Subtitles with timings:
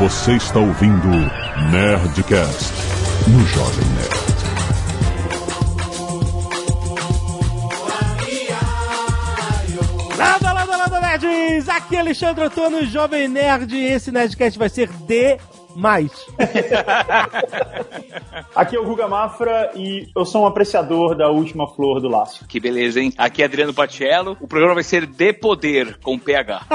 [0.00, 1.08] Você está ouvindo
[1.70, 2.72] Nerdcast
[3.28, 4.30] no Jovem Nerd.
[11.20, 11.68] Nerds!
[11.68, 15.38] Aqui é Alexandre Antônio, Jovem Nerd, e esse Nerdcast vai ser de
[15.76, 16.10] mais.
[18.54, 22.46] Aqui é o Guga Mafra e eu sou um apreciador da última flor do Lácio.
[22.46, 23.12] Que beleza, hein?
[23.16, 24.36] Aqui é Adriano Patiello.
[24.40, 26.62] O programa vai ser De Poder, com PH.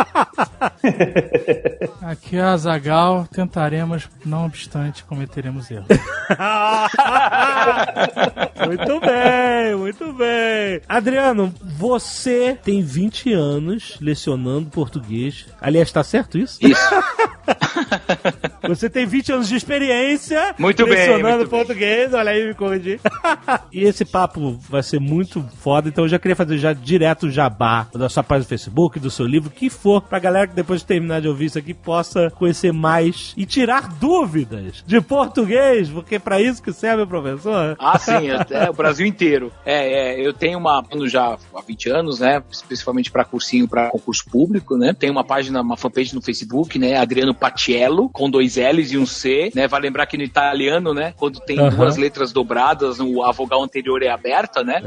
[2.02, 5.86] Aqui é a Zagal, tentaremos, não obstante, cometeremos erros.
[8.66, 10.82] muito bem, muito bem.
[10.88, 15.46] Adriano, você tem 20 anos lecionando português.
[15.60, 16.60] Aliás, tá certo isso?
[16.66, 16.96] Isso.
[18.68, 21.60] Você tem 20 anos de experiência Muito bem, lecionando muito bem.
[21.60, 22.14] português.
[22.14, 23.00] Olha aí, me corrigi.
[23.72, 27.32] e esse papo vai ser muito foda, então eu já queria fazer já direto o
[27.32, 30.56] jabá da sua página do Facebook, do seu livro, o que for, pra galera que
[30.56, 35.90] depois de terminar de ouvir isso aqui possa conhecer mais e tirar dúvidas de português,
[35.90, 37.76] porque é pra isso que serve o professor.
[37.80, 39.52] Ah, sim, é, é o Brasil inteiro.
[39.66, 42.42] É, é, eu tenho uma já há 20 anos, né?
[42.68, 44.94] Principalmente para cursinho para concurso público, né?
[44.94, 46.98] Tem uma página, uma fanpage no Facebook, né?
[46.98, 49.68] Adriano Patiello, com dois L's e um C, né?
[49.68, 51.14] Vai lembrar que no italiano, né?
[51.18, 54.82] Quando tem duas letras dobradas, a vogal anterior é aberta, né?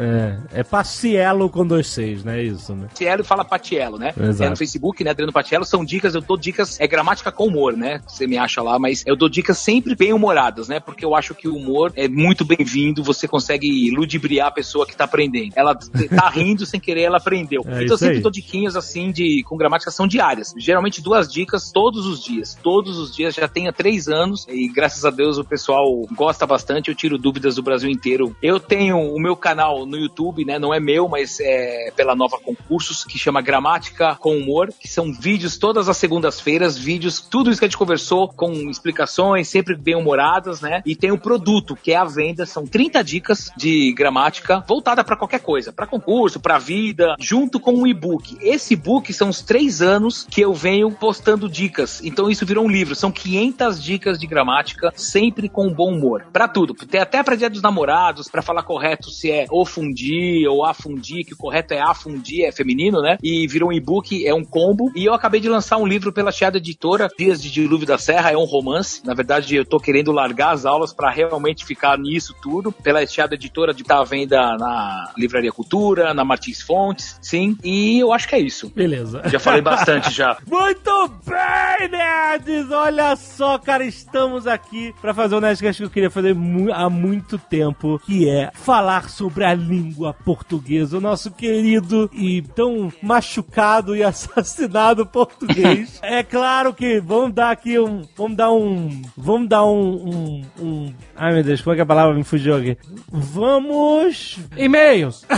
[0.53, 2.42] É, é Paciello com dois seis, né?
[2.42, 2.89] Isso, né?
[2.89, 4.12] Patiello fala Patiello, né?
[4.19, 4.44] Exato.
[4.44, 5.11] É no Facebook, né?
[5.11, 8.00] Adriano Patiello, são dicas, eu dou dicas, é gramática com humor, né?
[8.06, 10.81] Você me acha lá, mas eu dou dicas sempre bem humoradas, né?
[10.81, 14.97] Porque eu acho que o humor é muito bem-vindo, você consegue ludibriar a pessoa que
[14.97, 15.53] tá aprendendo.
[15.56, 17.62] Ela tá rindo sem querer, ela aprendeu.
[17.66, 18.22] É então eu sempre aí.
[18.22, 20.55] dou diquinhas assim de com gramática são diárias.
[20.56, 22.59] Geralmente duas dicas todos os dias.
[22.62, 26.88] Todos os dias, já há três anos e graças a Deus o pessoal gosta bastante,
[26.88, 28.36] eu tiro dúvidas do Brasil inteiro.
[28.42, 30.58] Eu tenho o meu canal no YouTube, né?
[30.58, 35.12] Não é meu, mas é pela Nova Concursos, que chama Gramática com Humor, que são
[35.12, 39.94] vídeos todas as segundas-feiras, vídeos, tudo isso que a gente conversou, com explicações, sempre bem
[39.94, 40.82] humoradas, né?
[40.84, 45.16] E tem o produto, que é a venda, são 30 dicas de gramática voltada para
[45.16, 48.36] qualquer coisa, para concurso, para vida, junto com um e-book.
[48.41, 52.00] Esse e-book são os três anos que eu venho postando dicas.
[52.03, 56.26] Então isso virou um livro, são 500 dicas de gramática, sempre com bom humor.
[56.32, 60.48] Pra tudo, tem até pra dia dos namorados, pra falar correto se é o fundir
[60.48, 63.18] ou afundir, que o correto é afundir, é feminino, né?
[63.22, 64.90] E virou um e-book, é um combo.
[64.94, 68.30] E eu acabei de lançar um livro pela Chiada Editora, Dias de Dilúvio da Serra,
[68.30, 69.04] é um romance.
[69.04, 72.70] Na verdade, eu tô querendo largar as aulas pra realmente ficar nisso tudo.
[72.70, 77.56] Pela Chiada Editora, de estar à venda na Livraria Cultura, na Martins Fontes, sim.
[77.64, 78.70] E eu acho que é isso.
[78.74, 79.22] Beleza.
[79.26, 80.36] Já falei bastante já.
[80.46, 82.70] Muito bem, nerds!
[82.70, 86.88] Olha só, cara, estamos aqui pra fazer um Nerdcast que eu queria fazer mu- há
[86.88, 93.94] muito tempo, que é falar sobre a língua portuguesa, o nosso querido e tão machucado
[93.97, 95.98] e assassinado português.
[96.02, 98.02] é claro que vamos dar aqui um...
[98.16, 99.02] Vamos dar um...
[99.16, 99.80] Vamos dar um...
[100.08, 102.76] um, um ai, meu Deus, como é que a palavra me fugiu aqui?
[103.10, 104.38] Vamos...
[104.56, 105.26] E-mails!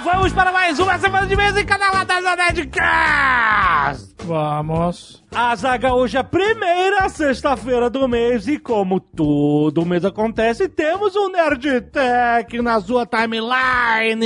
[0.00, 4.07] vamos para mais uma semana de mês em Caneladas da Nerdcast!
[4.24, 5.22] Vamos.
[5.34, 11.14] A Zaga hoje é a primeira sexta-feira do mês e como todo mês acontece, temos
[11.16, 14.24] um Nerd Tech na sua timeline.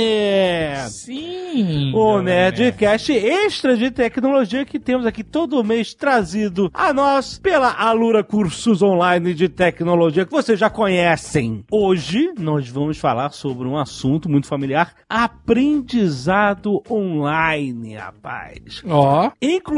[0.89, 1.93] Sim.
[1.93, 8.23] O Nerdcast extra de tecnologia que temos aqui todo mês trazido a nós pela Alura
[8.23, 11.63] Cursos Online de Tecnologia que vocês já conhecem.
[11.69, 19.31] Hoje nós vamos falar sobre um assunto muito familiar, aprendizado online, rapaz Ó,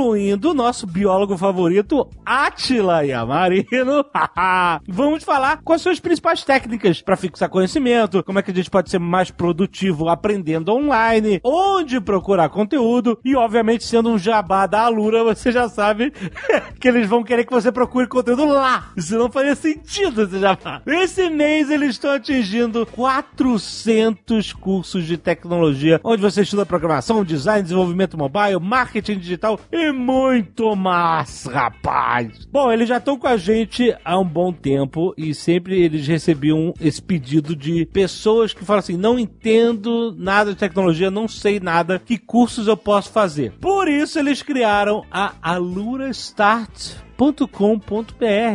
[0.05, 4.05] incluindo o nosso biólogo favorito, Atila Yamarino.
[4.88, 8.69] Vamos falar quais são as principais técnicas para fixar conhecimento, como é que a gente
[8.69, 14.81] pode ser mais produtivo aprendendo online, onde procurar conteúdo e, obviamente, sendo um jabá da
[14.81, 16.13] Alura, você já sabe
[16.79, 18.91] que eles vão querer que você procure conteúdo lá.
[18.95, 20.84] Isso não faria sentido esse jabá.
[20.85, 28.16] Esse mês eles estão atingindo 400 cursos de tecnologia, onde você estuda programação, design, desenvolvimento
[28.16, 32.45] mobile, marketing digital e muito mais, rapaz.
[32.51, 36.73] Bom, eles já estão com a gente há um bom tempo e sempre eles recebiam
[36.79, 41.97] esse pedido de pessoas que falam assim: não entendo nada de tecnologia, não sei nada,
[41.99, 43.53] que cursos eu posso fazer?
[43.59, 47.04] Por isso eles criaram a Alura Start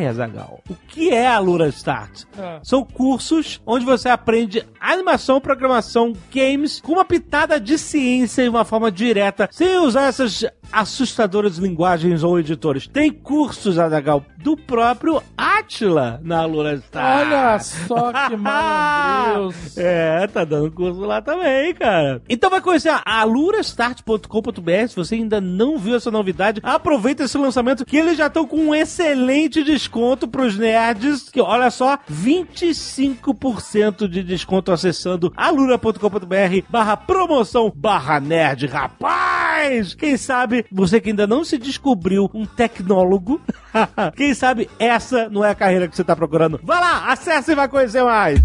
[0.06, 0.60] Azagal.
[0.68, 2.24] O que é a Lura Start?
[2.38, 2.60] Ah.
[2.62, 8.64] São cursos onde você aprende animação, programação, games, com uma pitada de ciência e uma
[8.64, 12.86] forma direta, sem usar essas assustadoras linguagens ou editores.
[12.86, 17.26] Tem cursos, Adagal, do próprio Atila na Lura Start.
[17.26, 19.76] Olha só que malandreus.
[19.76, 22.22] É, tá dando curso lá também, cara.
[22.28, 24.88] Então vai conhecer a alurastart.com.br.
[24.88, 28.56] Se você ainda não viu essa novidade, aproveita esse lançamento que eles já estão com
[28.56, 31.30] um excelente desconto pros nerds.
[31.30, 38.66] Que olha só, 25% de desconto acessando alura.com.br barra promoção barra nerd.
[38.66, 43.40] Rapaz, quem sabe você que ainda não se descobriu um tecnólogo,
[44.16, 46.60] quem sabe essa não é a carreira que você tá procurando.
[46.64, 48.40] Vai lá, acesse e vai conhecer mais.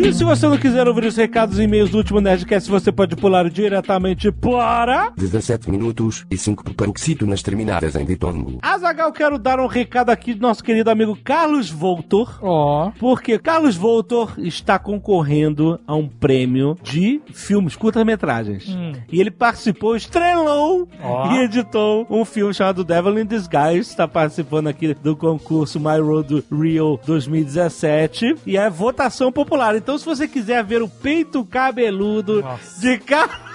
[0.00, 3.16] E se você não quiser ouvir os recados e e-mails do último Nerdcast, você pode
[3.16, 5.10] pular diretamente para...
[5.16, 8.58] 17 minutos e 5 paroxítonas nas terminadas em ditongo.
[8.62, 12.38] Azagal, quero dar um recado aqui do nosso querido amigo Carlos Voltor.
[12.40, 12.92] Ó.
[12.98, 18.68] Porque Carlos Voltor está concorrendo a um prêmio de filmes, curtas-metragens.
[18.68, 18.92] Hum.
[19.10, 21.32] E ele participou, estrelou Ó.
[21.32, 23.90] e editou um filme chamado Devil in Disguise.
[23.90, 28.36] Está participando aqui do concurso My Road Rio 2017.
[28.46, 29.74] E é votação popular.
[29.76, 32.80] Então, se você quiser ver o peito cabeludo Nossa.
[32.80, 33.47] de Carlos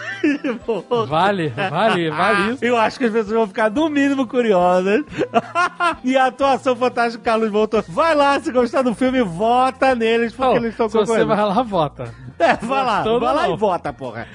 [1.08, 2.66] Vale, vale, vale isso.
[2.66, 5.04] eu acho que as pessoas vão ficar no mínimo curiosas.
[6.04, 7.84] e a atuação fantástica do Carlos Voltor.
[7.88, 11.28] Vai lá, se gostar do filme, vota neles, porque Ó, eles estão se você concorrendo.
[11.28, 12.14] vai lá, vota.
[12.40, 13.54] É, vai lá, vai lá não.
[13.54, 14.28] e vota, porra.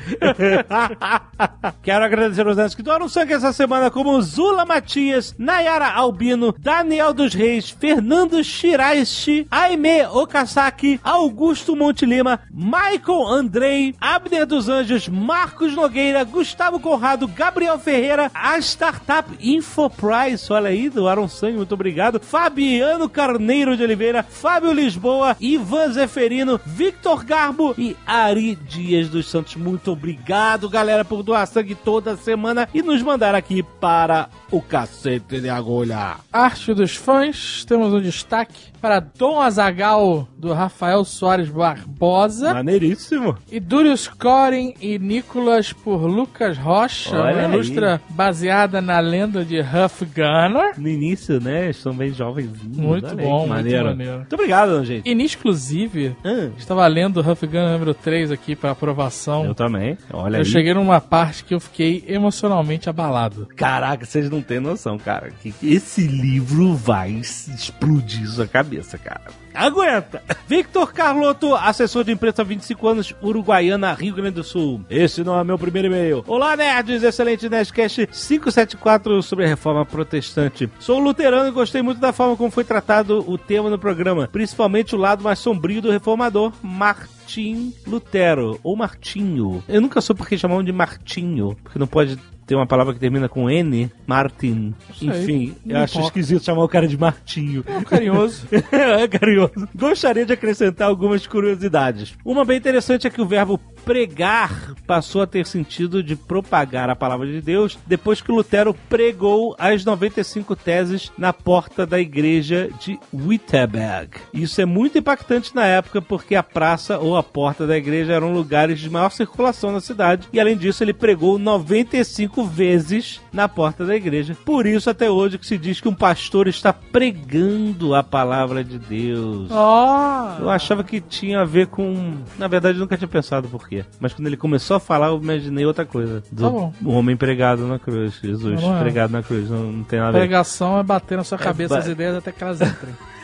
[1.82, 7.12] Quero agradecer aos netos que doaram sangue essa semana, como Zula Matias, Nayara Albino, Daniel
[7.12, 15.74] dos Reis, Fernando Shiraishi, Aime Okasaki, Augusto Monte Lima, Michael Andrei, Abner dos Anjos, Marcos
[15.78, 23.08] Nogueira, Gustavo Conrado, Gabriel Ferreira, a Startup Infoprice, olha aí, doaram sangue, muito obrigado, Fabiano
[23.08, 29.54] Carneiro de Oliveira, Fábio Lisboa, Ivan Zeferino, Victor Garbo e Ari Dias dos Santos.
[29.54, 35.40] Muito obrigado, galera, por doar sangue toda semana e nos mandar aqui para o cacete
[35.40, 36.16] de agulha.
[36.32, 43.36] Arte dos fãs, temos um destaque para Dom Azagal do Rafael Soares Barbosa Maneiríssimo.
[43.50, 47.52] e Durius Corin e Nicolas por Lucas Rocha, Olha uma aí.
[47.54, 50.78] ilustra baseada na lenda de Huff Gunner.
[50.78, 51.64] No início, né?
[51.64, 52.50] Eles são bem jovens.
[52.62, 53.94] Muito bom, muito maneiro.
[53.96, 55.08] Muito obrigado, gente.
[55.08, 59.44] E exclusive, Ah, estava lendo Huff Gunner número 3 aqui para aprovação.
[59.44, 59.96] eu também.
[60.12, 60.44] Olha Eu aí.
[60.46, 63.46] cheguei numa parte que eu fiquei emocionalmente abalado.
[63.56, 65.30] Caraca, vocês não têm noção, cara.
[65.42, 69.22] Que esse livro vai explodir sua cabeça, cara.
[69.54, 70.22] Aguenta!
[70.46, 74.84] Victor Carlotto, assessor de imprensa há 25 anos, Uruguaiana, Rio Grande do Sul.
[74.88, 76.24] Esse não é meu primeiro e-mail.
[76.26, 77.02] Olá, nerds!
[77.02, 80.70] Excelente Nerdcast 574 sobre a reforma protestante.
[80.78, 84.94] Sou luterano e gostei muito da forma como foi tratado o tema no programa, principalmente
[84.94, 89.62] o lado mais sombrio do reformador, Martim Lutero, ou Martinho.
[89.68, 92.18] Eu nunca soube por que chamavam de Martinho, porque não pode
[92.48, 94.74] ter uma palavra que termina com N, Martin.
[94.98, 96.08] sei, Enfim, eu acho importa.
[96.08, 97.62] esquisito chamar o cara de Martinho.
[97.66, 98.48] É um carinhoso.
[98.72, 99.68] é carinhoso.
[99.76, 102.14] Gostaria de acrescentar algumas curiosidades.
[102.24, 106.96] Uma bem interessante é que o verbo pregar passou a ter sentido de propagar a
[106.96, 112.98] palavra de Deus depois que Lutero pregou as 95 teses na porta da igreja de
[113.12, 114.10] Wittenberg.
[114.32, 118.32] Isso é muito impactante na época porque a praça ou a porta da igreja eram
[118.32, 123.84] lugares de maior circulação na cidade e além disso ele pregou 95 vezes na porta
[123.84, 124.36] da igreja.
[124.44, 128.78] Por isso até hoje que se diz que um pastor está pregando a palavra de
[128.78, 129.48] Deus.
[129.50, 130.36] Ó!
[130.40, 132.14] Eu achava que tinha a ver com.
[132.38, 133.84] Na verdade, eu nunca tinha pensado por quê.
[134.00, 136.22] Mas quando ele começou a falar, eu imaginei outra coisa.
[136.30, 138.18] Do Tá homem pregado na cruz.
[138.22, 138.80] Jesus Não é.
[138.80, 139.48] pregado na cruz.
[139.50, 140.18] Não, não tem nada a ver.
[140.26, 142.94] pregação é bater na sua cabeça ba- as ideias até que elas entrem.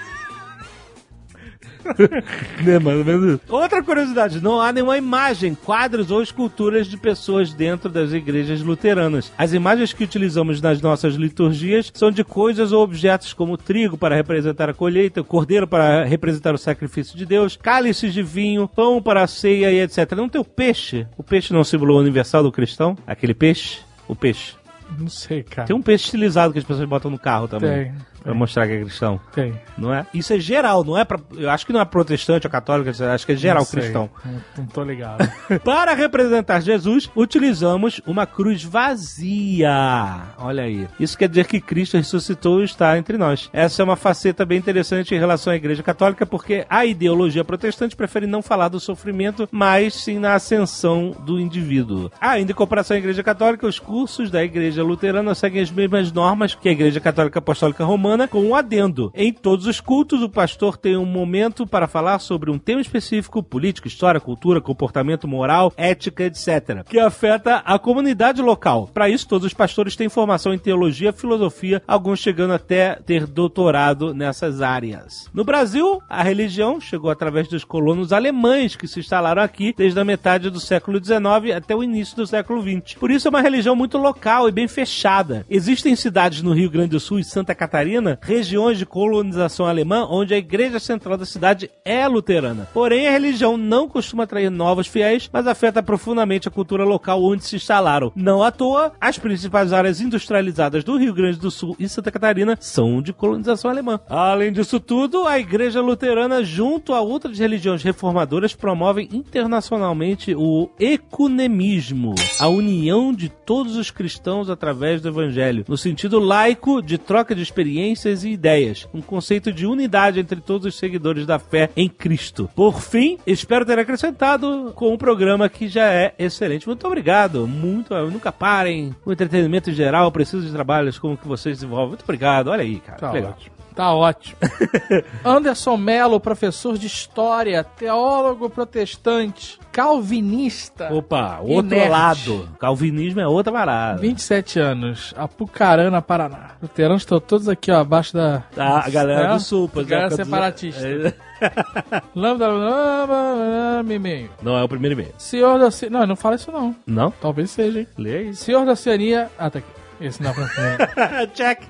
[2.65, 3.41] Né, mais ou menos.
[3.49, 9.33] Outra curiosidade: não há nenhuma imagem, quadros ou esculturas de pessoas dentro das igrejas luteranas.
[9.37, 14.15] As imagens que utilizamos nas nossas liturgias são de coisas ou objetos como trigo para
[14.15, 19.23] representar a colheita, cordeiro para representar o sacrifício de Deus, cálices de vinho, pão para
[19.23, 20.13] a ceia e etc.
[20.13, 21.07] Não tem o peixe.
[21.17, 22.97] O peixe não é um símbolo universal do cristão?
[23.07, 23.81] Aquele peixe?
[24.09, 24.55] O peixe.
[24.99, 25.67] Não sei, cara.
[25.67, 27.85] Tem um peixe estilizado que as pessoas botam no carro também.
[27.85, 27.95] Tem.
[28.25, 29.21] Pra mostrar que é cristão.
[29.33, 29.55] Tem.
[29.77, 30.07] Não é?
[30.15, 31.21] Isso é geral, não é pra.
[31.37, 34.11] Eu acho que não é protestante ou católico, acho que é geral Não cristão.
[34.25, 35.31] Não, não tô ligado.
[35.63, 40.23] Para representar Jesus, utilizamos uma cruz vazia.
[40.39, 40.89] Olha aí.
[40.99, 43.51] Isso quer dizer que Cristo ressuscitou e está entre nós.
[43.53, 47.95] Essa é uma faceta bem interessante em relação à Igreja Católica, porque a ideologia protestante
[47.95, 52.11] prefere não falar do sofrimento, mas sim na ascensão do indivíduo.
[52.21, 56.55] Ainda em comparação à Igreja Católica, os cursos da Igreja Luterana seguem as mesmas normas
[56.55, 59.13] que a Igreja Católica Apostólica Romana, com um adendo.
[59.15, 63.43] Em todos os cultos, o pastor tem um momento para falar sobre um tema específico,
[63.43, 68.89] política, história, cultura, comportamento moral, ética, etc., que afeta a comunidade local.
[68.93, 74.15] Para isso, todos os pastores têm formação em teologia, filosofia, alguns chegando até ter doutorado
[74.15, 75.29] nessas áreas.
[75.33, 80.05] No Brasil, a religião chegou através dos colonos alemães que se instalaram aqui desde a
[80.05, 82.95] metade do século XIX até o início do século XX.
[82.99, 85.45] Por isso é uma religião muito local e bem fechada.
[85.49, 90.35] Existem cidades no Rio Grande do Sul e Santa Catarina, regiões de colonização alemã, onde
[90.35, 92.69] a igreja central da cidade é luterana.
[92.73, 97.45] Porém, a religião não costuma atrair novos fiéis, mas afeta profundamente a cultura local onde
[97.45, 98.13] se instalaram.
[98.15, 102.57] Não à toa, as principais áreas industrializadas do Rio Grande do Sul e Santa Catarina
[102.61, 104.01] são de colonização alemã.
[104.09, 112.15] Além disso tudo, a igreja luterana, junto a outras religiões reformadoras, promovem internacionalmente o ecumenismo,
[112.39, 117.43] a união de todos os cristãos através do evangelho, no sentido laico de troca de
[117.43, 117.94] experiências
[118.25, 122.49] e ideias, um conceito de unidade entre todos os seguidores da fé em Cristo.
[122.55, 126.67] Por fim, espero ter acrescentado com um programa que já é excelente.
[126.67, 128.95] Muito obrigado, muito, nunca parem.
[129.05, 131.91] O entretenimento em geral precisa de trabalhos como o que vocês desenvolvem.
[131.91, 132.49] Muito obrigado.
[132.49, 132.99] Olha aí, cara.
[132.99, 133.31] Tá legal.
[133.31, 133.54] ótimo.
[133.75, 134.37] Tá ótimo.
[135.25, 140.93] Anderson Mello, professor de história, teólogo protestante, calvinista.
[140.93, 141.91] Opa, outro nerd.
[141.91, 142.49] lado.
[142.61, 144.01] Calvinismo é outra parada.
[144.01, 146.51] 27 anos, Apucarana, Paraná.
[146.63, 148.45] Luteranos estão todos aqui, ó, abaixo da.
[148.55, 149.33] Tá, a galera É?
[149.35, 150.87] do sul, pois Galera é, separatista.
[150.87, 151.13] É.
[152.15, 154.31] Lambda, lambda, mimim.
[154.41, 155.13] Não é o primeiro e-mail.
[155.19, 155.99] Senhor da Oceania.
[155.99, 156.75] Não, não fala isso não.
[156.87, 157.11] Não?
[157.11, 157.89] Talvez seja, hein?
[157.99, 158.45] Lê isso.
[158.45, 159.29] Senhor da Oceania.
[159.37, 159.69] Ah, tá aqui.
[160.01, 161.27] Esse não é.
[161.35, 161.63] Check.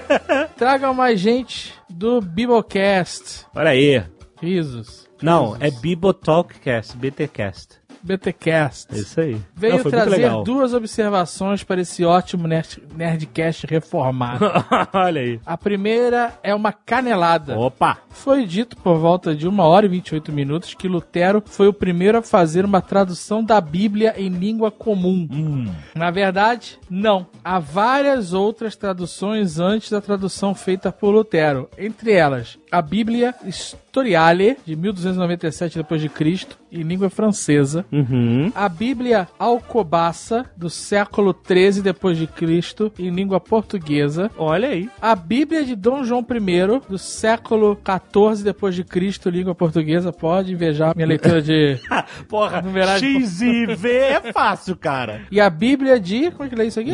[0.56, 3.46] Tragam mais gente do Biblecast.
[3.54, 4.04] Olha aí.
[4.40, 5.08] Risos.
[5.22, 7.80] Não, é Bibotalkcast, BTcast.
[8.02, 8.94] BTcast.
[8.94, 9.40] É isso aí.
[9.54, 14.44] Veio Não, trazer duas observações para esse ótimo nerd, Nerdcast reformado.
[14.92, 15.40] Olha aí.
[15.44, 17.58] A primeira é uma canelada.
[17.58, 17.98] Opa.
[18.10, 22.18] Foi dito por volta de 1 hora e 28 minutos que Lutero foi o primeiro
[22.18, 25.28] a fazer uma tradução da Bíblia em língua comum.
[25.30, 25.66] Hum.
[25.94, 27.26] Na verdade, não.
[27.44, 31.68] Há várias outras traduções antes da tradução feita por Lutero.
[31.78, 37.84] Entre elas, a Bíblia Historiale, de 1297 d.C., em língua francesa.
[37.92, 38.50] Uhum.
[38.54, 44.30] A Bíblia Alcobaça, do século 13 d.C., em língua portuguesa.
[44.38, 44.88] Olha aí.
[45.00, 50.12] A Bíblia de Dom João I, do século 14 depois de Cristo, língua portuguesa.
[50.12, 51.78] Pode invejar minha leitura de...
[52.28, 55.22] Porra, Numeragem- X e V é fácil, cara.
[55.30, 56.30] E a Bíblia de...
[56.30, 56.92] Como é que lê isso aqui?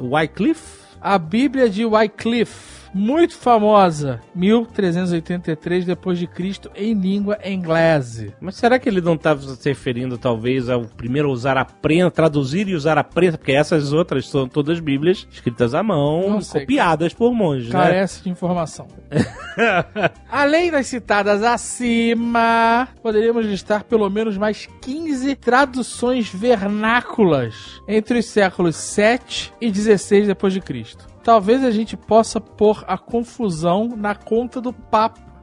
[0.00, 0.84] Wycliffe?
[1.00, 8.32] A Bíblia de Wycliffe, muito famosa, 1383 depois de Cristo, em língua inglesa.
[8.40, 12.68] Mas será que ele não estava se referindo, talvez, ao primeiro usar a prensa, traduzir
[12.68, 13.36] e usar a prensa?
[13.36, 16.60] Porque essas outras são todas bíblias escritas à mão, sei.
[16.60, 17.72] copiadas por monges, né?
[17.72, 18.86] Carece de informação.
[20.30, 28.76] Além das citadas acima, poderíamos listar pelo menos mais 15 traduções vernáculas entre os séculos
[28.76, 31.13] 7 e 16 depois de Cristo.
[31.24, 35.33] Talvez a gente possa pôr a confusão na conta do Papa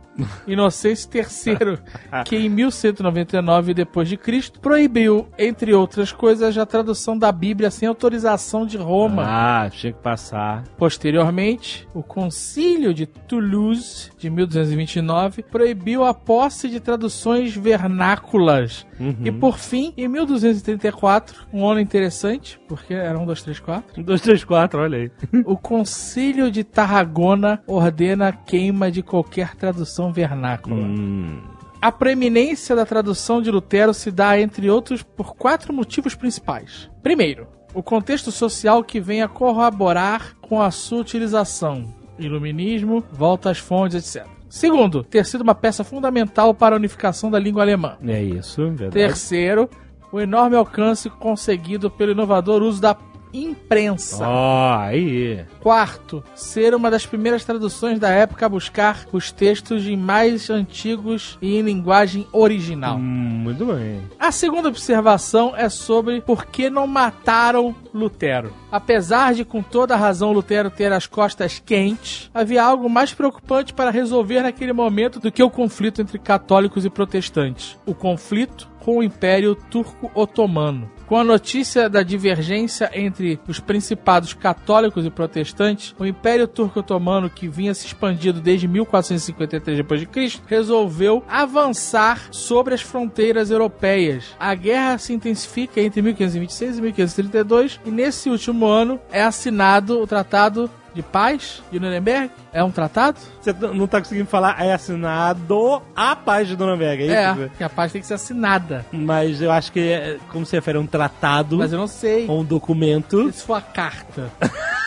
[0.47, 1.77] Inocêncio III,
[2.25, 7.87] que em 1199 depois de Cristo proibiu, entre outras coisas, a tradução da Bíblia sem
[7.87, 9.23] autorização de Roma.
[9.25, 10.63] Ah, tinha que passar.
[10.77, 18.85] Posteriormente, o Concílio de Toulouse, de 1229, proibiu a posse de traduções vernáculas.
[19.23, 24.03] E por fim, em 1234, um ano interessante, porque era um, dois, três, quatro, Um,
[24.03, 25.11] dois, três, quatro, olha aí.
[25.43, 30.77] o Concílio de Tarragona ordena a queima de qualquer tradução vernácula.
[30.77, 31.41] Hum.
[31.81, 36.89] A preeminência da tradução de Lutero se dá, entre outros, por quatro motivos principais.
[37.03, 41.93] Primeiro, o contexto social que vem a corroborar com a sua utilização.
[42.19, 44.29] Iluminismo, volta às fontes, etc.
[44.47, 47.97] Segundo, ter sido uma peça fundamental para a unificação da língua alemã.
[48.05, 48.91] É isso, verdade.
[48.91, 49.69] Terceiro,
[50.11, 52.93] o enorme alcance conseguido pelo inovador uso da
[53.33, 54.27] imprensa.
[54.27, 55.45] Ó, aí.
[55.59, 61.57] Quarto, ser uma das primeiras traduções da época a buscar os textos mais antigos e
[61.57, 62.97] em linguagem original.
[62.97, 64.01] Hum, muito bem.
[64.19, 68.60] A segunda observação é sobre por que não mataram Lutero.
[68.71, 73.91] Apesar de, com toda razão, Lutero ter as costas quentes, havia algo mais preocupante para
[73.91, 77.77] resolver naquele momento do que o conflito entre católicos e protestantes.
[77.85, 80.89] O conflito com o Império Turco-Otomano.
[81.05, 87.49] Com a notícia da divergência entre os principados católicos e protestantes, o Império Turco-Otomano, que
[87.49, 94.35] vinha se expandindo desde 1453 d.C., resolveu avançar sobre as fronteiras europeias.
[94.39, 100.07] A guerra se intensifica entre 1526 e 1532 e nesse último ano é assinado o
[100.07, 102.31] Tratado de Paz de Nuremberg.
[102.51, 103.17] É um tratado?
[103.41, 107.41] Você não tá conseguindo falar, é assinado a paz de Nuremberg, é isso?
[107.43, 108.85] É, que a paz tem que ser assinada.
[108.91, 112.27] Mas eu acho que, é, como você refere, é um tratado Mas eu não sei.
[112.27, 113.31] ou um documento.
[113.31, 114.29] Se for a carta.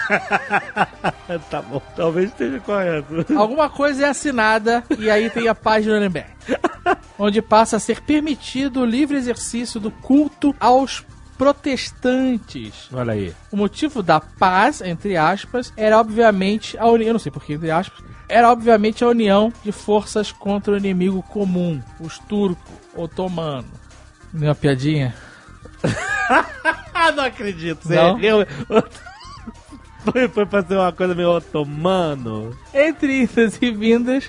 [1.50, 3.24] tá bom, talvez esteja correto.
[3.36, 6.28] Alguma coisa é assinada e aí tem a paz de Nuremberg.
[7.18, 11.04] onde passa a ser permitido o livre exercício do culto aos
[11.36, 12.88] protestantes.
[12.92, 13.34] Olha aí.
[13.50, 17.70] O motivo da paz, entre aspas, era obviamente a união, eu não sei porquê, entre
[17.70, 23.68] aspas, era obviamente a união de forças contra o inimigo comum, os turcos, otomano.
[24.32, 25.14] Deu uma piadinha?
[27.14, 27.88] Não acredito.
[27.88, 28.18] Não?
[28.18, 28.46] Eu,
[30.04, 32.56] foi, foi pra ser uma coisa meio otomano.
[32.72, 34.28] Entre idas e vindas,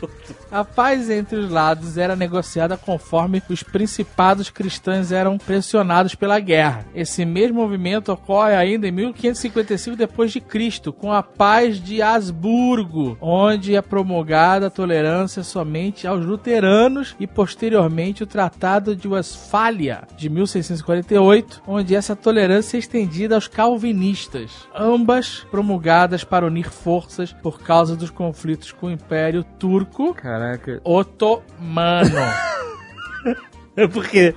[0.55, 6.85] a paz entre os lados era negociada conforme os principados cristãos eram pressionados pela guerra.
[6.95, 13.17] Esse mesmo movimento ocorre ainda em 1555 depois de Cristo, com a paz de Habsburgo,
[13.19, 20.29] onde é promulgada a tolerância somente aos luteranos e posteriormente o Tratado de Westfália de
[20.29, 27.93] 1648, onde essa tolerância é estendida aos calvinistas, ambas promulgadas para unir forças por causa
[27.93, 30.13] dos conflitos com o Império Turco
[30.45, 30.81] Caraca.
[30.83, 32.15] Otomano.
[33.77, 34.33] É porque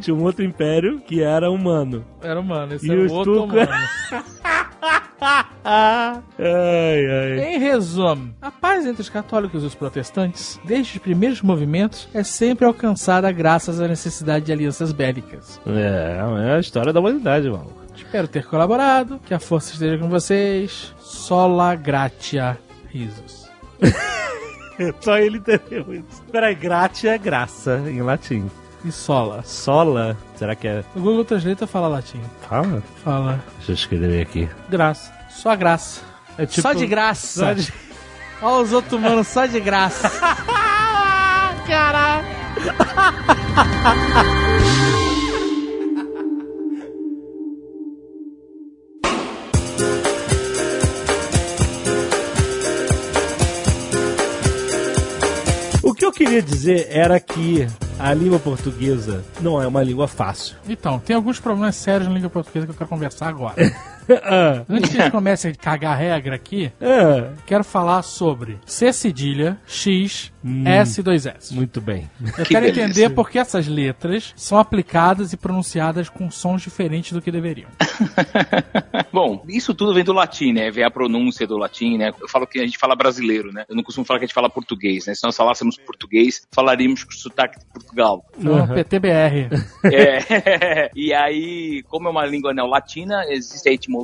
[0.00, 2.04] tinha um outro império que era humano.
[2.22, 3.68] Era humano, esse E era os o otomano.
[5.64, 7.40] ai, ai.
[7.40, 12.22] Em resumo, a paz entre os católicos e os protestantes, desde os primeiros movimentos, é
[12.22, 15.60] sempre alcançada graças à necessidade de alianças bélicas.
[15.66, 17.72] É, é a história da humanidade, mano.
[17.92, 20.94] Espero ter colaborado, que a força esteja com vocês.
[21.00, 22.56] Sola gratia,
[22.88, 23.50] risos.
[25.00, 26.22] Só ele entendeu isso.
[26.30, 28.50] Peraí, gratia é graça em latim.
[28.84, 29.42] E sola.
[29.44, 30.84] Sola, será que é.
[30.94, 32.20] O Google Translate fala latim.
[32.48, 32.82] Fala?
[33.02, 34.48] Fala Deixa eu escrever aqui.
[34.68, 35.12] graça.
[35.30, 36.02] Só graça.
[36.38, 37.40] É tipo- só de graça.
[37.46, 37.72] Só de-
[38.42, 40.10] Olha os otomanos só de graça.
[45.12, 45.15] O
[55.96, 57.66] que eu queria dizer era que
[57.98, 60.56] a língua portuguesa não é uma língua fácil.
[60.68, 63.56] Então, tem alguns problemas sérios na língua portuguesa que eu quero conversar agora.
[64.22, 68.58] ah, Antes que a gente comece a cagar a regra aqui, ah, quero falar sobre
[68.64, 70.32] C cedilha, X,
[70.64, 71.54] S e dois S.
[71.54, 72.08] muito bem.
[72.38, 72.80] Eu Que quero beleza.
[72.82, 77.68] entender por que essas letras são aplicadas e pronunciadas com sons diferentes do que deveriam.
[79.12, 80.70] Bom, isso tudo vem do latim, né?
[80.70, 82.12] Vem a pronúncia do latim, né?
[82.20, 83.64] Eu falo que a gente fala brasileiro, né?
[83.68, 85.14] Eu não costumo falar que a gente fala português, né?
[85.14, 88.24] Se nós falássemos português, falaríamos com sotaque de Portugal.
[88.38, 88.66] Então, Uhum.
[88.74, 89.48] PTBR.
[89.84, 93.95] É, e aí, como é uma língua neolatina, existe a etimologia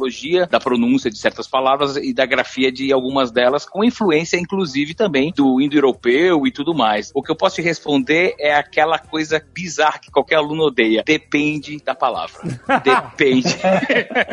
[0.51, 5.33] da pronúncia de certas palavras e da grafia de algumas delas, com influência, inclusive, também
[5.35, 7.11] do indo-europeu e tudo mais.
[7.15, 11.03] O que eu posso te responder é aquela coisa bizarra que qualquer aluno odeia.
[11.05, 12.41] Depende da palavra.
[12.83, 13.57] Depende.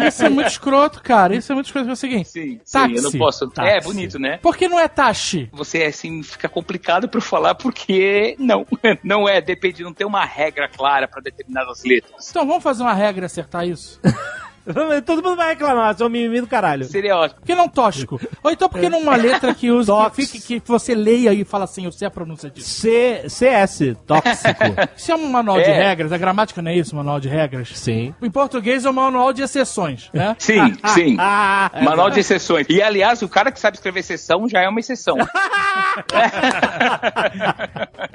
[0.07, 1.35] Isso é muito escroto, cara.
[1.35, 1.89] Isso é muito escroto.
[1.89, 2.95] É o seguinte, sim, sim, Táxi.
[2.95, 3.49] eu não posso.
[3.49, 3.71] Táxi.
[3.71, 4.37] É bonito, né?
[4.37, 5.49] por que não é taxi?
[5.51, 8.65] você assim fica complicado para eu falar porque não,
[9.03, 12.29] não é, depende, não tem uma regra clara para determinadas letras.
[12.29, 13.99] Então vamos fazer uma regra e acertar isso?
[15.05, 16.85] Todo mundo vai reclamar, sou um mimimi do caralho.
[16.85, 17.39] Seria ótimo.
[17.41, 18.19] Por que não tóxico?
[18.43, 21.43] Ou então por que não uma letra que use que, fique, que você leia e
[21.43, 22.69] fala assim, eu sei a pronúncia disso.
[22.81, 24.63] C, CS, tóxico.
[24.95, 25.89] Isso é um manual de É.
[25.89, 27.69] regras, a gramática não é isso, manual de regras?
[27.77, 28.13] Sim.
[28.21, 30.35] Em português é um manual de exceções, né?
[30.39, 31.15] Sim, sim.
[31.19, 32.67] Ah, Manual de exceções.
[32.69, 35.15] E aliás, o cara que sabe escrever exceção já é uma exceção.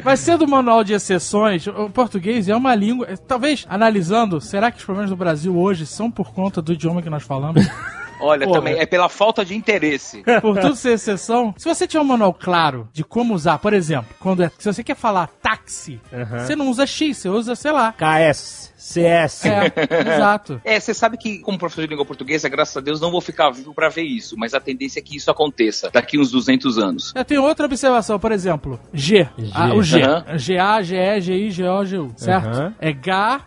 [0.02, 1.66] Vai ser do manual de exceções.
[1.66, 3.06] O português é uma língua.
[3.26, 7.10] Talvez, analisando, será que os problemas do Brasil hoje são por conta do idioma que
[7.10, 7.64] nós falamos?
[8.20, 8.58] Olha, Porra.
[8.58, 10.22] também é pela falta de interesse.
[10.40, 14.14] Por tudo ser exceção, se você tiver um manual claro de como usar, por exemplo,
[14.20, 16.00] quando é, se você quer falar táxi,
[16.38, 17.92] você não usa X, você usa, sei lá.
[17.92, 19.46] KS, CS.
[19.46, 19.72] É,
[20.14, 20.60] exato.
[20.64, 23.50] É, você sabe que, como professor de língua portuguesa, graças a Deus, não vou ficar
[23.50, 27.12] vivo pra ver isso, mas a tendência é que isso aconteça daqui uns 200 anos.
[27.14, 29.26] Eu tenho outra observação, por exemplo, G.
[29.38, 29.50] G.
[29.54, 30.02] Ah, o G.
[30.02, 30.38] Aham.
[30.38, 32.46] G-A, G-E, G-I, G-O, G-U, certo?
[32.48, 32.74] Aham.
[32.80, 33.00] É G,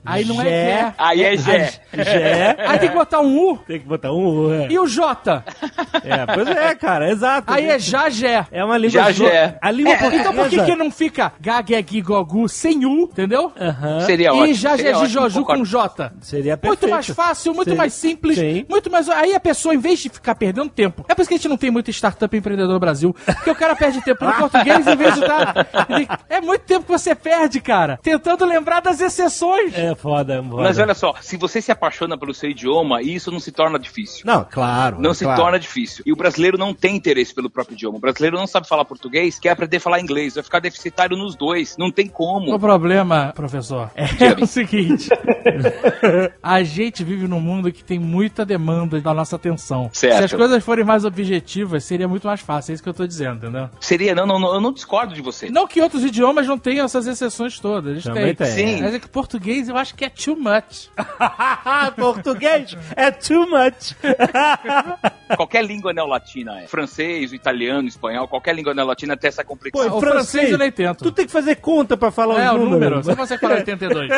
[0.05, 0.49] aí não Gé.
[0.49, 0.93] é Gé.
[0.97, 1.71] Aí é Gé.
[1.93, 2.55] Gé.
[2.67, 4.67] Aí tem que botar um U Tem que botar um U, é.
[4.71, 5.43] e o J.
[6.03, 7.51] É, pois é, cara, exato.
[7.51, 8.47] Aí é Já, Gé.
[8.51, 9.03] É uma língua...
[9.61, 10.21] A língua portuguesa...
[10.21, 13.51] Então por que que não fica Gagegui Gogu sem U, entendeu?
[13.59, 14.01] Aham.
[14.01, 14.53] Seria E ótimo.
[14.53, 15.61] Já, seria Gé, ótimo, Concordo.
[15.61, 16.11] com J.
[16.21, 16.81] Seria perfeito.
[16.83, 18.65] Muito mais fácil, muito Seria- mais simples, Sim.
[18.69, 19.09] muito mais.
[19.09, 21.47] Aí a pessoa, em vez de ficar perdendo tempo, é por isso que a gente
[21.49, 24.95] não tem muito startup empreendedor no Brasil, porque o cara perde tempo no português em
[24.95, 25.67] vez de estar.
[26.29, 29.73] É muito tempo que você perde, cara, tentando lembrar das exceções.
[29.77, 30.63] É foda, é foda.
[30.63, 34.23] Mas olha só, se você se apaixona pelo seu idioma, isso não se torna difícil.
[34.25, 34.99] Não, claro.
[34.99, 35.41] Não se claro.
[35.41, 36.03] torna difícil.
[36.05, 37.97] E o brasileiro não tem interesse pelo próprio idioma.
[37.97, 40.35] O brasileiro não sabe falar português, quer aprender a falar inglês.
[40.35, 41.75] Vai ficar deficitário nos dois.
[41.77, 42.59] Não tem O como.
[42.59, 44.43] problema, professor, é Diga-me.
[44.43, 45.09] o seguinte:
[46.41, 49.89] a gente vive num mundo que tem muita demanda da nossa atenção.
[49.93, 50.17] Certo.
[50.17, 52.71] Se as coisas forem mais objetivas, seria muito mais fácil.
[52.71, 53.69] É isso que eu tô dizendo, entendeu?
[53.79, 55.49] Seria, não, não, não, eu não discordo de você.
[55.49, 57.91] Não que outros idiomas não tenham essas exceções todas.
[57.91, 58.47] Eles Também têm.
[58.47, 58.47] tem.
[58.77, 58.81] Sim.
[58.81, 60.89] Mas é que português eu acho que é too much.
[61.95, 63.95] Português é too much.
[65.35, 66.67] Qualquer língua neolatina é.
[66.67, 69.93] Francês, italiano, espanhol, qualquer língua neolatina tem essa Pô, complexidade.
[69.93, 71.03] O francês eu nem tento.
[71.03, 72.79] Tu tem que fazer conta pra falar É, os o número.
[72.79, 73.05] números.
[73.05, 74.09] Você consegue falar 82.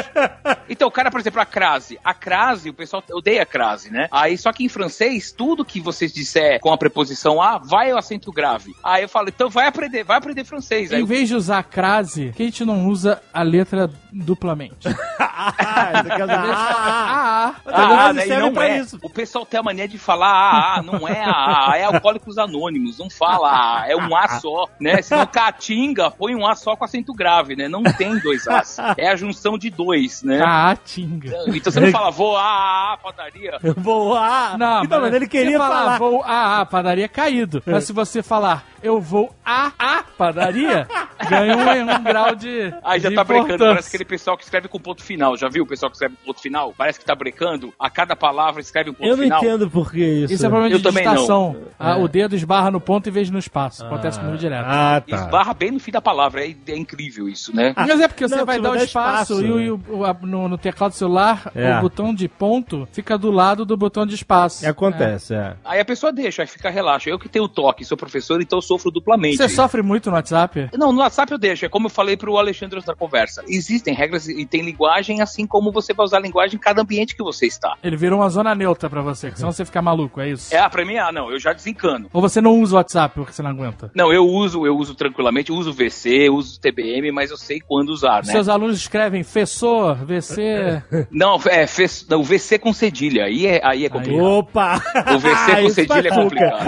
[0.70, 1.98] Então, o cara, por exemplo, a crase.
[2.04, 4.08] A crase, o pessoal odeia a crase, né?
[4.12, 7.98] Aí, só que em francês, tudo que vocês disser com a preposição a, vai ao
[7.98, 8.74] acento grave.
[8.84, 10.92] Aí eu falo, então vai aprender, vai aprender francês.
[10.92, 13.42] Aí em eu- vez de usar a crase, por que a gente não usa a
[13.44, 14.88] letra duplamente?
[15.42, 17.72] Ah, você quer dizer, ah, Ah, ah.
[17.72, 18.80] Ah, Ah, não pra é.
[18.80, 19.00] isso.
[19.02, 22.98] O pessoal tem a mania de falar ah, ah, não é ah, é Alcoólicos Anônimos,
[23.00, 25.02] não fala ah, é um A só, né?
[25.02, 27.68] Se não Caatinga, põe um A só com acento grave, né?
[27.70, 28.78] Não tem dois As.
[28.98, 30.42] É a junção de dois, né?
[30.44, 31.30] ah, tinga.
[31.48, 33.58] Então você não fala, vou ah, ah, padaria.
[33.78, 34.56] Vou ah.
[34.58, 35.98] Não, então, mas ele queria falar, falar.
[36.00, 37.62] vou a, a padaria caído.
[37.66, 40.88] Mas se você falar eu vou a a padaria,
[41.30, 42.74] ganha um, um grau de.
[42.84, 43.70] Aí já de tá brecando, importância.
[43.74, 45.36] parece aquele pessoal que escreve com ponto final.
[45.38, 46.74] Já viu o pessoal que escreve com ponto final?
[46.78, 47.74] Parece que tá brecando.
[47.80, 49.40] A cada palavra escreve um ponto Eu não final.
[49.44, 50.34] entendo por que isso.
[50.34, 51.56] Isso é problema Eu de digitação.
[51.78, 53.86] Ah, O dedo esbarra no ponto em vez de no espaço.
[53.86, 54.66] Acontece comigo direto.
[54.68, 55.16] Ah, tá.
[55.16, 56.46] Esbarra bem no fim da palavra.
[56.46, 57.74] É, é incrível isso, né?
[57.76, 59.64] Mas é porque você Não, vai dar o espaço, espaço, e, o, né?
[59.64, 61.78] e o- o- a- no, no teclado do celular, É.
[61.78, 64.68] o botão de ponto fica do lado do botão de espaço.
[64.68, 65.56] Acontece, é.
[65.66, 67.10] Aí a pessoa deixa, aí fica relaxa.
[67.10, 69.38] Eu que tenho toque, sou professor, então eu sofro duplamente.
[69.38, 70.70] Você sofre muito no WhatsApp?
[70.78, 71.66] Não, no WhatsApp eu deixo.
[71.66, 73.44] É como eu falei pro Alexandre da conversa.
[73.48, 77.16] Existem regras e tem linguagem, assim como você vai usar a linguagem em cada ambiente
[77.16, 77.76] que você está.
[77.84, 80.54] Ele virou uma zona neutra pra você, senão você fica maluco, é isso?
[80.54, 82.10] É, ah, pra mim, ah, não, eu já desencano.
[82.14, 83.92] Ou você não usa o WhatsApp porque você não aguenta?
[83.96, 88.18] Não, eu uso, eu uso tranquilamente, uso VC, uso TBM, mas eu sei quando usar,
[88.18, 88.32] né?
[88.32, 90.84] Seus alunos escrevem Fessor, VC.
[91.12, 94.24] Não, é, fez, não, VC com cedilha, aí é, aí é complicado.
[94.24, 94.76] Opa!
[95.16, 96.68] O VC com Isso cedilha é complicado.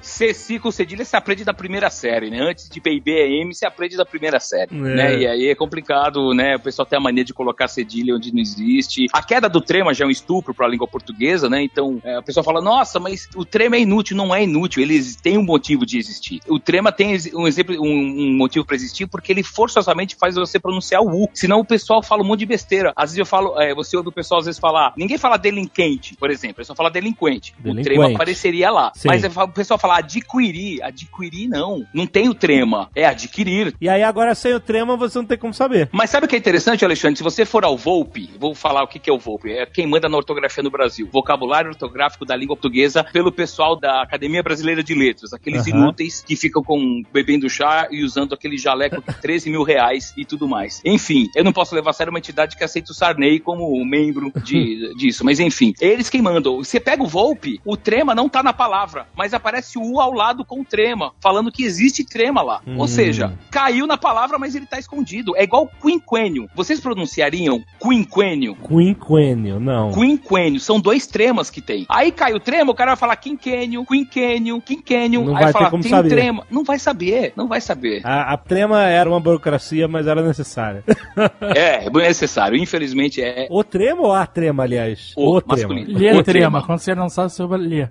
[0.00, 2.40] CC com cedilha você aprende da primeira série, né?
[2.40, 5.18] Antes de BBM você aprende da primeira série, né?
[5.18, 6.56] E aí é complicado, né?
[6.56, 9.06] O pessoal tem a mania de colocar cedilha onde não existe.
[9.12, 11.62] A queda do trema já é um estupro para a língua portuguesa, né?
[11.62, 14.16] Então, é, a pessoa fala: "Nossa, mas o trema é inútil".
[14.16, 16.40] Não é inútil, ele tem um motivo de existir.
[16.48, 20.58] O trema tem um exemplo, um, um motivo para existir porque ele forçosamente faz você
[20.58, 21.28] pronunciar o u.
[21.32, 22.92] Senão o pessoal fala um monte de besteira.
[22.96, 26.16] Às vezes eu falo, é, você ouve o pessoal às vezes falar, ninguém fala delinquente,
[26.16, 27.54] por exemplo, ele só fala delinquente.
[27.60, 27.84] O Delinquente.
[27.84, 28.92] trema apareceria lá.
[28.94, 29.08] Sim.
[29.08, 31.86] Mas o pessoal fala adquirir, adquirir não.
[31.92, 33.74] Não tem o trema, é adquirir.
[33.80, 35.88] E aí agora sem o trema você não tem como saber.
[35.92, 37.16] Mas sabe o que é interessante, Alexandre?
[37.16, 39.52] Se você for ao Volpe, vou falar o que é o Volpe.
[39.52, 41.08] É quem manda na ortografia no Brasil.
[41.12, 45.32] Vocabulário ortográfico da língua portuguesa pelo pessoal da Academia Brasileira de Letras.
[45.32, 45.78] Aqueles Aham.
[45.78, 50.24] inúteis que ficam com bebendo chá e usando aquele jaleco de 13 mil reais e
[50.24, 50.80] tudo mais.
[50.84, 54.32] Enfim, eu não posso levar a sério uma entidade que aceita o Sarney como membro
[54.42, 55.24] de, disso.
[55.24, 56.58] Mas enfim, eles quem mandam.
[56.58, 60.12] Você pega o Volpe, o trema não tá na palavra, mas aparece o U ao
[60.12, 62.60] lado com o trema, falando que existe trema lá.
[62.66, 62.78] Hum.
[62.78, 65.36] Ou seja, caiu na palavra, mas ele tá escondido.
[65.36, 66.48] É igual quinquênio.
[66.52, 68.56] Vocês pronunciariam quinquênio?
[68.56, 69.92] Quinquênio, não.
[69.92, 71.86] Quinquênio, são dois tremas que tem.
[71.88, 75.24] Aí cai o trema, o cara vai falar quinquênio, quinquênio, quinquênio.
[75.24, 76.08] Não Aí vai fala, ter como tem saber.
[76.08, 76.44] trema.
[76.50, 78.00] Não vai saber, não vai saber.
[78.04, 80.82] A, a trema era uma burocracia, mas era necessária.
[81.54, 82.58] é, é necessário.
[82.58, 83.46] Infelizmente é.
[83.48, 85.12] o trema ou a trema, aliás?
[85.16, 85.56] O trema.
[85.56, 85.96] masculino.
[85.96, 86.24] Lê O trema.
[86.24, 86.62] trema.
[86.66, 87.90] Quando você não sabe, vai ler.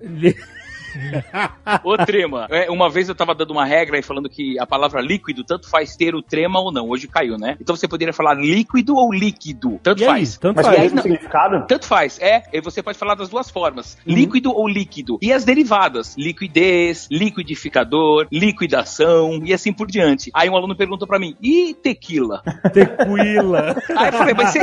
[1.82, 2.46] Ô, trema.
[2.50, 5.68] É, uma vez eu tava dando uma regra aí falando que a palavra líquido tanto
[5.68, 6.88] faz ter o trema ou não.
[6.88, 7.56] Hoje caiu, né?
[7.60, 9.78] Então você poderia falar líquido ou líquido.
[9.82, 10.10] Tanto E aí?
[10.10, 10.38] faz.
[10.38, 10.76] Tanto Mas faz.
[10.78, 11.66] tem aí não- significado?
[11.66, 12.42] Tanto faz, é.
[12.52, 14.14] E você pode falar das duas formas: Uhum.
[14.14, 15.18] líquido ou líquido.
[15.22, 20.30] E as derivadas: liquidez, liquidificador, liquidação e assim por diante.
[20.34, 22.42] Aí um aluno perguntou pra mim: e tequila?
[22.72, 23.76] Tequila.
[23.96, 24.60] Aí eu falei: mas você.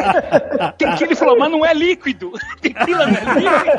[0.77, 2.31] Tequila ele falou: mas não é líquido.
[2.61, 3.71] Tequila não é líquido.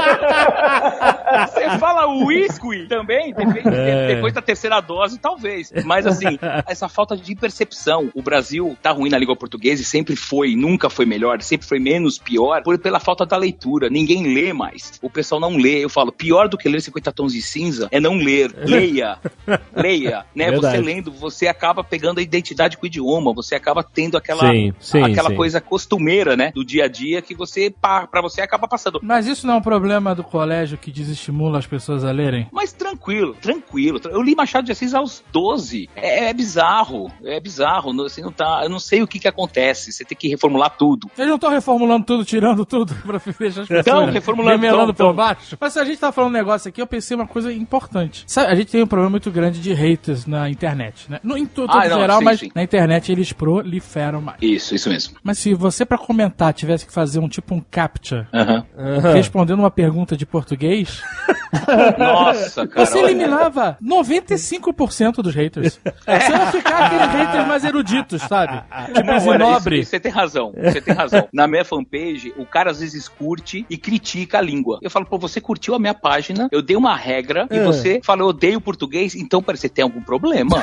[1.52, 2.06] Você fala
[2.42, 4.14] whisky também, depende, É.
[4.14, 5.72] depois da terceira dose, talvez.
[5.84, 8.10] Mas assim, essa falta de percepção.
[8.14, 11.78] O Brasil tá ruim na língua portuguesa e sempre foi, nunca foi melhor, sempre foi
[11.78, 13.88] menos pior por, pela falta da leitura.
[13.90, 14.98] Ninguém lê mais.
[15.02, 15.84] O pessoal não lê.
[15.84, 18.52] Eu falo, pior do que ler 50 tons de cinza é não ler.
[18.56, 19.18] Leia.
[19.74, 20.24] Leia.
[20.34, 20.50] Né?
[20.50, 20.76] Verdade.
[20.76, 24.72] Você lendo, você acaba pegando a identidade com o idioma, você acaba tendo aquela, Sim,
[24.80, 25.36] sim, aquela sim.
[25.36, 26.52] coisa costumeira, né?
[26.54, 29.00] Do dia a dia que você, pa- pra você, acaba passando.
[29.02, 32.12] Mas isso não é um problema do colégio que desestimula as pessoas a
[32.52, 34.00] Mas tranquilo, tranquilo.
[34.04, 35.88] Eu li Machado de Assis aos 12.
[35.96, 37.92] É, é bizarro, é bizarro.
[37.92, 39.92] Não, assim, não tá, eu não sei o que que acontece.
[39.92, 41.10] Você tem que reformular tudo.
[41.16, 45.12] Eles não estão reformulando tudo, tirando tudo pra deixar as pessoas Tão reformulando, remelando por
[45.12, 45.56] baixo.
[45.60, 48.24] Mas se a gente tá falando um negócio aqui, eu pensei uma coisa importante.
[48.26, 51.20] Sabe, a gente tem um problema muito grande de haters na internet, né?
[51.22, 52.50] No, em to- todo Ah, não, geral, sim, mas sim.
[52.54, 54.38] na internet eles proliferam mais.
[54.40, 55.16] Isso, isso mesmo.
[55.22, 58.64] Mas se você, pra comentar, tivesse que fazer um tipo um captcha, Aham.
[59.12, 61.02] respondendo uma pergunta de português,
[61.98, 62.86] Nossa, cara.
[62.86, 65.78] você eliminava 95% dos haters.
[65.82, 68.62] Você ia ficar aqueles haters mais eruditos, sabe?
[68.94, 69.80] Tipo Zinobre.
[69.80, 71.28] isso- Você tem razão, você tem razão.
[71.32, 74.78] Na minha fanpage, o cara às vezes curte e critica a língua.
[74.82, 77.64] Eu falo, pô, você curtiu a minha página, eu dei uma regra e É.
[77.64, 80.62] você fala, eu odeio português, então que você tem algum problema.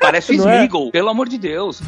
[0.00, 0.36] Parece o é?
[0.36, 1.80] Smeagol, pelo amor de Deus.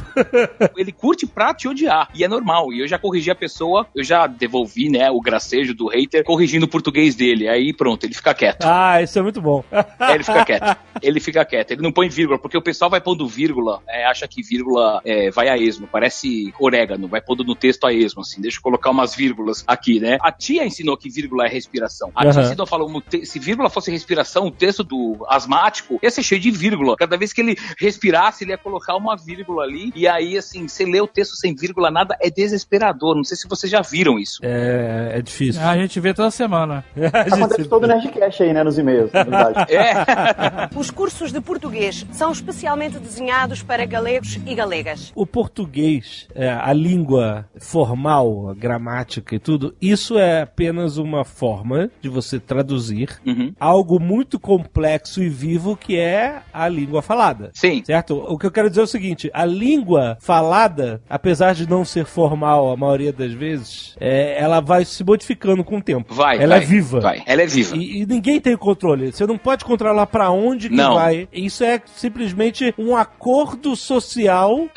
[0.77, 2.09] Ele curte pra te odiar.
[2.15, 2.73] E é normal.
[2.73, 6.67] E eu já corrigi a pessoa, eu já devolvi, né, o gracejo do hater, corrigindo
[6.67, 7.49] o português dele.
[7.49, 8.65] Aí pronto, ele fica quieto.
[8.65, 9.63] Ah, isso é muito bom.
[9.71, 10.77] É, ele fica quieto.
[11.03, 11.71] Ele fica quieto.
[11.73, 15.31] Ele não põe vírgula, porque o pessoal vai pondo vírgula, é, acha que vírgula é,
[15.31, 15.87] vai a esmo.
[15.87, 18.41] Parece orégano, vai pondo no texto a esmo, assim.
[18.41, 20.19] Deixa eu colocar umas vírgulas aqui, né?
[20.21, 22.11] A tia ensinou que vírgula é respiração.
[22.15, 22.43] A tia Aham.
[22.43, 26.41] ensinou, falou, "Mo- te- se vírgula fosse respiração, o texto do asmático ia ser cheio
[26.41, 26.97] de vírgula.
[26.97, 29.93] Cada vez que ele respirasse, ele ia colocar uma vírgula ali.
[29.95, 33.15] E aí, assim, você lê o texto sem vírgula, nada, é desesperador.
[33.17, 34.41] Não sei se vocês já viram isso.
[34.43, 35.61] É, é difícil.
[35.63, 36.85] A gente vê toda semana.
[36.97, 39.67] A gente Acontece sempre- todo o Nerdcast aí, né, nos e-mails, na verdade.
[39.73, 40.69] É.
[40.79, 45.13] Os cursos de português são especialmente desenhados para galegos e galegas.
[45.15, 51.91] O português, é, a língua formal, a gramática e tudo, isso é apenas uma forma
[52.01, 53.53] de você traduzir Uhum.
[53.59, 57.51] algo muito complexo e vivo que é a língua falada.
[57.55, 57.83] Sim.
[57.85, 58.17] Certo?
[58.17, 62.05] O que eu quero dizer é o seguinte: a língua falada, apesar de não ser
[62.05, 66.15] formal a maioria das vezes, é, ela vai se modificando com o tempo.
[66.15, 66.37] Vai.
[66.39, 67.01] Ela vai, é viva.
[67.01, 67.23] Vai.
[67.27, 67.77] Ela é viva.
[67.77, 69.13] E, e ninguém tem controle.
[69.13, 70.95] Você não pode controlar pra onde que Não.
[70.95, 71.29] vai.
[71.33, 74.69] Isso é simplesmente um acordo social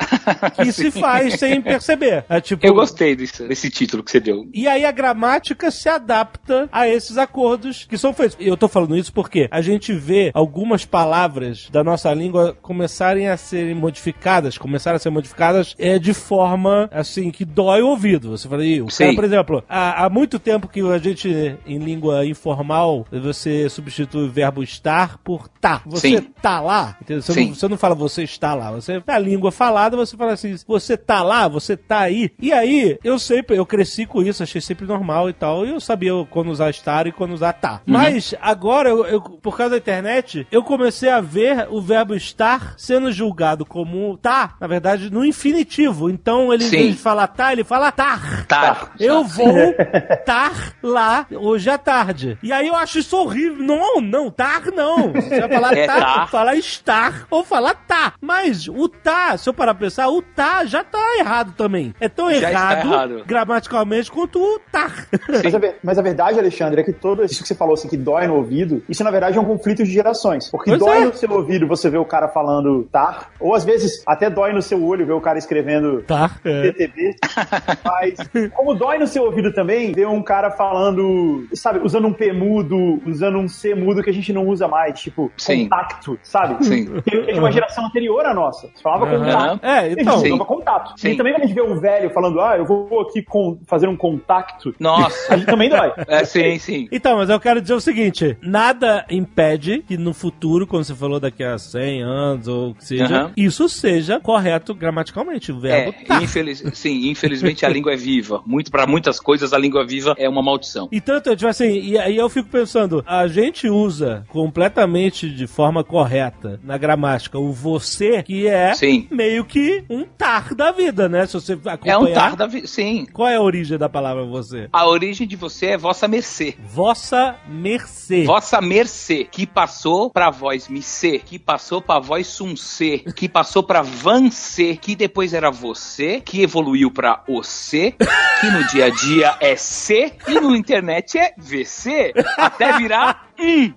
[0.56, 2.24] que se faz sem perceber.
[2.28, 2.66] É tipo.
[2.66, 4.48] Eu gostei desse, desse título que você deu.
[4.52, 8.36] E aí a gramática se adapta a esses acordos que são feitos.
[8.38, 13.28] E eu tô falando isso porque a gente vê algumas palavras da nossa língua começarem
[13.28, 18.30] a serem modificadas, começarem a ser modificadas é, de forma, assim, que dói o ouvido.
[18.30, 21.78] Você fala, "Ih, o cara, por exemplo, há, há muito tempo que a gente, em
[21.78, 25.82] língua informal, você substitui o verbo estar por tá.
[25.92, 26.20] Você Sim.
[26.40, 27.22] tá lá, entendeu?
[27.22, 27.48] Você, Sim.
[27.48, 28.70] Não, você não fala você está lá.
[28.72, 32.30] Você, na língua falada, você fala assim, você tá lá, você tá aí.
[32.40, 35.66] E aí, eu sempre, eu cresci com isso, achei sempre normal e tal.
[35.66, 37.74] E eu sabia quando usar estar e quando usar tá.
[37.86, 37.92] Uhum.
[37.94, 42.74] Mas agora, eu, eu- por causa da internet, eu comecei a ver o verbo estar
[42.76, 46.08] sendo julgado como tá, na verdade, no infinitivo.
[46.10, 46.76] Então, ele, em Sim.
[46.76, 48.46] vez de falar tá, ele fala tar.
[48.46, 48.88] Tá.
[48.98, 49.74] Eu vou
[50.10, 52.38] estar lá hoje à tarde.
[52.42, 53.62] E aí eu acho isso horrível.
[53.64, 55.12] Não, não, tar não.
[55.12, 56.26] Você vai falar É tar, tá.
[56.26, 58.14] falar estar ou falar tá.
[58.20, 61.94] Mas o tá, se eu parar pra pensar, o tá já tá errado também.
[62.00, 63.24] É tão errado, errado.
[63.26, 65.08] gramaticalmente quanto o tar.
[65.42, 67.96] Mas a, mas a verdade, Alexandre, é que tudo isso que você falou, assim, que
[67.96, 70.50] dói no ouvido, isso na verdade é um conflito de gerações.
[70.50, 71.04] Porque Pois dói é.
[71.04, 74.62] no seu ouvido você ver o cara falando tá, ou às vezes até dói no
[74.62, 76.30] seu olho ver o cara escrevendo Tá.
[76.44, 76.72] É.
[76.72, 77.16] TTV.
[77.84, 78.14] Mas
[78.54, 83.00] como dói no seu ouvido também ver um cara falando, sabe, usando um P mudo,
[83.06, 85.68] usando um C mudo que a gente não usa mais, tipo, Sim.
[85.72, 86.64] Contacto, sabe?
[86.64, 86.88] Sim.
[87.28, 88.68] É de uma geração anterior à nossa.
[88.74, 89.18] Você falava Aham.
[89.58, 89.64] contato.
[89.64, 90.20] É, então.
[90.20, 90.92] falava contato.
[91.00, 91.10] Sim.
[91.10, 93.88] E também quando a gente vê um velho falando, ah, eu vou aqui com, fazer
[93.88, 95.32] um contacto, Nossa.
[95.32, 95.92] a gente também dói.
[96.06, 96.88] É, sim, sim.
[96.92, 101.18] Então, mas eu quero dizer o seguinte: nada impede que no futuro, quando você falou
[101.18, 103.32] daqui a 100 anos ou Então, que seja, Aham.
[103.36, 105.52] isso seja correto gramaticalmente.
[105.52, 106.22] O verbo É, tá.
[106.22, 106.62] infeliz...
[106.74, 108.42] sim, infelizmente a língua é viva.
[108.46, 110.88] Muito para muitas coisas a língua viva é uma maldição.
[110.92, 115.84] E tanto, tipo assim, e aí eu fico pensando, a gente usa completamente de forma
[115.84, 119.06] correta na gramática o você, que é Sim.
[119.10, 121.26] meio que um tar da vida, né?
[121.26, 121.94] Se você acompanhar.
[121.94, 122.66] É um tar da vida.
[122.66, 123.06] Sim.
[123.12, 124.68] Qual é a origem da palavra você?
[124.72, 126.56] A origem de você é vossa mercê.
[126.64, 128.24] Vossa mercê.
[128.24, 133.82] Vossa mercê, que passou pra voz micê, que passou pra voz sumcê, que passou pra
[133.82, 137.94] vancê, que depois era você, que evoluiu pra ocê,
[138.40, 143.64] que no dia a dia é C e no internet é VC, até virar hum,
[143.64, 143.72] hum,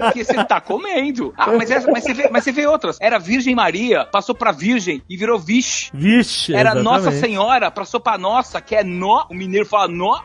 [0.00, 1.32] porque você tá comendo.
[1.36, 2.98] Ah, mas, essa- mas, você vê, mas você vê outras.
[3.00, 5.90] Era Virgem Maria, passou pra Virgem e virou Vixe.
[5.94, 6.52] Vixe.
[6.54, 6.84] Era exatamente.
[6.84, 9.26] Nossa Senhora, passou pra Nossa, que é nó.
[9.30, 10.20] O mineiro fala nó.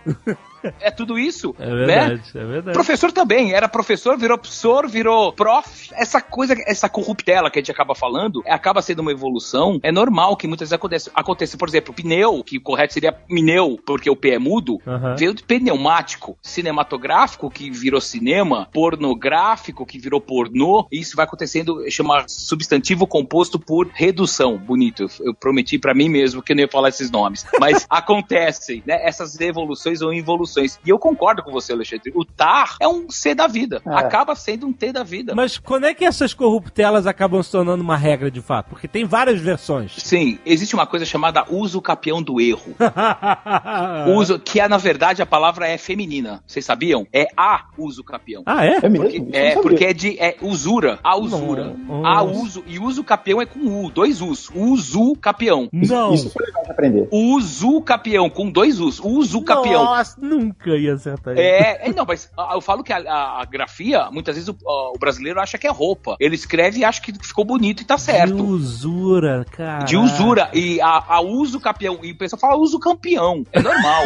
[0.80, 1.56] É tudo isso.
[1.60, 1.76] É né?
[1.76, 2.74] verdade, é verdade.
[2.74, 5.90] Professor também, era professor, virou professor, virou prof.
[5.94, 9.80] Essa coisa, essa corruptela que a gente acaba falando, é, acaba sendo uma evolução.
[9.84, 11.12] É normal que muitas vezes aconteça.
[11.14, 15.16] Aconteça, por exemplo, pneu, que o correto seria pneu, porque o P é mudo, Aham.
[15.16, 20.88] veio de pneumático, cinematográfico, que virou cinema, pornográfico, que virou pornô.
[20.92, 24.58] E isso vai acontecendo, chama substantivo composto por redução.
[24.58, 25.08] Bonito.
[25.20, 27.46] Eu, prometi pra mim mesmo que eu não ia falar esses nomes.
[27.60, 29.00] Mas acontecem, né?
[29.06, 30.49] Essas evoluções ou involuções.
[30.86, 32.12] E eu concordo com você, Alexandre.
[32.16, 33.82] O tar é um C da vida.
[33.86, 33.94] É.
[33.96, 35.34] Acaba sendo um T da vida.
[35.36, 38.70] Mas quando é que essas corruptelas acabam se tornando uma regra de fato?
[38.70, 39.94] Porque tem várias versões.
[39.98, 42.76] Sim, existe uma coisa chamada uso capião do erro.
[44.16, 46.42] Uso, que é, na verdade, a palavra é feminina.
[46.46, 47.06] Vocês sabiam?
[47.14, 48.44] É a uso capião.
[48.46, 48.80] ah, é?
[48.82, 49.06] É mesmo?
[49.06, 51.76] Porque, é, não porque é de é usura, a usura.
[51.78, 52.06] Não.
[52.06, 54.50] A uso, e uso capião é com U, dois Us.
[54.54, 55.70] Usu capião.
[55.72, 56.14] Não.
[56.14, 57.08] Isso foi legal de aprender.
[57.12, 59.00] Usu capião, com dois Us.
[59.00, 59.86] Usu capião.
[59.86, 61.42] Nossa, nunca ia acertar isso.
[61.44, 64.92] É, é, não, mas eu falo que a, a- a grafia, muitas vezes o, ah,
[64.96, 66.16] o brasileiro acha que é roupa.
[66.20, 68.44] Ele escreve e acha que ficou bonito e tá De certo.
[68.44, 69.86] usura, cara.
[69.86, 70.50] De usura.
[70.54, 72.00] E a, a uso campeão.
[72.04, 73.44] E o pessoal fala uso campeão.
[73.52, 74.04] É normal.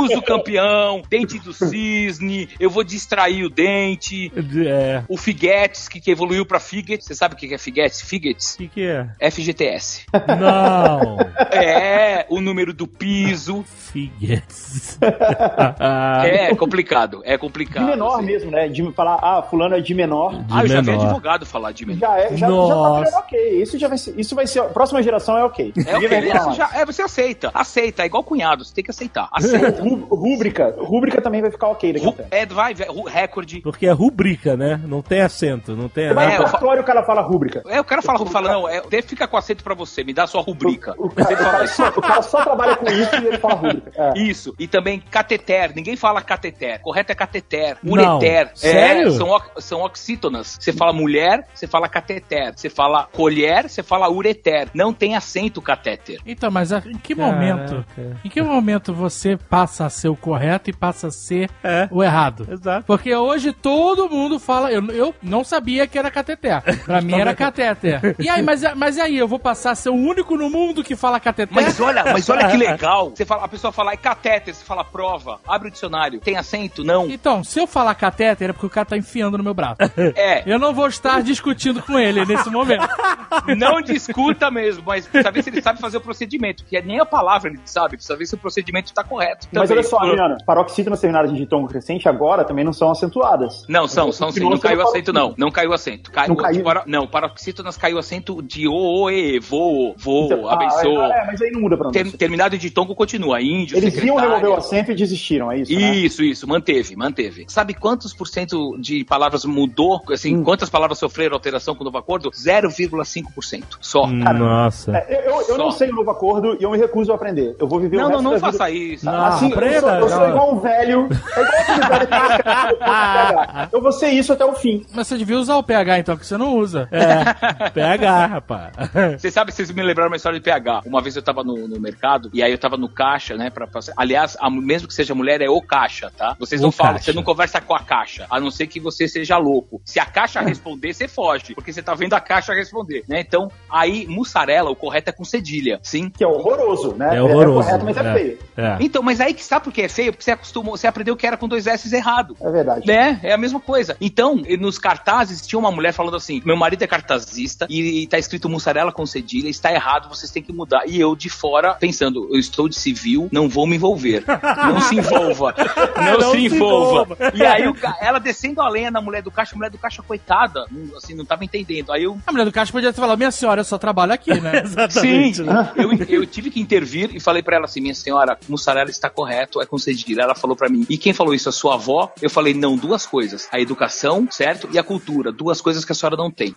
[0.00, 4.32] uso campeão, dente do cisne, eu vou distrair o dente.
[4.66, 5.02] É.
[5.08, 7.06] O Figuetes, que, que evoluiu pra Figuetes.
[7.06, 8.00] Você sabe o que que é Figuetes?
[8.00, 8.54] Figuetes?
[8.54, 9.30] O que, que é?
[9.30, 10.06] FGTS.
[10.38, 11.18] Não.
[11.50, 13.64] É, o número do piso.
[13.92, 14.98] Figuetes.
[16.24, 17.22] É complicado.
[17.24, 17.84] É complicado.
[17.84, 18.26] De menor assim.
[18.26, 18.68] mesmo, né?
[18.68, 20.34] De falar, ah, fulano é de menor.
[20.34, 21.04] De Ah, eu já vi menor.
[21.04, 22.00] advogado falar de menor.
[22.00, 23.00] Já, é, já, já tá Nossa.
[23.04, 23.62] virando ok.
[23.62, 24.62] Isso, já vai ser, isso vai ser.
[24.64, 25.72] Próxima geração é ok.
[25.86, 27.50] É ok, isso já, é, você aceita.
[27.54, 29.28] Aceita, é igual cunhado, você tem que aceitar.
[29.32, 29.82] Aceita.
[29.82, 30.74] Rú- Rúbrica.
[30.78, 32.74] Rúbrica também vai ficar ok daqui a Ru- é, vai,
[33.06, 33.60] recorde.
[33.60, 34.80] Porque é rubrica, né?
[34.86, 36.34] Não tem acento, não tem vai.
[36.34, 37.62] É, no cartório o cara fala rúbrica.
[37.66, 40.26] É, o cara fala, fala não, é, até fica com acento pra você, me dá
[40.26, 40.94] sua rubrica.
[40.98, 41.74] O cara, o, cara isso.
[41.76, 43.92] só, o cara só trabalha com isso e ele fala rúbrica.
[43.96, 44.18] É.
[44.18, 47.92] Isso, e também cateter, ninguém fala cateter, correto é cateter, Não.
[47.92, 49.08] ureter, Sério?
[49.08, 54.08] É, são, são oxítonas, você fala mulher, você fala cateter, você fala colher, você fala
[54.10, 56.20] ureter, não tem acento catéter.
[56.26, 57.84] Então, mas a- em que momento?
[57.94, 58.20] Caraca.
[58.24, 61.88] Em que momento você passa a ser o correto e passa a ser É.
[61.90, 62.46] o errado?
[62.50, 62.84] Exato.
[62.86, 64.70] Porque hoje todo mundo fala.
[64.70, 66.60] Eu, eu não sabia que era cateter.
[66.84, 68.16] Pra mim era catéter.
[68.18, 70.82] E aí, mas, mas e aí, eu vou passar a ser o único no mundo
[70.82, 71.54] que fala cateter?
[71.54, 74.83] Mas olha, mas olha que legal, você fala, a pessoa fala é catéter, você fala
[74.84, 76.84] prova, abre o dicionário, tem acento?
[76.84, 77.08] Não.
[77.10, 79.76] Então, se eu falar catéter é porque o cara tá enfiando no meu braço.
[80.16, 82.86] É, Eu não vou estar discutindo com ele nesse momento.
[83.56, 87.00] não discuta mesmo, mas precisa ver se ele sabe fazer o procedimento, que é nem
[87.00, 89.48] a palavra ele sabe, precisa ver se o procedimento tá correto.
[89.52, 89.78] Mas também.
[89.78, 93.64] olha só, Adriano, paroxítonas terminadas de ditongo crescente agora também não são acentuadas.
[93.68, 94.40] Não, são, são sim.
[94.40, 95.34] Não caiu acento, não.
[95.36, 96.10] Não caiu acento.
[96.10, 96.62] Caiu, Não caiu?
[96.64, 101.06] Para, não, paroxítonas caiu acento de o, o, e, voo, voo, Então, abençoa.
[101.06, 102.14] Ah, é, mas aí não muda pra Ter- nós.
[102.14, 103.40] terminado de tongo continua.
[103.40, 105.72] Índio, Eles iam remover o acento e desistiram, é isso?
[105.72, 105.94] né?
[105.96, 107.44] Isso, isso, manteve, manteve.
[107.48, 110.02] Sabe quantos por cento de palavras mudou?
[110.12, 110.44] Assim, Hum.
[110.44, 112.30] quantas palavras sofreram alteração com o novo acordo?
[112.30, 113.78] 0,5%.
[113.80, 114.06] Só.
[114.06, 114.96] Nossa.
[114.96, 115.58] É, eu eu Só.
[115.58, 117.54] não sei o novo acordo e eu me recuso a aprender.
[117.58, 118.70] Eu vou viver Não, o não, resto não da faça vida...
[118.94, 119.04] isso.
[119.06, 119.24] Não.
[119.26, 120.28] Assim, eu sou, aprenda, eu sou não.
[120.30, 121.08] igual um velho.
[121.36, 124.84] É "Cara, eu vou PH." Eu vou ser isso até o fim.
[124.94, 126.88] Mas você devia usar o PH então, que você não usa.
[126.90, 127.70] É.
[127.70, 128.72] PH, rapaz.
[129.18, 130.82] Você sabe, vocês me lembraram uma história de PH.
[130.86, 133.50] Uma vez eu tava no, no mercado e aí eu tava no caixa, né?
[133.50, 136.36] Pra, pra- aliás, a- mesmo que seja mulher, é o caixa, tá?
[136.38, 137.06] Vocês O não falam, caixa.
[137.06, 139.80] você não conversa com a caixa, a não ser que você seja louco.
[139.84, 143.20] Se a caixa responder, você foge, porque você tá vendo a caixa responder, né?
[143.20, 146.10] Então, aí, mussarela, o correto é com cedilha, sim.
[146.10, 147.16] Que é horroroso, né?
[147.16, 147.68] É horroroso.
[147.68, 148.38] É correto, mas é, feio.
[148.56, 148.76] É.
[148.80, 150.12] Então, mas aí que sabe por que é feio?
[150.12, 152.36] Porque você acostumou, você aprendeu que era com dois S errado.
[152.40, 152.86] É verdade.
[152.86, 153.20] Né?
[153.22, 153.96] É a mesma coisa.
[154.00, 158.18] Então, nos cartazes tinha uma mulher falando assim: meu marido é cartazista e, e tá
[158.18, 160.82] escrito mussarela com cedilha, está errado, vocês têm que mudar.
[160.86, 164.24] E eu de fora pensando, eu estou de civil, não vou me envolver.
[164.66, 165.54] Não se envolva.
[165.96, 167.02] Não, Não se se envolva.
[167.14, 167.32] envolva.
[167.34, 169.78] E aí o ca- ela descendo a lenha na mulher do caixa, a mulher do
[169.78, 171.92] caixa, coitada, assim, não tava entendendo.
[171.92, 174.32] Aí eu A mulher do caixa podia ter falado, minha senhora, eu só trabalho aqui,
[174.40, 174.60] né?
[174.64, 175.36] Exatamente.
[175.38, 179.08] Sim, eu, eu tive que intervir e falei pra ela assim: minha senhora, mussarela está
[179.10, 180.22] correto, é concedida.
[180.22, 181.48] Ela falou pra mim: e quem falou isso?
[181.48, 182.12] A sua avó?
[182.20, 184.68] Eu falei: não, duas coisas: a educação, certo?
[184.72, 185.32] E a cultura.
[185.32, 186.52] Duas coisas que a senhora não tem.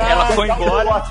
[0.00, 1.02] Ela foi embora.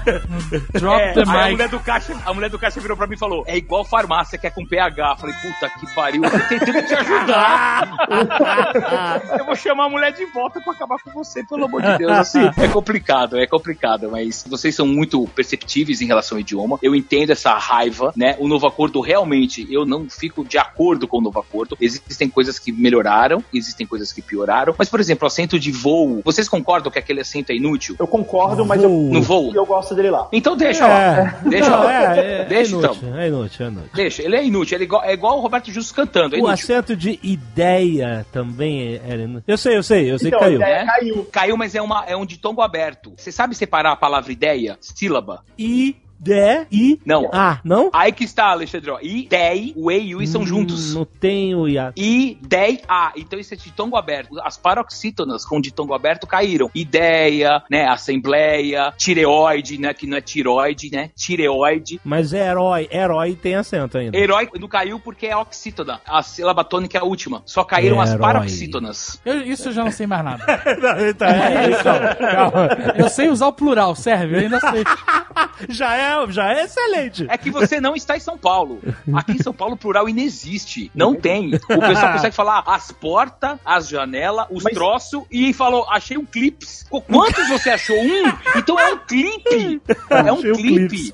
[0.74, 1.52] Drop É, the aí a mic.
[1.52, 4.17] mulher do caixa, a mulher do caixa virou pra mim e falou: é igual farmácia
[4.26, 5.18] que é com PH.
[5.18, 7.90] Falei, puta que pariu, eu tô tentando te ajudar.
[9.40, 12.12] eu vou chamar a mulher de volta pra acabar com você, pelo amor de Deus.
[12.12, 16.80] Assim, é complicado, é complicado, mas vocês são muito perceptíveis em relação ao idioma.
[16.82, 18.36] Eu entendo essa raiva, né?
[18.40, 21.78] O novo acordo realmente, eu não fico de acordo com o novo acordo.
[21.80, 24.74] Existem coisas que melhoraram, existem coisas que pioraram.
[24.78, 27.96] Mas, por exemplo, assento de voo, vocês concordam que aquele assento é inútil?
[28.00, 29.52] Eu concordo, mas eu, No voo?
[29.54, 30.28] eu gosto dele lá.
[30.32, 31.00] Então deixa lá.
[31.18, 31.36] É.
[31.44, 31.94] Deixa Não, lá.
[31.94, 32.92] é, é, é Deixa então.
[32.94, 33.90] inútil, é inútil, é inútil.
[34.08, 36.48] Deixa, ele é inútil, ele é igual, é igual o Roberto Justus cantando, é O
[36.48, 39.44] acento de ideia também era inútil.
[39.46, 40.62] Eu sei, eu sei, eu sei Então, que caiu.
[40.62, 40.86] a ideia É?
[40.86, 41.26] caiu.
[41.32, 43.14] Caiu, mas é, uma, é um ditongo aberto.
[43.18, 44.78] Você sabe separar a palavra ideia?
[44.80, 45.44] Sílaba?
[45.60, 47.30] I, de, I, Não.
[47.32, 47.90] A, não?
[47.94, 48.90] Aí que está, Alexandre.
[48.92, 49.00] ó.
[49.02, 50.94] I, dei, o E e o I são Hum, juntos.
[50.96, 51.94] Não tenho IA.
[51.96, 53.12] I, dei, A.
[53.16, 54.40] Então isso é ditongo aberto.
[54.44, 56.70] As paroxítonas com ditongo aberto caíram.
[56.74, 57.88] Ideia, né?
[57.88, 59.94] Assembleia, tireoide, né?
[59.94, 61.10] Que não é tiroide, né?
[61.16, 62.00] Tireoide.
[62.04, 64.18] Mas é herói, herói tem acento ainda.
[64.18, 66.02] Herói não caiu porque é oxítona.
[66.08, 67.42] A sílaba tônica é a última.
[67.46, 69.22] Só caíram as paroxítonas.
[69.26, 70.44] Eu- isso eu já não sei mais nada.
[70.78, 72.70] Não, tá, é, isso, calma.
[72.98, 74.84] Eu sei usar o plural, serve, eu ainda sei.
[75.70, 77.26] Já é, já é excelente.
[77.30, 78.80] É que você não está em São Paulo.
[79.14, 80.92] Aqui em São Paulo, plural inexiste.
[80.94, 81.56] Não tem.
[81.56, 86.26] O pessoal consegue falar as portas, as janelas, os Mas- troços e falou: achei um
[86.26, 86.86] clips.
[86.90, 87.98] Qu- Quantos você achou?
[87.98, 88.32] Um?
[88.56, 89.82] Então é um clipe.
[90.10, 91.14] É um clipe.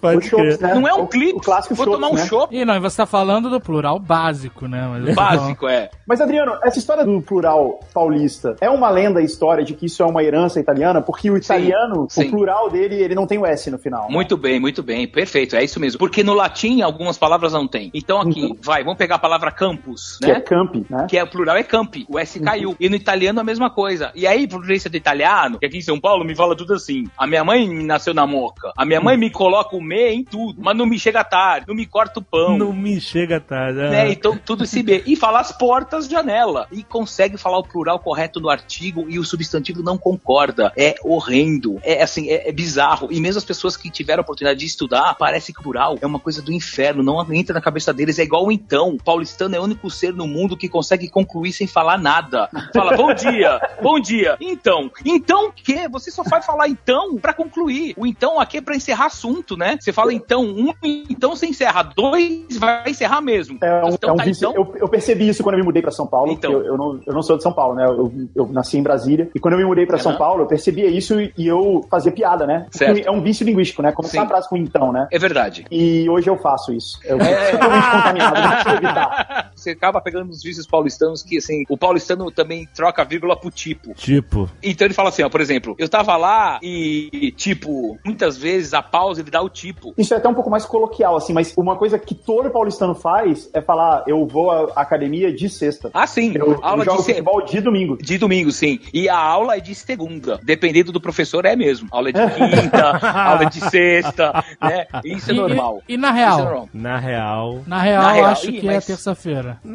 [0.62, 0.74] né?
[0.76, 1.40] Não é um clipe.
[1.72, 2.26] Vou tomar um né?
[2.28, 4.88] chopp E não, você tá falando do plural básico, né?
[5.06, 5.90] Mas- básico, é.
[6.08, 10.04] Mas, Adriano, essa história do plural paulista é uma lenda a história de que isso
[10.04, 11.02] é uma herança italiana?
[11.02, 12.28] Porque o italiano, sim.
[12.28, 14.04] o plural dele, ele não tem o S no final.
[14.08, 14.14] né?
[14.14, 15.98] Muito bem, muito bem, perfeito, é isso mesmo.
[16.00, 17.90] Porque no latim algumas palavras não tem.
[17.94, 20.40] Então aqui, vai, vamos pegar a palavra campus, Que é né?
[20.42, 21.08] campi, né?
[21.10, 22.76] Que é o plural é campi, o S caiu.
[22.80, 24.12] E no italiano a mesma coisa.
[24.16, 27.06] E aí, por influência do italiano, que aqui em São Paulo me fala tudo assim.
[27.18, 28.72] A minha mãe nasceu na moca.
[28.78, 31.76] A minha mãe me coloca o me em tudo, mas não me chega tarde, não
[31.76, 32.58] me corta o pão.
[32.58, 33.80] Não me chega tarde.
[33.80, 33.90] ah.
[33.90, 34.12] Né?
[34.12, 35.04] Então, tudo esse B.
[35.06, 36.68] E fala as portas, janela.
[36.72, 40.72] E consegue falar o plural correto no artigo e o substantivo não concorda.
[40.78, 41.80] É horrendo.
[41.84, 43.08] É assim, é, é bizarro.
[43.12, 46.20] E mesmo as pessoas que tiveram a oportunidade de estudar, parece que plural é uma
[46.20, 47.04] coisa do inferno.
[47.04, 48.20] Não entra na cabeça deles.
[48.20, 48.90] É igual o então.
[48.90, 52.50] O paulistano é o único ser no mundo que consegue concluir sem falar nada.
[52.74, 54.38] Fala, bom dia, bom dia.
[54.42, 54.92] Então.
[55.06, 55.88] Então o quê?
[55.90, 57.94] Você só vai falar então pra concluir.
[57.98, 59.78] O então aqui é pra encerrar assunto, né?
[59.80, 61.84] Você fala então um, então você encerra.
[61.84, 63.58] Dois, vai encerrar mesmo.
[63.62, 64.54] É um, então é um tá, então.
[64.54, 66.32] Eu, eu percebi isso quando eu me mudei pra São Paulo.
[66.32, 66.52] Então.
[66.52, 67.86] Eu, eu não, eu não sou de São Paulo, né?
[67.86, 69.30] Eu, eu nasci em Brasília.
[69.34, 70.20] E quando eu me mudei pra São Aham.
[70.20, 72.68] Paulo, eu percebia isso e, e eu fazia piada, né?
[73.06, 73.92] É um vício linguístico, né?
[73.92, 74.26] Começar Sim.
[74.26, 75.08] a frase com então, né?
[75.12, 75.66] É verdade.
[75.72, 77.00] E hoje eu faço isso.
[77.04, 77.52] Eu É.
[77.52, 79.52] sou totalmente contaminado, não evitar.
[79.56, 83.50] Você acaba pegando os vícios paulistanos que, assim, o paulistano também troca a vírgula pro
[83.52, 83.94] tipo.
[83.94, 88.74] Tipo, Então ele fala assim, ó, por exemplo, eu tava lá e, tipo, muitas vezes
[88.74, 89.94] a pausa ele dá o tipo.
[89.98, 93.50] Isso é até um pouco mais coloquial, assim, mas uma coisa que todo paulistano faz
[93.54, 95.90] é falar, eu vou à academia de sexta.
[95.94, 97.12] Ah, sim, Eu, eu aula jogo de, se...
[97.12, 97.98] futebol de domingo.
[98.02, 98.80] de domingo, sim.
[98.94, 100.40] E a aula é de segunda.
[100.44, 101.88] Dependendo do professor, é mesmo.
[101.92, 104.86] Aula de quinta, aula de sexta, né?
[105.06, 105.82] Isso é E- normal.
[105.88, 106.38] E, e na Isso é real?
[106.40, 106.70] normal.
[106.74, 107.64] na real.
[107.68, 109.60] Na real, Na real, acho ih, que é mas- terça-feira.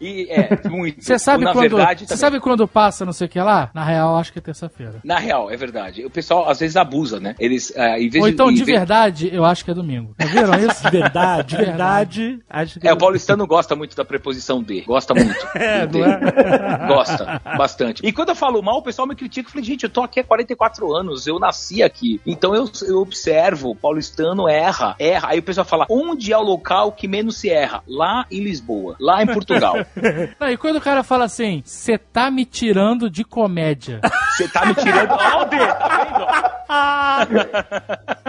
[0.00, 1.04] E é, muito.
[1.04, 1.76] Você sabe Na quando.
[1.76, 2.18] verdade, também.
[2.18, 3.70] sabe quando passa não sei o que lá?
[3.74, 4.94] Na real, acho que é terça-feira.
[5.04, 6.04] Na real, é verdade.
[6.06, 7.34] O pessoal às vezes abusa, né?
[7.38, 10.14] Eles, ah, em vez Ou então, de vez- verdade, eu acho que é domingo.
[10.18, 10.80] Já viram isso?
[10.90, 12.38] Verdade, verdade.
[12.48, 14.80] Acho que É, o paulistano gosta muito da preposição de.
[14.82, 15.46] Gosta muito.
[15.54, 16.00] É, de.
[16.00, 16.86] é?
[16.88, 18.04] Gosta, bastante.
[18.06, 19.48] E quando eu falo mal, o pessoal me critica.
[19.48, 22.20] Eu falei, gente, eu tô aqui há 44 anos, eu nasci aqui.
[22.26, 23.29] Então eu, eu observo,
[23.62, 25.28] o paulistano erra, erra.
[25.30, 27.82] Aí o pessoal fala, onde é o local que menos se erra?
[27.86, 29.76] Lá em Lisboa, lá em Portugal.
[30.38, 34.00] Não, e quando o cara fala assim, você tá me tirando de comédia.
[34.36, 35.10] Você tá me tirando.
[35.50, 37.50] D, tá vendo?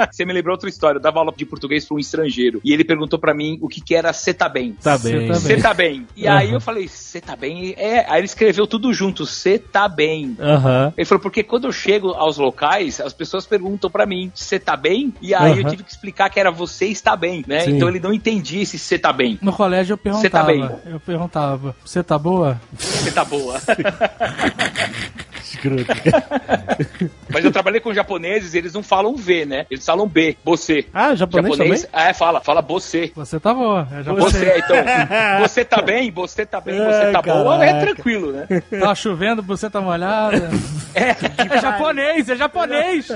[0.11, 0.97] Você me lembrou outra história.
[0.97, 2.59] Eu dava aula de português para um estrangeiro.
[2.63, 4.73] E ele perguntou pra mim o que, que era cê tá bem.
[4.81, 5.33] Tá bem.
[5.33, 6.07] Cê Você tá bem.
[6.15, 7.73] E aí eu falei, você tá bem?
[7.77, 10.35] É, aí ele escreveu tudo junto, você tá bem.
[10.39, 10.93] Aham.
[10.97, 14.75] Ele falou, porque quando eu chego aos locais, as pessoas perguntam pra mim, você tá
[14.75, 14.90] bem?
[15.21, 15.69] E aí eu Aham.
[15.69, 17.61] tive que explicar que era você está bem, né?
[17.61, 17.75] Sim.
[17.75, 19.39] Então ele não entendia se você tá bem.
[19.41, 20.21] No colégio eu perguntava.
[20.21, 20.69] Você tá bem?
[20.85, 22.61] Eu perguntava, você tá boa?
[22.77, 23.59] Você tá boa.
[25.43, 25.85] Escroto.
[27.29, 29.65] Mas eu trabalhei com japoneses, eles não falam V, né?
[29.69, 30.85] Eles falam B, você.
[30.93, 32.07] Ah, japonês, Japonês, também?
[32.09, 33.11] é, fala, fala você.
[33.15, 33.87] Você tá boa.
[33.91, 34.75] É já Você, então,
[35.41, 38.47] você tá bem, você tá bem, você Ai, tá boa, é tranquilo, né?
[38.79, 40.49] Tá chovendo, você tá molhada.
[40.93, 41.11] É.
[41.55, 43.07] É japonês, é japonês.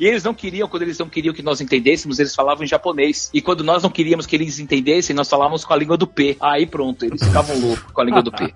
[0.00, 3.30] E eles não queriam, quando eles não queriam que nós entendêssemos, eles falavam em japonês.
[3.32, 6.36] E quando nós não queríamos que eles entendessem, nós falávamos com a língua do P.
[6.40, 8.52] Aí pronto, eles ficavam loucos com a língua do P.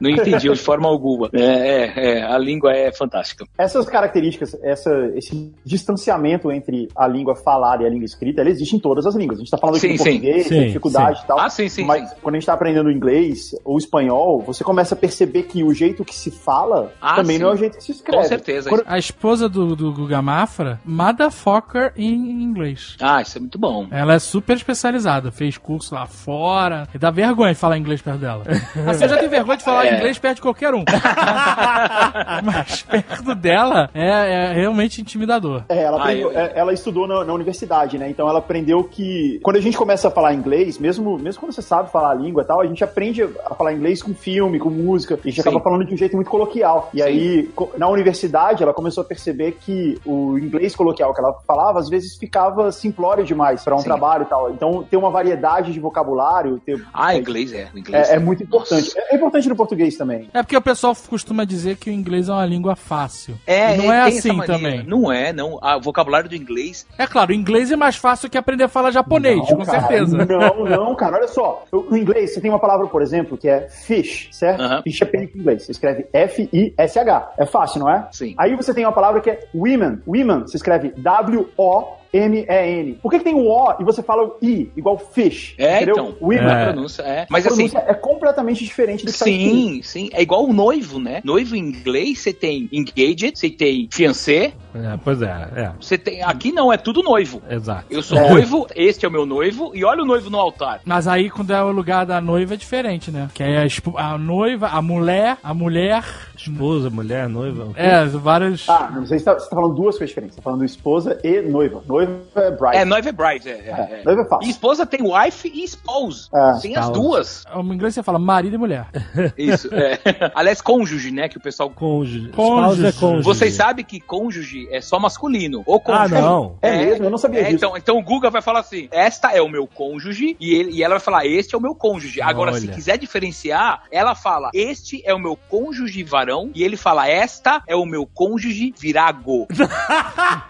[0.00, 1.29] Não entendiam de forma alguma.
[1.32, 3.44] É, é, é, a língua é fantástica.
[3.58, 8.76] Essas características, essa, esse distanciamento entre a língua falada e a língua escrita, ela existe
[8.76, 9.38] em todas as línguas.
[9.38, 10.04] A gente está falando aqui Sim, sim.
[10.04, 11.38] português, Sim, da dificuldade e tal.
[11.38, 12.16] Ah, sim, sim, Mas sim.
[12.22, 16.04] quando a gente está aprendendo inglês ou espanhol, você começa a perceber que o jeito
[16.04, 17.42] que se fala Ah, também sim.
[17.42, 18.22] não é o jeito que se escreve.
[18.22, 18.68] Com certeza.
[18.68, 22.96] Quando- A esposa do, do Guga Mafra, motherfucker em inglês.
[23.00, 23.86] Ah, isso é muito bom.
[23.90, 26.88] Ela é super especializada, fez curso lá fora.
[26.94, 28.44] E dá vergonha de falar inglês perto dela.
[28.76, 29.96] Eu já tenho vergonha de falar É.
[29.96, 30.84] inglês perto de qualquer um.
[32.44, 35.62] Mas perto dela é, é realmente intimidador.
[35.68, 38.08] É, ela, Ah, aprendeu- eu- é, ela estudou na, na universidade, né?
[38.10, 41.62] Então ela aprendeu que quando a gente começa a falar inglês, mesmo, mesmo quando você
[41.62, 44.70] sabe falar a língua e tal, a gente aprende a falar inglês com filme, com
[44.70, 45.14] música.
[45.14, 45.40] A gente Sim.
[45.40, 46.90] acaba falando de um jeito muito coloquial.
[46.94, 47.02] E Sim.
[47.04, 51.88] aí, na universidade, ela começou a perceber que o inglês coloquial que ela falava, às
[51.88, 53.84] vezes ficava simplório demais para um Sim.
[53.84, 54.50] trabalho e tal.
[54.50, 57.68] Então, ter uma variedade de vocabulário ter, Ah, é, inglês é.
[57.74, 58.92] Inglês é, é muito importante.
[58.96, 60.28] É, é importante no português também.
[60.32, 63.36] É porque o pessoal costuma dizer que o inglês é uma língua fácil.
[63.46, 64.82] É, E não é essa assim também.
[64.84, 65.58] Não é, não.
[65.60, 66.86] Ah, o vocabulário do inglês.
[66.96, 69.80] É claro, o inglês é mais fácil que aprender a falar japonês, Não, com cara,
[69.80, 70.24] certeza.
[70.24, 71.16] Não, não, cara.
[71.16, 71.64] Olha só.
[71.72, 74.82] No inglês, você tem uma palavra, por exemplo, que é fish, certo?
[74.84, 75.64] Fish é peixe em inglês.
[75.64, 77.32] Você escreve F-I-S-H.
[77.36, 78.06] É fácil, não é?
[78.12, 78.34] Sim.
[78.38, 79.98] Aí você tem uma palavra que é women.
[80.06, 81.99] Women, você escreve W-O.
[82.12, 82.94] M-E-N.
[83.02, 85.54] Por que, que tem o O e você fala o I, igual fish?
[85.58, 86.14] É, entendeu?
[86.20, 86.30] então.
[86.30, 86.64] A É.
[86.72, 87.26] pronúncia é.
[87.30, 87.68] Mas A assim.
[87.68, 89.24] pronúncia é completamente diferente do que tá.
[89.24, 90.10] Sim, sim.
[90.12, 91.20] É igual o noivo, né?
[91.24, 95.72] Noivo em inglês, você tem engaged, você tem fiancé, É, pois é, é.
[95.80, 96.22] você tem.
[96.22, 97.42] Aqui não, é tudo noivo.
[97.48, 97.84] Exato.
[97.90, 98.30] Eu sou É.
[98.30, 100.80] noivo, este é o meu noivo, e olha o noivo no altar.
[100.84, 103.28] Mas aí, quando é o lugar da noiva, é diferente, né?
[103.34, 103.66] Que aí a,
[104.14, 106.04] a noiva, a mulher, a mulher.
[106.36, 107.68] Esposa, mulher, noiva.
[107.76, 108.68] É, várias.
[108.68, 110.34] Ah, não sei se tá, você tá falando duas coisas diferentes.
[110.36, 111.82] Você tá falando esposa e noiva.
[111.86, 112.76] Noiva é bride.
[112.76, 113.48] É, noiva é bride.
[113.48, 114.04] É, é, É, é.
[114.04, 114.46] noiva é fácil.
[114.46, 116.28] E esposa tem wife e spouse.
[116.34, 117.44] É, tem as duas.
[117.54, 118.86] No inglês você fala marido e mulher.
[119.36, 119.68] Isso.
[119.74, 119.98] é.
[120.34, 121.28] Aliás, cônjuge, né?
[121.28, 121.70] Que o pessoal.
[121.70, 122.28] Cônjuge.
[122.30, 122.86] Cônjuge.
[122.86, 123.24] É cônjuge.
[123.24, 125.62] Vocês sabem que cônjuge é só masculino.
[125.66, 126.14] Ou Ah, cônjuge.
[126.20, 126.58] não.
[126.62, 127.04] É mesmo?
[127.04, 127.56] Eu não sabia É, disso.
[127.56, 130.82] então, então o Guga vai falar assim: esta é o meu cônjuge, e, ele, e
[130.82, 132.20] ela vai falar: este é o meu cônjuge.
[132.22, 132.74] Agora, se Olha.
[132.74, 137.74] quiser diferenciar, ela fala: este é o meu cônjuge varão, e ele fala: esta é
[137.76, 139.46] o meu cônjuge virago.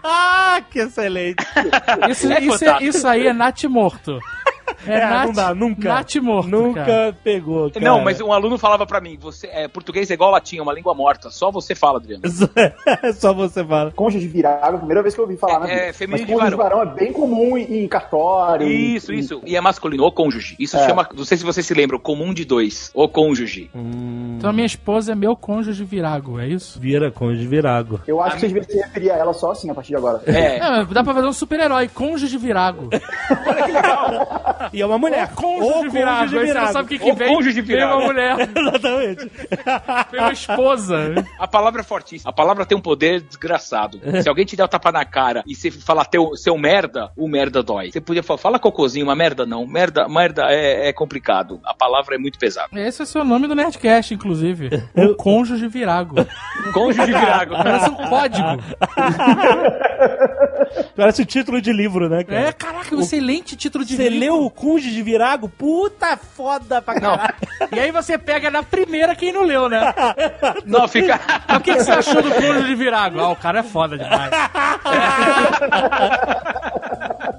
[0.03, 1.40] ah, que excelente.
[2.09, 2.83] Isso, É isso, fantástico.
[2.83, 4.19] isso aí é Nat morto.
[4.87, 5.89] É, É, Nat, não dá, nunca.
[5.89, 6.49] Nat morto.
[6.49, 7.15] Nunca cara.
[7.23, 7.83] pegou, cara.
[7.85, 10.73] Não, mas um aluno falava pra mim: você, é, português é igual latim, é uma
[10.73, 11.29] língua morta.
[11.29, 12.23] Só você fala, Adriano.
[13.15, 13.91] Só você fala.
[13.91, 15.89] Cônjuge de virago, a primeira vez que eu ouvi falar, É, né?
[15.89, 16.77] é, feminino Mas de cônjuge de varão.
[16.79, 18.67] varão é bem comum em, em cartório.
[18.67, 19.41] Isso, em- isso.
[19.45, 20.55] E é masculino, o cônjuge.
[20.59, 20.85] Isso É.
[20.87, 23.69] chama, não sei se você se lembra, o comum de dois, o cônjuge.
[24.37, 26.79] Então a minha esposa é meu cônjuge virago, é isso?
[26.79, 27.99] Vira cônjuge virago.
[28.07, 30.21] Eu acho que vocês deveriam se referir a ela só assim a partir de agora.
[30.25, 30.57] É.
[30.57, 32.89] É, dá pra fazer um super-herói, cônjuge virago.
[34.73, 35.29] E é uma mulher.
[35.33, 37.33] Cônjuge virago, aí você não sabe o que, que vem.
[37.33, 37.97] cônjuge Vem virago.
[37.97, 39.31] uma mulher, Exatamente.
[40.11, 41.25] vem uma esposa.
[41.39, 42.29] A palavra é fortíssima.
[42.29, 43.99] A palavra tem um poder desgraçado.
[44.21, 47.27] Se alguém te der o tapa na cara e você falar teu, seu merda, o
[47.27, 47.91] merda dói.
[47.91, 49.65] Você podia falar, fala cocôzinho, uma merda não.
[49.65, 51.59] Merda, merda é, é complicado.
[51.63, 52.67] A palavra é muito pesada.
[52.73, 54.69] Esse é o seu nome do Nerdcast, inclusive.
[54.95, 56.15] O cônjuge virago.
[56.73, 57.55] Cônjuge virago.
[57.55, 58.47] Parece um código.
[60.95, 62.47] Parece o título de livro, né, cara?
[62.47, 64.19] É, caraca, um excelente título de Você livro.
[64.19, 65.49] leu o cônjuge de virago?
[65.49, 67.33] Puta foda pra caralho.
[67.71, 69.93] E aí você pega na primeira quem não leu, né?
[70.65, 71.19] Não, fica.
[71.55, 73.19] O que, que você achou do cônjuge de virago?
[73.19, 74.31] Ah, o cara é foda demais.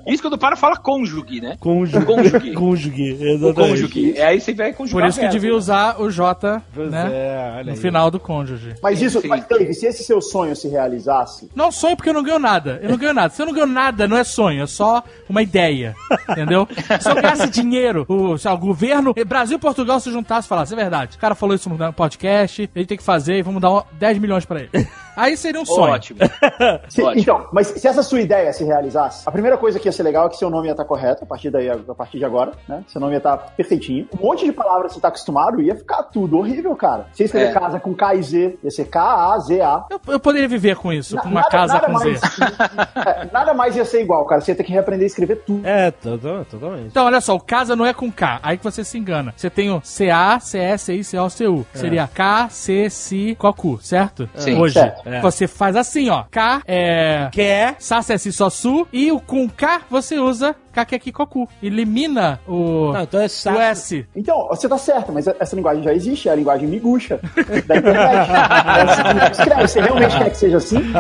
[0.07, 1.57] Isso quando para fala cônjuge, né?
[1.61, 2.05] Cônjuge.
[2.05, 2.53] Cônjuge.
[2.55, 3.55] Cônjuge, O exatamente.
[3.83, 4.15] cônjuge.
[4.17, 5.03] É aí você vai conjugar.
[5.05, 5.33] Por isso que verbo.
[5.41, 7.09] devia usar o J, Pois né?
[7.13, 7.77] é, olha No aí.
[7.77, 8.75] final do cônjuge.
[8.83, 12.23] Mas isso, mas Dave, se esse seu sonho se realizasse, Não sonho porque eu não
[12.23, 12.81] ganho nada.
[12.83, 13.22] Eu não ganho nada.
[13.31, 15.95] Se eu não ganho nada, não é sonho, é só uma ideia.
[16.29, 16.67] Entendeu?
[17.01, 20.77] Se eu ganhasse dinheiro, o, se o governo, Brasil e Portugal se juntassem e falassem,
[20.79, 21.17] é verdade.
[21.17, 24.45] O cara falou isso no podcast, ele tem que fazer e vamos dar 10 milhões
[24.45, 24.89] pra ele.
[25.17, 25.93] Aí seria um sonho.
[25.93, 26.19] Ótimo.
[26.89, 27.21] Se- Ótimo.
[27.21, 30.27] então, mas se essa sua ideia se realizasse, a primeira coisa que ia ser legal
[30.27, 32.83] é que seu nome ia estar correto a partir, daí, a partir de agora, né?
[32.89, 34.09] Seu nome ia estar perfeitinho.
[34.19, 37.07] Um monte de palavras que você tá acostumado ia ficar tudo horrível, cara.
[37.13, 37.53] Você escrever É.
[37.53, 39.85] casa com K e Z, ia ser K-A-Z-A.
[39.91, 42.27] Eu, eu poderia viver com isso, com uma Nada- casa nada com mais, Z.
[43.21, 44.41] é, nada mais ia ser igual, cara.
[44.41, 45.67] Você ia ter que reaprender a escrever tudo.
[45.67, 46.87] É, total- totalmente.
[46.87, 49.33] Então, olha só, o casa não é com K, aí que você se engana.
[49.37, 51.67] Você tem o CA, CS, I, C, O, C, U.
[51.75, 54.29] Seria K, C, C, Cocu, certo?
[54.35, 54.59] Sim.
[54.59, 54.75] Hoje.
[54.75, 55.09] Certo.
[55.09, 55.21] É.
[55.21, 56.25] Você faz assim, ó.
[56.31, 57.29] K é.
[57.33, 57.77] Quer?
[57.79, 58.87] Sa, C, Si, Só, Su.
[58.93, 61.49] E o com K você usa K, Q, Q, Cocu.
[61.63, 63.61] Elimina o, Não, então é o.
[63.61, 64.07] S.
[64.17, 67.21] Então, você tá certo, mas essa linguagem já existe, é a linguagem miguxa
[67.67, 68.31] da internet.
[68.31, 70.83] É assim que escreve, você realmente quer que seja assim?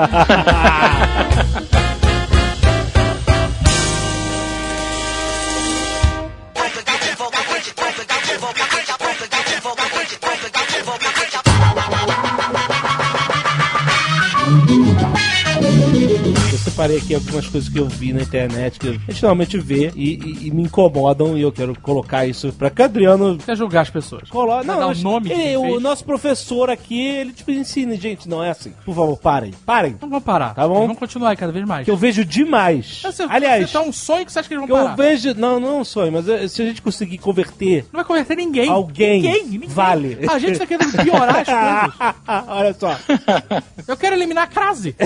[16.72, 20.14] separei aqui algumas coisas que eu vi na internet que a gente normalmente vê e,
[20.14, 23.90] e- e me incomodam e eu quero colocar isso pra que Adriano Quer julgar as
[23.90, 24.28] pessoas.
[24.30, 24.66] coloque.
[24.66, 25.82] Vai Não, o nome ele- o fez?
[25.82, 28.72] nosso professor aqui, ele tipo ensina, gente, não é assim.
[28.84, 29.52] Por favor, parem.
[29.66, 29.92] Parem.
[29.92, 30.54] Então vamos parar.
[30.54, 30.80] Tá bom.
[30.80, 31.84] Vamos continuar aí cada vez mais.
[31.84, 33.00] Que eu vejo demais.
[33.02, 34.96] Você- Aliás, Você tá um sonho que você acha que eles que vão eu parar.
[34.96, 35.34] vejo.
[35.34, 38.36] Não, não é um sonho, mas eh, se a gente conseguir converter Não vai converter
[38.36, 38.68] ninguém.
[38.70, 39.44] Alguém Ninguém.
[39.46, 39.68] ninguém.
[39.68, 40.18] vale.
[40.30, 41.46] A gente tá querendo piorar as
[42.32, 42.48] coisas.
[42.48, 42.98] Olha só.
[43.86, 44.96] Eu quero eliminar a crase.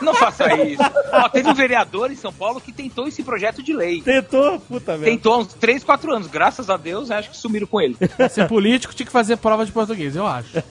[0.00, 0.69] Não faça isso.
[1.12, 4.02] Ó, teve um vereador em São Paulo que tentou esse projeto de lei.
[4.02, 5.06] Tentou, puta merda.
[5.06, 6.28] Tentou há uns 3, 4 anos.
[6.28, 7.96] Graças a Deus, acho que sumiram com ele.
[8.28, 10.62] Ser político, tinha que fazer prova de português, eu acho.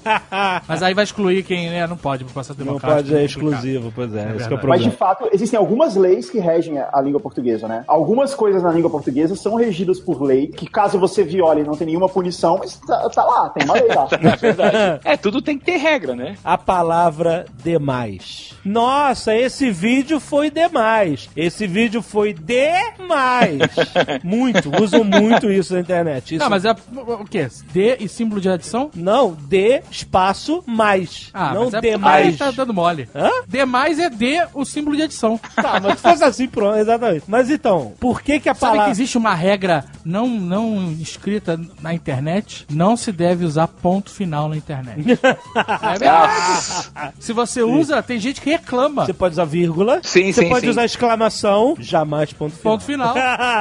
[0.67, 3.09] Mas aí vai excluir quem né, não pode pro processo Não democrático.
[3.09, 4.67] pode, é exclusivo, pois é, esse que é o verdade.
[4.67, 4.91] Mas problema.
[4.91, 7.83] de fato, existem algumas leis que regem a a língua portuguesa, né?
[7.87, 11.87] Algumas coisas na língua portuguesa são regidas por lei, que caso você viole não tem
[11.87, 14.07] nenhuma punição, mas tá, tá lá, tem uma lei lá.
[14.29, 15.01] É verdade.
[15.03, 16.35] É, tudo tem que ter regra, né?
[16.43, 18.53] a palavra demais.
[18.63, 19.88] Nossa, esse vídeo
[20.19, 21.29] foi demais.
[21.35, 23.59] Esse vídeo foi demais.
[24.23, 26.35] muito, usam muito isso na internet.
[26.35, 27.47] Isso Não, mas é o quê?
[27.71, 28.91] D e símbolo de adição?
[28.95, 31.29] não, de espaço mais.
[31.33, 32.27] Ah, não é demais.
[32.27, 33.09] Aí tá dando mole.
[33.15, 33.29] Hã?
[33.47, 35.39] Demais é D, o símbolo de adição.
[35.55, 37.23] Tá, mas se fosse assim, pronto, exatamente.
[37.27, 38.91] Mas então, por que que a Sabe que palavra...
[38.91, 42.65] existe uma regra não, não escrita na internet?
[42.69, 45.19] Não se deve usar ponto final na internet.
[45.19, 47.13] é verdade.
[47.19, 49.05] Se você usa, tem gente que reclama.
[49.05, 49.78] Você pode usar vírgula.
[50.03, 50.69] Sim, Você sim, pode sim.
[50.69, 51.75] usar exclamação.
[51.79, 52.73] Jamais ponto final.
[52.73, 53.15] Ponto final.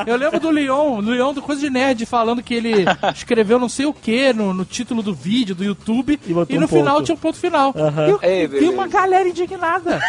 [0.07, 3.69] Eu lembro do Leon, do Leon do Coisa de Nerd, falando que ele escreveu não
[3.69, 6.97] sei o que no, no título do vídeo do YouTube E botou no um final
[6.97, 7.05] ponto.
[7.07, 7.75] tinha um ponto final.
[7.77, 10.01] E eu- É, tem uma galera indignada.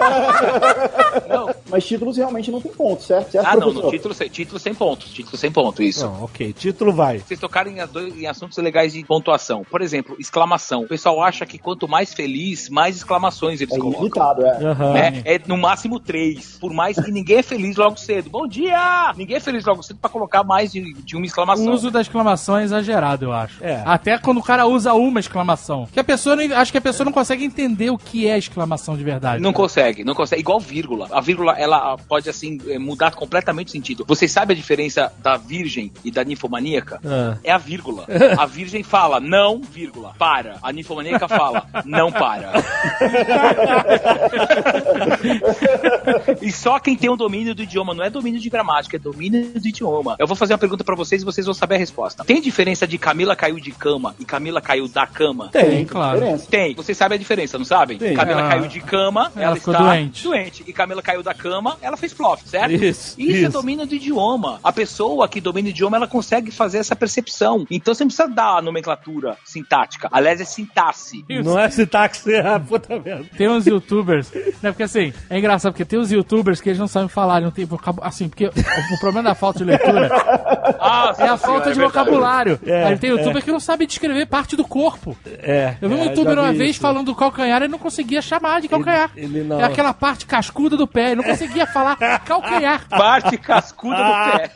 [1.70, 3.30] Mas títulos realmente não tem ponto, certo?
[3.32, 5.10] certo Ah, não, no título, sem- título sem pontos.
[5.12, 6.04] Título sem ponto, isso.
[6.04, 6.52] Não, ok.
[6.52, 7.18] Título vai.
[7.18, 7.78] Vocês tocaram em,
[8.20, 9.64] em assuntos legais de pontuação.
[9.70, 10.82] Por exemplo, exclamação.
[10.82, 14.00] O pessoal acha que quanto mais feliz, mais exclamações eles É colocam.
[14.00, 14.64] ilimitado, é.
[14.64, 14.96] Aham.
[14.96, 16.58] É, é no máximo três.
[16.60, 18.28] Por mais que ninguém é feliz logo cedo.
[18.30, 19.12] Bom dia!
[19.16, 21.72] Ninguém é feliz logo cedo pra colocar mais de, de uma O exclamação.
[21.72, 23.62] uso da exclamação é exagerado, eu acho.
[23.64, 23.82] É.
[23.84, 25.86] Até quando o cara usa uma exclamação.
[25.92, 28.96] Que a pessoa não, acho que a pessoa não consegue entender o que é exclamação
[28.96, 29.42] de verdade.
[29.42, 30.40] Não consegue, não consegue.
[30.40, 31.08] Igual vírgula.
[31.10, 34.04] A vírgula, ela pode, assim, eh, mudar completamente o sentido.
[34.06, 37.00] Vocês sabem a diferença da virgem e da ninfomaníaca?
[37.04, 37.36] Ah.
[37.44, 38.06] É a vírgula.
[38.38, 40.56] A virgem fala não, vírgula, para.
[40.62, 42.52] A ninfomaníaca fala não para.
[46.40, 49.50] e só quem tem um domínio do idioma, não é domínio de gramática, é domínio
[49.58, 50.16] do idioma.
[50.18, 52.24] Eu vou fazer uma pergunta pra vocês e vocês vão saber a resposta.
[52.24, 55.48] Tem diferença de Camila caiu de cama e Camila caiu da cama?
[55.48, 55.84] Tem.
[55.84, 56.18] claro.
[56.20, 56.46] Diferença.
[56.50, 56.74] Tem.
[56.74, 57.98] Vocês sabem a diferença, não sabem?
[57.98, 58.14] Tem.
[58.14, 58.48] Camila Ah.
[58.48, 60.22] caiu de cama, Ela ela, está doente.
[60.24, 60.64] doente.
[60.66, 62.72] E Camila caiu da cama, ela fez plof, certo?
[62.72, 63.46] Isso, Isso, isso.
[63.46, 64.60] é domínio do idioma.
[64.62, 67.66] A pessoa que domina o idioma, ela consegue fazer essa percepção.
[67.70, 70.08] Então você não precisa dar a nomenclatura sintática.
[70.12, 71.24] Aliás, é sintaxe.
[71.44, 73.24] Não é sintaxe, é a puta merda.
[73.36, 74.30] Tem uns youtubers,
[74.62, 74.70] né?
[74.70, 77.64] Porque assim, é engraçado, porque tem uns youtubers que eles não sabem falar, não tem
[77.64, 78.08] vocabulário.
[78.08, 80.10] Assim, porque o, o problema da falta de leitura
[80.80, 82.58] Ah, é a falta de vocabulário.
[82.64, 85.16] É, Aí tem youtuber que não sabe descrever parte do corpo.
[85.26, 85.76] É.
[85.80, 86.80] Eu vi um é, youtuber já uma vi vez isso.
[86.80, 89.10] falando do calcanhar e não conseguia chamar de calcanhar.
[89.16, 89.59] ele não.
[89.68, 92.88] É aquela parte cascuda do pé, ele não conseguia falar calcanhar.
[92.88, 94.50] Parte cascuda do pé.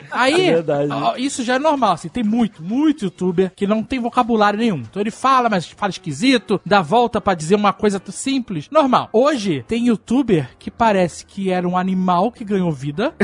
[0.10, 0.92] Aí, É verdade.
[0.92, 4.78] ó, isso já é normal, assim, tem muito, muito youtuber que não tem vocabulário nenhum.
[4.78, 8.68] Então ele fala, mas fala esquisito, dá volta pra dizer uma coisa simples.
[8.70, 9.08] Normal.
[9.12, 13.14] Hoje, tem youtuber que parece que era um animal que ganhou vida.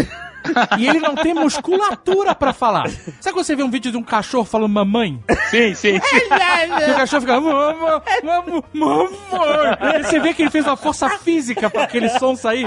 [0.79, 2.89] e ele não tem musculatura pra falar.
[3.21, 5.19] Sabe quando você vê um vídeo de um cachorro falando mamãe?
[5.51, 5.95] Sim, sim.
[5.97, 7.41] E o cachorro fica.
[7.41, 7.75] Mamãe,
[8.23, 10.03] mamãe, mamãe.
[10.03, 12.67] Você vê que ele fez uma força física pra aquele som sair.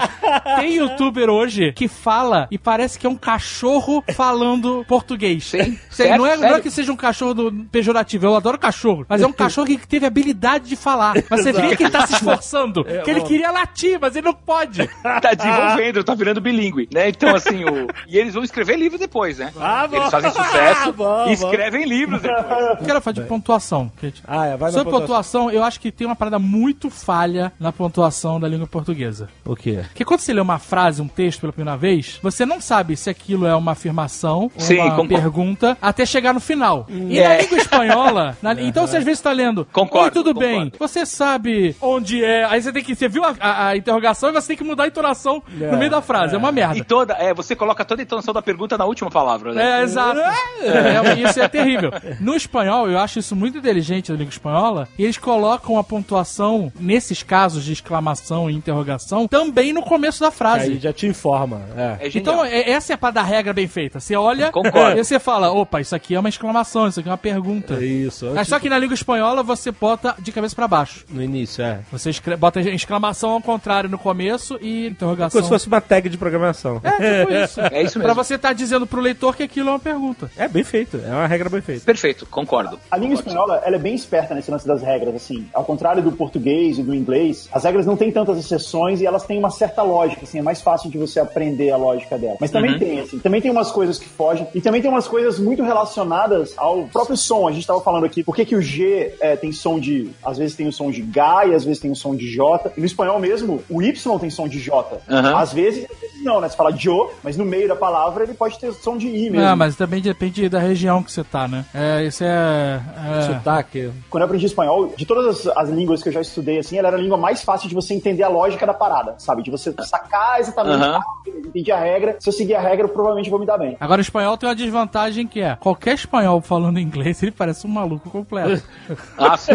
[0.60, 5.46] Tem youtuber hoje que fala e parece que é um cachorro falando português.
[5.46, 5.78] Sim.
[5.90, 6.50] Sei, não, é, Sério?
[6.50, 9.06] não é que seja um cachorro do- pejorativo, eu adoro cachorro.
[9.08, 11.14] Mas é um cachorro que teve habilidade de falar.
[11.30, 12.84] Mas você vê que ele tá se esforçando.
[12.84, 14.88] que ele queria latir, mas ele não pode.
[15.22, 17.10] Tá desenvolvendo, tá virando bilíngue, né?
[17.10, 17.88] Então, assim, o...
[18.08, 19.52] e eles vão escrever livro depois, né?
[19.60, 19.98] Ah, bom.
[19.98, 21.32] Eles fazem sucesso Ah, bom, e bom.
[21.32, 22.48] escrevem livros depois.
[22.80, 23.92] Eu quero falar de pontuação.
[24.02, 24.22] gente.
[24.28, 27.72] Ah, é, vai na Sobre pontuação, eu acho que tem uma parada muito falha na
[27.72, 29.30] pontuação da língua portuguesa.
[29.46, 29.80] O quê?
[29.88, 33.10] Porque quando você lê uma frase, um texto pela primeira vez, você não sabe se
[33.10, 35.08] aquilo é uma afirmação ou Sim, uma concordo.
[35.16, 36.86] pergunta até chegar no final.
[36.90, 37.28] E É.
[37.30, 40.60] na língua espanhola, na- então você às vezes está lendo, Concordo, Oi, tudo concordo.
[40.62, 44.30] bem, você sabe onde é, aí você tem que, você viu a, a- a interrogação
[44.30, 46.78] e você tem que mudar a entonação no meio da frase, é, uma merda.
[46.78, 49.80] E toda, é, você coloca toda a entonação da pergunta na última palavra, né?
[49.80, 50.20] É, exato.
[50.20, 51.92] É, isso é terrível.
[52.20, 56.72] No espanhol, eu acho isso muito inteligente da língua espanhola, e eles colocam a pontuação,
[56.80, 60.72] nesses casos de exclamação e interrogação, também no começo da frase.
[60.72, 61.62] Aí já te informa.
[61.76, 62.08] É.
[62.08, 62.10] É.
[62.14, 64.00] Então, é- essa é a parte da regra bem feita.
[64.00, 65.00] Você olha Concordo.
[65.00, 67.76] e você fala, opa, isso aqui é uma exclamação, isso aqui é uma pergunta.
[67.76, 68.26] É isso.
[68.28, 71.06] Mas Antes, só que na língua espanhola você bota de cabeça pra baixo.
[71.10, 71.80] No início, é.
[71.92, 75.40] Você bota exclamação ao contrário no começo e interrogação.
[75.40, 76.82] Como se fosse uma tag de programação.
[76.84, 77.47] É, tipo isso.
[77.72, 78.24] É isso Pra mesmo.
[78.24, 80.30] você estar dizendo pro leitor que aquilo é uma pergunta.
[80.38, 80.98] É bem feito.
[81.06, 81.84] É uma regra bem feita.
[81.86, 82.80] Perfeito, concordo.
[82.90, 85.48] A língua espanhola, ela é bem esperta nesse lance das regras, assim.
[85.54, 89.26] Ao contrário do português e do inglês, as regras não têm tantas exceções e elas
[89.26, 90.40] têm uma certa lógica, assim.
[90.40, 92.38] É mais fácil de você aprender a lógica dela.
[92.40, 93.20] Mas também tem, assim.
[93.20, 97.18] Também tem umas coisas que fogem e também tem umas coisas muito relacionadas ao próprio
[97.18, 97.48] som.
[97.48, 100.10] A gente tava falando aqui, por que que o G é, tem som de...
[100.24, 102.72] Às vezes tem o som de H e às vezes tem o som de J.
[102.76, 105.00] E no espanhol mesmo, o Y tem som de J.
[105.10, 105.38] Aham.
[105.38, 106.50] Às vezes, às vezes não, né?
[106.50, 109.46] Você fala Joe, mas no meio da palavra ele pode ter som de I mesmo.
[109.46, 111.66] Ah, mas também depende da região que você tá, né?
[111.74, 112.82] É, isso é.
[113.18, 113.22] é...
[113.22, 113.92] Sotaque.
[114.10, 116.88] Quando eu aprendi espanhol, de todas as, as línguas que eu já estudei, assim, ela
[116.88, 119.44] era a língua mais fácil de você entender a lógica da parada, sabe?
[119.44, 121.00] De você sacar exatamente, Aham.
[121.00, 123.78] ah, entendi a regra, se eu seguir a regra, eu provavelmente vou me dar bem.
[123.80, 127.70] Agora, o espanhol tem uma desvantagem que é: qualquer espanhol falando inglês, ele parece um
[127.70, 128.64] maluco completo.
[129.18, 129.54] Ah, sim.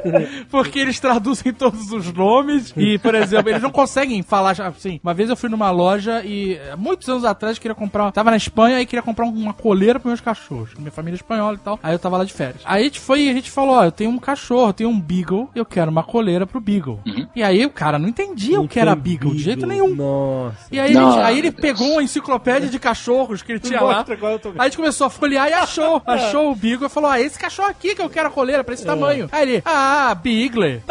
[0.50, 5.00] Porque eles traduzem todos os nomes e, por exemplo, eles não conseguem falar assim.
[5.02, 8.10] Uma vez eu fui numa loja e, muitos anos atrás, eu queria comprar.
[8.12, 10.70] Tava na Espanha e queria comprar uma coleira para meus cachorros.
[10.78, 11.78] Minha família é espanhola e tal.
[11.82, 12.62] Aí eu tava lá de férias.
[12.64, 14.90] Aí a gente foi e a gente falou: Ó, eu tenho um cachorro, eu tenho
[14.90, 17.00] um Beagle, eu quero uma coleira pro Beagle.
[17.34, 19.94] E aí o cara não entendia o que era Beagle de jeito nenhum.
[19.94, 20.56] Nossa.
[20.70, 24.04] E aí, Não, ele, aí ele pegou uma enciclopédia de cachorros que ele tinha lá.
[24.04, 26.02] Tô- Aí a gente começou a folhear e achou.
[26.10, 28.74] Achou o Beagle e falou: Ah, esse cachorro aqui que eu quero a coleira pra
[28.74, 29.28] esse tamanho.
[29.32, 30.82] Aí ele, ah, Beagle.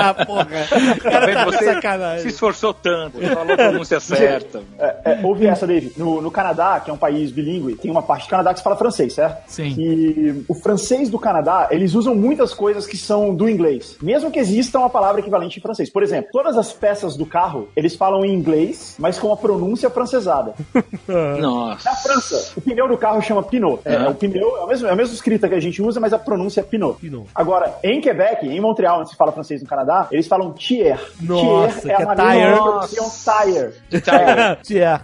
[0.00, 0.46] Ah, porra.
[0.70, 1.44] Tá vendo?
[1.46, 2.22] Você Sacanagem.
[2.22, 4.62] se esforçou tanto, falou pronúncia certa.
[4.78, 5.92] É, é, ouve essa, Dave.
[5.96, 8.64] No, no Canadá, que é um país bilíngue, tem uma parte do Canadá que se
[8.64, 9.42] fala francês, certo?
[9.48, 9.74] Sim.
[9.78, 13.96] E o francês do Canadá, eles usam muitas coisas que são do inglês.
[14.02, 15.90] Mesmo que exista uma palavra equivalente em francês.
[15.90, 19.90] Por exemplo, todas as peças do carro, eles falam em inglês, mas com a pronúncia
[19.90, 20.54] francesada.
[21.40, 21.90] Nossa.
[21.90, 23.80] Na França, o pneu do carro chama Pinot.
[23.84, 26.12] É, o pneu é a, mesma, é a mesma escrita que a gente usa, mas
[26.12, 26.98] a pronúncia é Pinot.
[27.00, 27.26] Pinot.
[27.34, 31.00] Agora, em Quebec, em Montreal, onde se fala francês no Canadá, eles falam tier.
[31.20, 33.00] Nossa, tier é que a é maneira tire.
[33.00, 33.67] que tire.
[34.62, 35.00] Tia.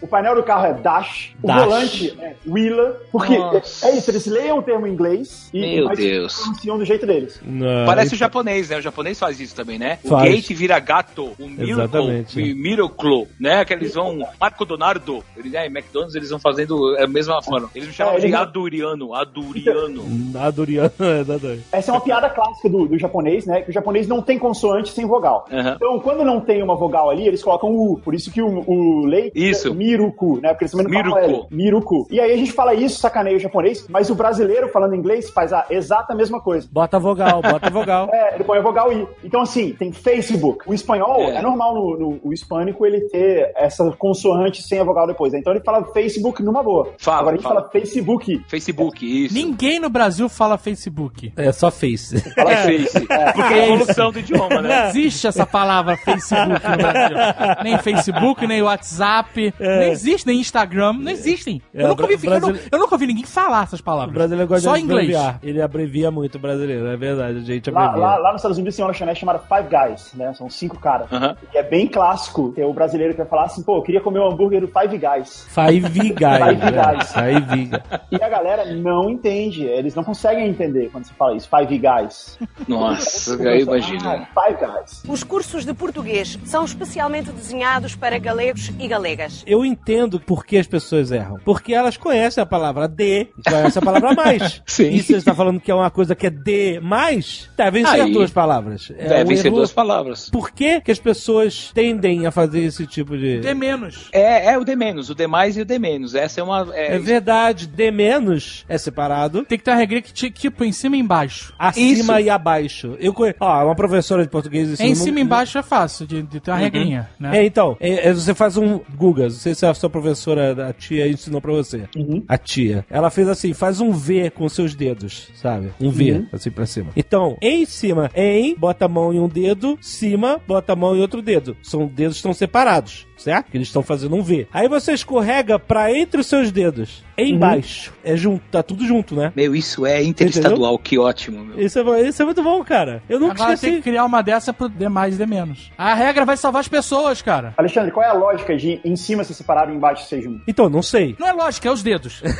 [0.00, 1.62] O painel do carro é dash, o Dash.
[1.64, 3.88] volante é wheeler, porque Nossa.
[3.88, 6.34] é isso, eles leiam o termo em inglês e Meu Deus.
[6.40, 7.40] pronunciam do jeito deles.
[7.44, 8.78] Não, Parece o japonês, né?
[8.78, 9.98] O japonês faz isso também, né?
[10.04, 10.30] O Faz.
[10.30, 13.64] gate vira gato, o miracle, o miracle, né?
[13.64, 14.26] Que eles vão...
[14.40, 17.68] Marco Donardo, eles, né, McDonald's, eles vão fazendo a mesma forma.
[17.74, 20.04] Eles me chamam É, de eles- Aduriano, Aduriano.
[20.40, 21.62] A Doriana é da Dori.
[21.72, 23.60] Essa é uma piada clássica do, do japonês, né?
[23.62, 25.46] Que o japonês não tem consoante sem vogal.
[25.52, 25.74] Aham.
[25.76, 29.04] Então, quando não tem uma vogal ali, eles colocam o Por isso que o, o
[29.06, 29.68] leite Isso.
[29.68, 30.50] é miruku, né?
[30.50, 31.46] Porque eles também não falam Miruku.
[31.50, 31.56] L.
[31.56, 32.06] Miruku.
[32.10, 35.52] E aí a gente fala isso, sacaneia o japonês, mas o brasileiro falando inglês faz
[35.52, 36.68] a exata mesma coisa.
[36.70, 38.08] Bota vogal, bota vogal.
[38.20, 39.06] É, ele põe a vogal I.
[39.24, 40.64] Então, assim, tem Facebook.
[40.68, 41.36] O espanhol, É.
[41.36, 45.32] é, normal no, no- o hispânico ele ter essa consoante sem a vogal depois.
[45.32, 45.38] né?
[45.38, 46.92] Então ele fala Facebook numa boa.
[46.98, 47.60] Fala, Agora a gente fala.
[47.60, 48.42] fala Facebook.
[48.48, 49.34] Facebook, isso.
[49.34, 51.32] Ninguém no Brasil fala Facebook.
[51.36, 52.16] É só face.
[52.36, 53.00] É Face.
[53.34, 54.88] Porque é evolução do idioma, Não né?
[54.88, 57.16] existe essa palavra Facebook no Brasil.
[57.62, 61.60] Nem Facebook, nem WhatsApp, não existe, nem Instagram, não existem.
[61.74, 64.12] É, eu, nunca ouvi, eu, eu nunca ouvi ninguém falar essas O palavras.
[64.14, 65.08] brasileiro gosta Só de inglês.
[65.14, 65.38] abreviar.
[65.42, 67.38] Ele abrevia muito o brasileiro, é verdade.
[67.38, 68.06] A gente Lá, abrevia.
[68.08, 70.32] lá, lá nos Estados Unidos tem uma lanchonete chamada Five Guys, né?
[70.34, 71.10] São cinco caras.
[71.12, 71.36] Aham.
[71.52, 74.20] E é bem clássico ter o brasileiro que vai falar assim, pô, eu queria comer
[74.20, 75.46] um hambúrguer do Five Guys.
[75.48, 76.38] Five Guys.
[76.38, 76.94] Five né?
[76.96, 77.12] Guys.
[77.12, 77.80] Five Guys.
[78.10, 82.38] E a galera não entende, eles não conseguem entender quando você fala isso, Five Guys.
[82.68, 84.26] Nossa, aí imagina.
[84.34, 85.02] Ah, Five Guys.
[85.08, 89.44] Os cursos de português são especialmente desenhados para galegos e galegas.
[89.46, 91.38] Eu entendo por que as pessoas erram.
[91.44, 94.60] Porque elas conhecem a palavra de e conhecem a palavra mais.
[94.66, 94.88] Sim.
[94.90, 98.00] E se você está falando que é uma coisa que é de mais, devem ser
[98.00, 98.12] Aí.
[98.12, 98.92] duas palavras.
[98.98, 100.28] É Devem ser erro- duas palavras.
[100.30, 103.38] Por que, que as pessoas tendem a fazer esse tipo de.
[103.40, 104.08] Tem menos.
[104.12, 106.14] É, é o D menos, o D mais e o D menos.
[106.14, 106.66] Essa é uma.
[106.72, 109.44] É, É verdade, de menos é separado.
[109.44, 111.54] Tem que ter uma regra que, ti- tipo, em cima e embaixo.
[111.58, 112.26] Acima Isso.
[112.26, 112.96] e abaixo.
[112.98, 113.36] Eu conheço.
[113.40, 116.40] Ó, uma professora de português É ensinou em cima e embaixo é fácil de, de
[116.40, 117.38] ter uma regrinha, né?
[117.38, 120.72] É, então, é, é, você faz um Google, não sei se a sua professora, a
[120.72, 121.88] tia, ensinou pra você.
[122.28, 122.84] A tia.
[122.90, 125.70] Ela fez assim, faz um V com seus dedos, sabe?
[125.80, 126.90] Um V, assim pra cima.
[126.96, 131.00] Então, em cima, em, bota a mão em um dedo, cima, bota a mão em
[131.00, 131.56] outro dedo.
[131.62, 133.50] São dedos que estão separados, certo?
[133.50, 134.46] Que eles estão fazendo um V.
[134.52, 137.04] Aí você escorrega pra entre os seus dedos.
[137.16, 137.92] Embaixo.
[138.02, 139.30] É junto, tá tudo junto, né?
[139.36, 141.60] Meu, isso é interestadual, que ótimo, meu.
[141.60, 143.02] Isso é, isso é muito bom, cara.
[143.08, 143.76] Eu nunca Agora tem esqueci.
[143.76, 145.70] que criar uma dessa pro D mais e D menos.
[145.76, 147.52] A regra vai salvar as pessoas, cara.
[147.58, 150.40] Alexandre, qual é a lógica de em cima ser separado e embaixo ser junto?
[150.48, 151.14] Então, não sei.
[151.18, 152.22] Não é lógica, é os dedos.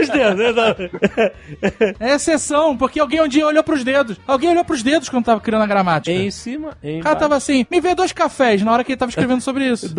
[0.00, 0.82] Os dedos, exato.
[2.00, 4.18] É exceção, porque alguém um dia olhou pros dedos.
[4.26, 6.10] Alguém olhou pros dedos quando tava criando a gramática.
[6.14, 8.98] Em cima, em O cara tava assim, me vê dois cafés na hora que ele
[8.98, 9.94] tava escrevendo sobre isso.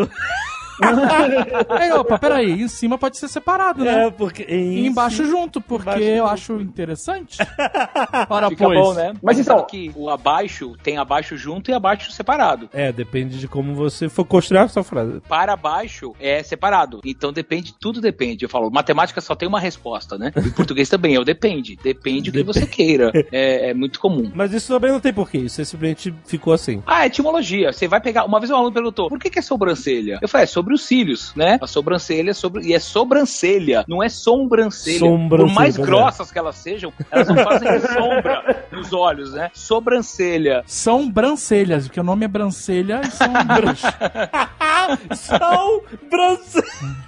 [1.70, 4.06] Aí, opa, peraí, em cima pode ser separado, né?
[4.08, 6.30] É, porque E em embaixo cima- junto, porque embaixo eu junto.
[6.34, 7.38] acho interessante.
[8.30, 8.80] Ora, Fica pois.
[8.80, 9.14] bom, né?
[9.22, 12.70] Mas então- que o abaixo tem abaixo junto e abaixo separado.
[12.74, 15.22] É, depende de como você for construir a sua frase.
[15.28, 17.02] Para baixo é separado.
[17.06, 18.46] Então depende, tudo depende.
[18.46, 20.32] Eu falo, matemática só tem uma resposta, né?
[20.38, 21.78] Em português também é o depende.
[21.82, 23.12] Depende o que você queira.
[23.32, 24.32] É, é muito comum.
[24.34, 26.84] Mas isso também não tem porquê, isso simplesmente ficou assim.
[26.86, 27.72] Ah, etimologia.
[27.72, 28.26] Você vai pegar.
[28.26, 30.20] Uma vez um aluno perguntou: por que, que é sobrancelha?
[30.22, 31.60] Eu falei: é sobre os cílios, né?
[31.62, 32.64] A sobrancelha é sobre.
[32.66, 35.00] E é sobrancelha, não é sobrancelha.
[35.00, 35.82] Sobrancelha, Por mais é.
[35.82, 39.52] grossas que elas sejam, elas não fazem sombra nos olhos, né?
[39.54, 40.64] Sobrancelha.
[40.66, 43.82] São brancelhas, porque o nome é brancelha e são brans.
[45.16, 45.82] São.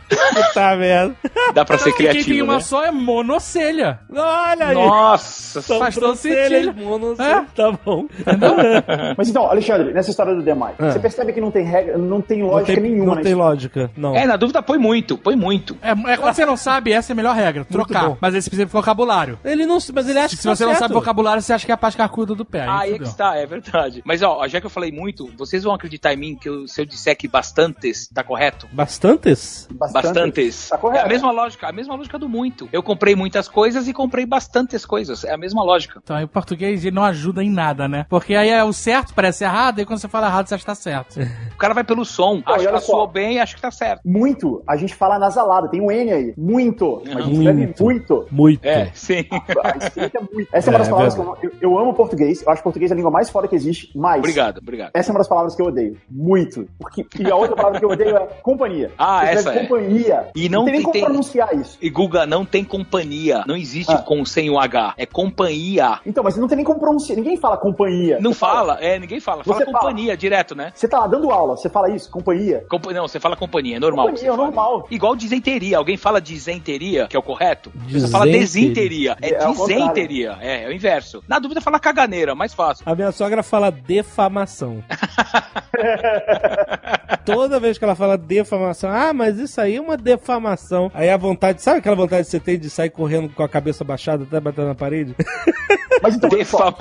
[0.10, 1.16] Puta merda.
[1.54, 2.44] Dá pra ser Quem tem criativo.
[2.46, 2.60] uma Né?
[2.62, 4.00] só é monocelha.
[4.10, 4.74] Olha aí.
[4.74, 6.74] Nossa, São faz todo sentido.
[6.74, 7.46] monos- É.
[7.56, 8.06] Tá bom.
[9.18, 10.92] Mas então, Alexandre, nessa história do demais, Ah.
[10.92, 13.22] você percebe que não tem regra, não tem Não lógica tem, nenhuma, não né?
[13.22, 13.47] tem lógica,
[13.96, 14.16] não.
[14.16, 15.78] É, na dúvida, põe muito, põe muito.
[15.82, 18.18] É, é quando você não sabe, essa é a melhor regra, trocar.
[18.20, 19.40] Mas você precisa de vocabulário.
[19.44, 20.80] Ele não, mas ele acha Se que tá você não certo.
[20.82, 22.62] sabe vocabulário, você acha que é a parte carcuda do pé.
[22.62, 24.02] Ah, aí aí é que está, é verdade.
[24.06, 26.82] Mas ó, já que eu falei muito, vocês vão acreditar em mim que eu- se
[26.82, 28.68] eu disser que bastantes tá correto?
[28.72, 29.68] Bastantes?
[29.72, 30.70] Bastantes.
[30.70, 31.04] Tá correto.
[31.04, 32.68] É a mesma lógica, a mesma lógica do muito.
[32.72, 35.24] Eu comprei muitas coisas e comprei bastantes coisas.
[35.24, 36.00] É a mesma lógica.
[36.04, 38.06] Então, aí o português ele não ajuda em nada, né?
[38.10, 40.66] Porque aí é o certo parece errado, e quando você fala errado, você acha que
[40.66, 41.20] tá certo.
[41.54, 44.02] O cara vai pelo som, Não, acha que soou bem e acha que tá certo.
[44.06, 46.34] Muito, a gente fala nasalado, tem um N aí.
[46.38, 47.02] Muito.
[47.06, 47.84] A gente escreve Muito.
[47.84, 48.28] muito.
[48.32, 48.66] Muito.
[48.66, 49.26] É, sim.
[49.64, 50.50] A escrita é muito.
[50.52, 52.42] Essa é uma das É, palavras que eu, eu, eu amo português.
[52.42, 54.20] Eu acho português a língua mais foda que existe, mas.
[54.20, 54.92] obrigado, obrigado.
[54.94, 55.98] Essa é uma das palavras que eu odeio.
[56.10, 56.68] Muito.
[56.80, 58.92] Porque, e a outra palavra que eu odeio é companhia.
[58.98, 59.60] Ah, Você essa é.
[59.62, 60.28] companhia.
[60.36, 61.78] E não tem nem tem- como tem- pronunciar isso.
[61.82, 63.44] E Guga não tem companhia.
[63.48, 63.98] Não existe Ah.
[64.00, 64.94] com sem o H.
[64.98, 66.00] É companhia.
[66.06, 67.16] Então, mas não tem nem como pronunciar.
[67.18, 68.18] Ninguém fala companhia.
[68.20, 69.44] Não fala- fala, é, ninguém fala.
[69.44, 69.78] Fala Você fala.
[69.80, 70.72] companhia direto, né?
[70.74, 72.66] Você tá lá dando aula, você fala isso, companhia.
[72.70, 74.08] Compa- Não, você fala companhia, é normal.
[74.08, 74.88] Companhia, você é normal.
[74.90, 75.78] Igual disenteria.
[75.78, 77.72] Alguém fala disenteria, que é o correto?
[77.90, 78.40] Você fala Disenteria.
[78.40, 79.18] desinteria.
[79.22, 80.38] É, É, disenteria.
[80.42, 81.24] É, é o inverso.
[81.28, 82.84] Na dúvida, fala caganeira, mais fácil.
[82.88, 84.84] A minha sogra fala defamação.
[87.26, 90.90] Toda vez que ela fala defamação, ah, mas isso aí é uma defamação.
[90.94, 93.84] Aí a vontade, sabe aquela vontade que você tem de sair correndo com a cabeça
[93.84, 95.16] baixada até bater na parede?
[96.02, 96.74] Mas então, só.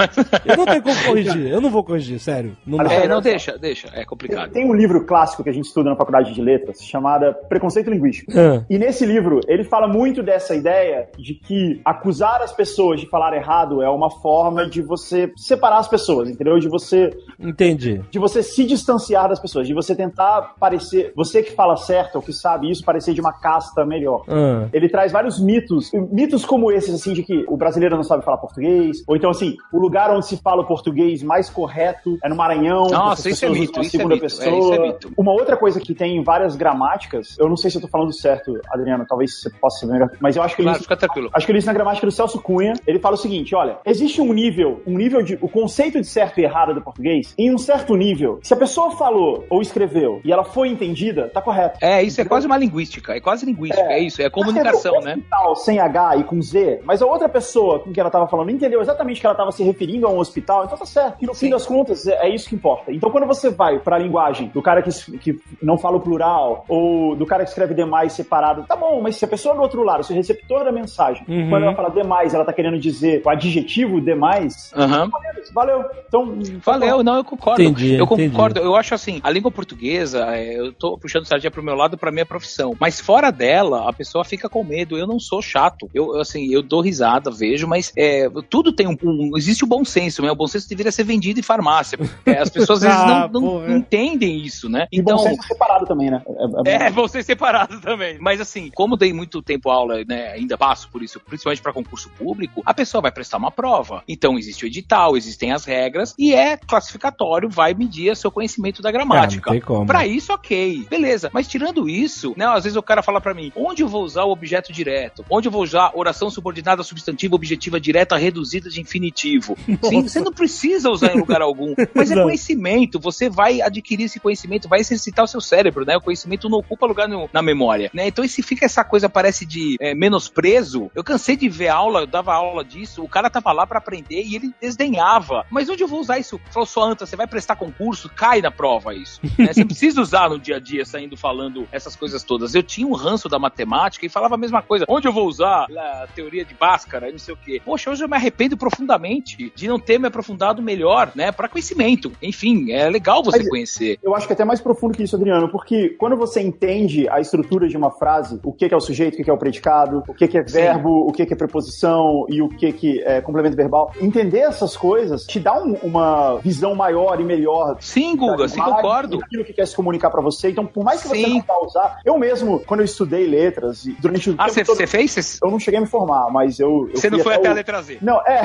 [0.44, 2.56] Eu não tenho como corrigir, eu não vou corrigir, sério.
[2.66, 2.92] Não dá.
[2.92, 3.88] É, não, deixa, deixa.
[3.88, 4.50] É tem, complicado.
[4.52, 8.32] tem um livro clássico que a gente estuda na faculdade de letras, chamada Preconceito Linguístico.
[8.34, 13.08] Ah, E nesse livro, ele fala muito dessa ideia de que acusar as pessoas de
[13.08, 16.58] falar errado é uma forma de você separar as pessoas, entendeu?
[16.58, 18.00] De você, entendi.
[18.10, 22.22] de você se distanciar das pessoas, de você tentar parecer, você que fala certo ou
[22.22, 24.24] que sabe isso, parecer de uma casta melhor.
[24.28, 28.24] Ah, Ele traz vários mitos, mitos como esses, assim, de que o brasileiro não sabe
[28.24, 32.28] falar português, ou então, assim, o lugar onde se fala o português mais correto é
[32.28, 32.86] no Maranhão.
[32.90, 34.58] Nossa, isso é mito, isso é segunda mito, é, pessoa.
[34.58, 35.12] isso é mito.
[35.16, 38.12] Uma outra coisa que tem em várias gramáticas, eu não sei se eu tô falando
[38.12, 41.30] certo, Adriano, talvez você possa saber melhor, mas eu acho que ele Claro, fica tranquilo.
[41.32, 42.74] Acho que isso na gramática do Celso Cunha.
[42.86, 45.38] Ele fala o seguinte: olha, existe um nível, um nível de.
[45.40, 48.90] O conceito de certo e errado do português, em um certo nível, se a pessoa
[48.92, 51.78] falou ou escreveu e ela foi entendida, tá correto.
[51.80, 53.14] É, isso é quase uma linguística.
[53.14, 54.20] É quase linguística, é, isso.
[54.20, 55.14] É comunicação, né?
[55.18, 58.26] é Tal, sem H e com Z, mas a outra pessoa com quem ela tava
[58.26, 61.16] falando entendeu exatamente exatamente que ela estava se referindo a um hospital, então tá certo.
[61.20, 62.92] E no fim das contas, é, é isso que importa.
[62.92, 66.64] Então quando você vai para a linguagem do cara que, que não fala o plural,
[66.68, 69.82] ou do cara que escreve demais separado, tá bom, mas se a pessoa do outro
[69.82, 71.48] lado, se o receptor da mensagem, Uhum.
[71.48, 75.10] quando ela fala demais, ela tá querendo dizer o adjetivo demais, Aham.
[75.54, 75.84] valeu.
[76.08, 77.62] Então, Valeu, não, eu concordo.
[77.62, 78.30] Entendi, eu entendi.
[78.30, 78.60] concordo.
[78.60, 82.12] Eu acho assim, a língua portuguesa, é, eu tô puxando sardinha pro meu lado pra
[82.12, 82.74] minha profissão.
[82.80, 84.96] Mas fora dela, a pessoa fica com medo.
[84.96, 85.88] Eu não sou chato.
[85.92, 89.84] Eu, assim, eu dou risada, vejo, mas é, tudo tem um, um- Existe o bom
[89.84, 90.30] senso, né?
[90.30, 91.98] O bom senso deveria ser vendido em farmácia.
[92.24, 93.72] É, as pessoas às vezes Ah, não, não porra.
[93.76, 94.86] entendem isso, né?
[94.92, 96.22] E bom senso separado também, né?
[96.66, 98.18] É, é- É, vão ser separados também.
[98.20, 102.08] Mas assim, como dei muito tempo aula, né, ainda passo por isso, principalmente para concurso
[102.10, 104.02] público, a pessoa vai prestar uma prova.
[104.08, 108.90] Então existe o edital, existem as regras e é classificatório, vai medir seu conhecimento da
[108.92, 109.50] gramática.
[109.50, 109.86] Ah, não tem como.
[109.86, 110.86] Pra isso, ok.
[110.88, 111.30] Beleza.
[111.32, 114.24] Mas tirando isso, né, às vezes o cara fala pra mim, onde eu vou usar
[114.24, 115.24] o objeto direto?
[115.30, 119.56] Onde eu vou usar oração subordinada substantiva objetiva direta reduzida de infinitivo?
[119.82, 122.98] Sim, você não precisa usar em lugar algum, mas é conhecimento.
[123.00, 125.96] Você vai adquirir esse conhecimento, vai exercitar o seu cérebro, né?
[125.96, 128.06] O conhecimento não ocupa lugar no- na memória, né?
[128.06, 132.06] Então, se fica essa coisa, parece de é, menosprezo, eu cansei de ver aula, eu
[132.06, 135.44] dava aula disso, o cara tava lá pra aprender e ele desdenhava.
[135.50, 136.40] Mas onde eu vou usar isso?
[136.50, 139.20] Falou, só Anta, você vai prestar concurso, cai na prova isso.
[139.38, 139.52] né?
[139.52, 142.54] Você precisa usar no dia a dia, saindo falando essas coisas todas.
[142.54, 144.84] Eu tinha um ranço da matemática e falava a mesma coisa.
[144.88, 147.60] Onde eu vou usar a teoria de Bhaskara e não sei o quê?
[147.64, 151.30] Poxa, hoje eu me arrependo profundamente de não ter me aprofundado melhor, né?
[151.32, 152.12] Pra conhecimento.
[152.22, 153.98] Enfim, é legal você Mas- conhecer.
[154.02, 157.20] Eu acho que é até mais profundo que isso, Adriano, porque quando você entende a
[157.20, 160.14] estrutura de uma frase, o que é o sujeito, o que é o predicado, o
[160.14, 160.52] que é Sim.
[160.52, 165.38] verbo, o que é preposição e o que é complemento verbal, entender essas coisas te
[165.38, 169.18] dá um- uma visão maior e melhor Sim, Guga, sim, concordo.
[169.18, 170.50] daquilo que quer se comunicar pra você.
[170.50, 171.34] Então, por mais que você Sim.
[171.38, 174.76] não vá usar, eu mesmo, quando eu estudei letras, durante o Ah, tempo você todo,
[174.76, 175.10] você fez?
[175.12, 176.88] Você eu não cheguei a me formar, mas eu.
[176.94, 177.98] você não foi até a o- letra Z.
[178.00, 178.42] Não, é.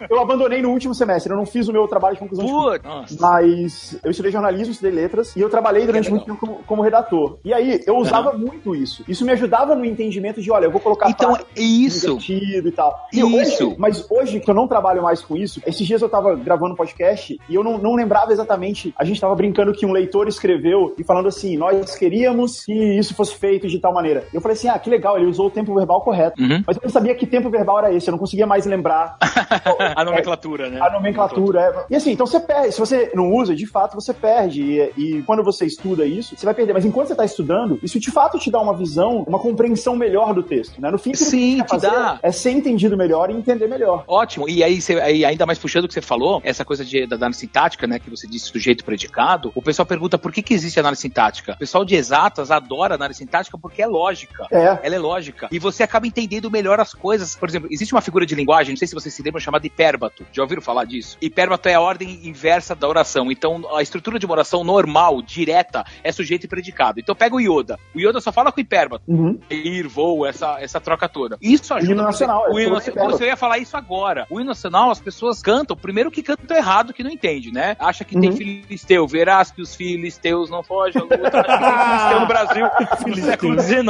[0.00, 2.52] Eu, eu abandonei no último semestre, eu não fiz o meu trabalho de conclusão de
[2.84, 3.16] nossa.
[3.20, 7.38] Mas eu estudei jornalismo, estudei letras e eu trabalhei durante muito tempo como, como redator.
[7.44, 9.04] E aí eu usava muito isso.
[9.08, 12.16] Isso me ajudava no entendimento de, olha, eu vou colocar Então, frase isso.
[12.18, 12.94] divertido e tal.
[13.12, 13.66] E Isso.
[13.68, 16.72] hoje- mas hoje que eu não trabalho mais com isso, esses dias eu tava gravando
[16.72, 18.94] um podcast e eu não, não lembrava exatamente.
[18.98, 23.14] A gente tava brincando que um leitor escreveu e falando assim: nós queríamos que isso
[23.14, 24.24] fosse feito de tal maneira.
[24.32, 26.40] Eu falei assim: ah, que legal, ele usou o tempo verbal correto.
[26.40, 26.62] Uhum.
[26.66, 29.16] Mas eu não sabia que tempo verbal era esse, eu não conseguia mais lembrar
[29.96, 30.80] a nomenclatura, né?
[30.80, 31.60] a nomenclatura.
[31.60, 31.92] é.
[31.92, 32.72] E assim, então você perde.
[32.72, 34.62] Se você não usa, de fato você perde.
[34.62, 36.72] E, e quando você estuda isso, você vai perder.
[36.72, 40.32] Mas enquanto você está estudando, isso de fato te dá uma visão, uma compreensão melhor
[40.34, 40.80] do texto.
[40.80, 40.90] Né?
[40.90, 42.18] No fim, Sim, que você te dá.
[42.22, 44.04] é ser entendido melhor e entender melhor.
[44.06, 44.48] Ótimo.
[44.48, 47.16] E aí, você- aí, ainda mais puxando o que você falou, essa coisa de, da
[47.16, 47.98] análise sintática, né?
[47.98, 51.52] Que você disse sujeito predicado, o pessoal pergunta por que, que existe análise sintática.
[51.52, 54.46] O pessoal de exatas adora análise sintática porque é lógica.
[54.50, 54.78] É.
[54.82, 55.48] Ela é lógica.
[55.50, 57.34] E você acaba entendendo melhor as coisas.
[57.36, 60.24] Por exemplo, existe uma figura de linguagem, não sei se vocês se lembram, chamada hipérbato.
[60.32, 61.16] Já ouviram falar disso?
[61.20, 63.30] Hipérbato é a ordem inversa da oração.
[63.30, 67.00] Então, a estrutura de uma oração normal, direta, é sujeito e predicado.
[67.00, 67.78] Então, pega o Yoda.
[67.94, 69.04] O Yoda só fala com hipérbato.
[69.08, 69.38] Uhum.
[69.50, 71.36] Ir, voo, essa, essa troca toda.
[71.40, 71.92] Isso ajuda.
[71.92, 73.10] hino nacional, você- é, O hino.
[73.10, 74.26] Você ia falar isso agora.
[74.30, 75.76] O hino nacional, as pessoas cantam.
[75.76, 77.76] Primeiro que cantam errado, que não entende, né?
[77.78, 78.36] Acha que tem Uhum.
[78.36, 79.06] filisteu.
[79.06, 81.16] Verás que os filisteus não fogem luta.
[81.42, 82.66] Tem filisteu no Brasil
[83.06, 83.84] no século XIX.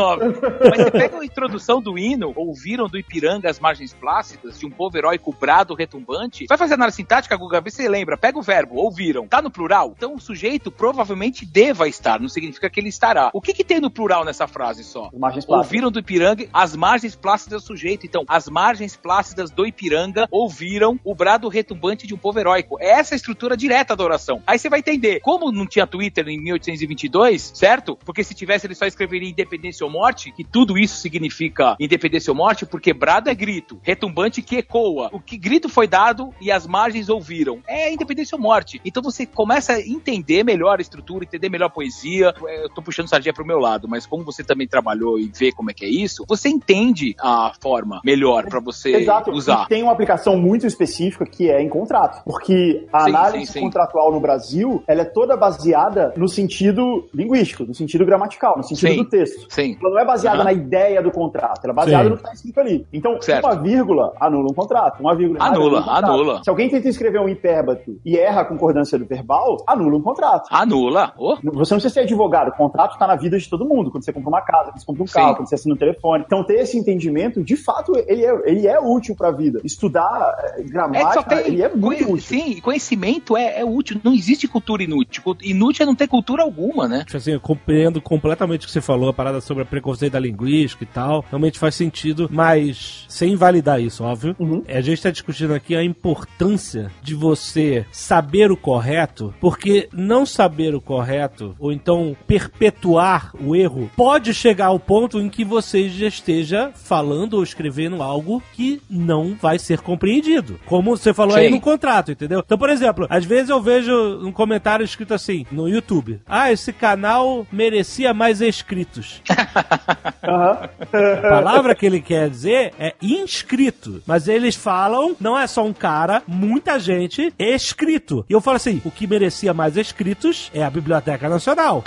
[0.71, 4.71] Mas você pega a introdução do hino, ouviram do Ipiranga as margens plácidas, de um
[4.71, 6.47] povo heróico brado retumbante.
[6.49, 8.17] Vai fazer análise sintática, Guga, vê se você lembra.
[8.17, 9.27] Pega o verbo, ouviram.
[9.27, 9.93] Tá no plural?
[9.97, 13.31] Então o sujeito provavelmente deva estar, não significa que ele estará.
[13.33, 15.11] O que que tem no plural nessa frase só?
[15.17, 15.45] Margens.
[15.49, 18.07] Ouviram do Ipiranga as margens plácidas do sujeito.
[18.07, 22.77] Então, as margens plácidas do Ipiranga ouviram o brado retumbante de um povo heróico.
[22.81, 24.43] É essa a estrutura direta da oração.
[24.47, 25.21] Aí você vai entender.
[25.21, 27.97] Como não tinha Twitter em 1822, certo?
[28.05, 32.37] Porque se tivesse, ele só escreveria independência ou morte, que tudo isso significa independência ou
[32.37, 35.11] morte, porque brado é grito, retumbante que ecoa.
[35.13, 37.61] O que grito foi dado e as margens ouviram.
[37.67, 38.81] É independência ou morte.
[38.85, 42.35] Então você começa a entender melhor a estrutura, entender melhor a poesia.
[42.47, 45.53] É, Eu tô puxando sardinha pro meu lado, mas como você também trabalhou e vê
[45.53, 49.31] como é que é isso, você entende a forma melhor pra você Exato.
[49.33, 49.65] usar.
[49.65, 52.23] E tem uma aplicação muito específica que é em contrato.
[52.25, 53.61] Porque a Sim, análise sim, sim.
[53.61, 58.91] contratual no Brasil, ela é toda baseada no sentido linguístico, no sentido gramatical, no sentido
[58.91, 58.97] Sim.
[58.97, 59.47] do texto.
[59.51, 59.77] Sim.
[59.81, 60.45] Ela não é baseada Aham.
[60.45, 62.11] na ideia do contrato, ela é baseada Sim.
[62.11, 62.87] no que está escrito ali.
[62.93, 63.45] Então, Certo.
[63.45, 65.81] uma vírgula anula um contrato, uma vírgula Anula.
[65.81, 66.45] Anula, um anula.
[66.45, 70.49] Se alguém tenta escrever um hipérbato e erra a concordância do verbal, anula um contrato.
[70.51, 71.13] Anula.
[71.17, 73.91] Oh, Você não precisa ser advogado, o contrato está na vida de todo mundo.
[73.91, 75.35] Quando você compra uma casa, quando você compra um carro, Sim.
[75.37, 76.25] quando você assina um telefone.
[76.27, 79.61] Então, ter esse entendimento, de fato, ele é, ele é útil para a vida.
[79.65, 82.21] Estudar eh, É, gramática, tem, ele é muito útil.
[82.21, 84.01] Sim, conhecimento é, é útil.
[84.03, 85.23] Não existe cultura inútil.
[85.43, 87.05] Inútil é não ter cultura alguma, né?
[87.05, 90.21] Tipo assim, eu compreendo completamente o que você falou, a parada sobre a preconceito da
[90.21, 91.25] linguística e tal.
[91.29, 94.35] Realmente faz sentido, mas sem invalidar isso, óbvio.
[94.39, 94.63] Uhum.
[94.67, 100.75] A gente tá discutindo aqui a importância de você saber o correto, porque não saber
[100.75, 106.07] o correto, ou então perpetuar o erro, pode chegar ao ponto em que você já
[106.07, 110.59] esteja falando ou escrevendo algo que não vai ser compreendido.
[110.65, 111.55] Como você falou aí Sim.
[111.55, 112.43] no contrato, entendeu?
[112.45, 113.93] Então, por exemplo, às vezes eu vejo
[114.23, 119.21] um comentário escrito assim no YouTube: Ah, esse canal merecia mais inscritos.
[120.25, 120.69] Aham.
[120.93, 122.95] A palavra que ele quer dizer é
[123.35, 124.03] inscrito.
[124.07, 128.25] Mas eles falam, não é só um cara, muita gente, escrito.
[128.29, 131.83] E eu falo assim: o que merecia mais escritos é a Biblioteca Nacional.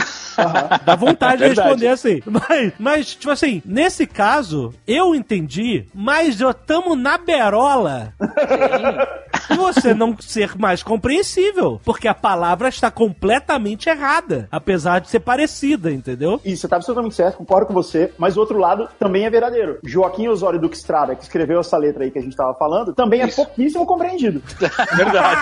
[0.86, 1.68] Dá vontade de Verdade.
[1.70, 2.22] responder assim.
[2.26, 8.14] Mas, mas, tipo assim, nesse caso, eu entendi, mas já tamo na berola
[9.50, 11.80] de você não ser mais compreensível.
[11.84, 14.48] Porque a palavra está completamente errada.
[14.52, 16.40] Apesar de ser parecida, entendeu?
[16.44, 19.80] E você tá absolutamente certo, concordo com você, mas o outro lado também é verdadeiro.
[19.84, 23.22] Joaquim Osório Duque Estrada, que escreveu essa letra aí que a gente tava falando, também
[23.22, 23.36] é Isso.
[23.36, 24.42] pouquíssimo compreendido.
[24.98, 25.42] Verdade.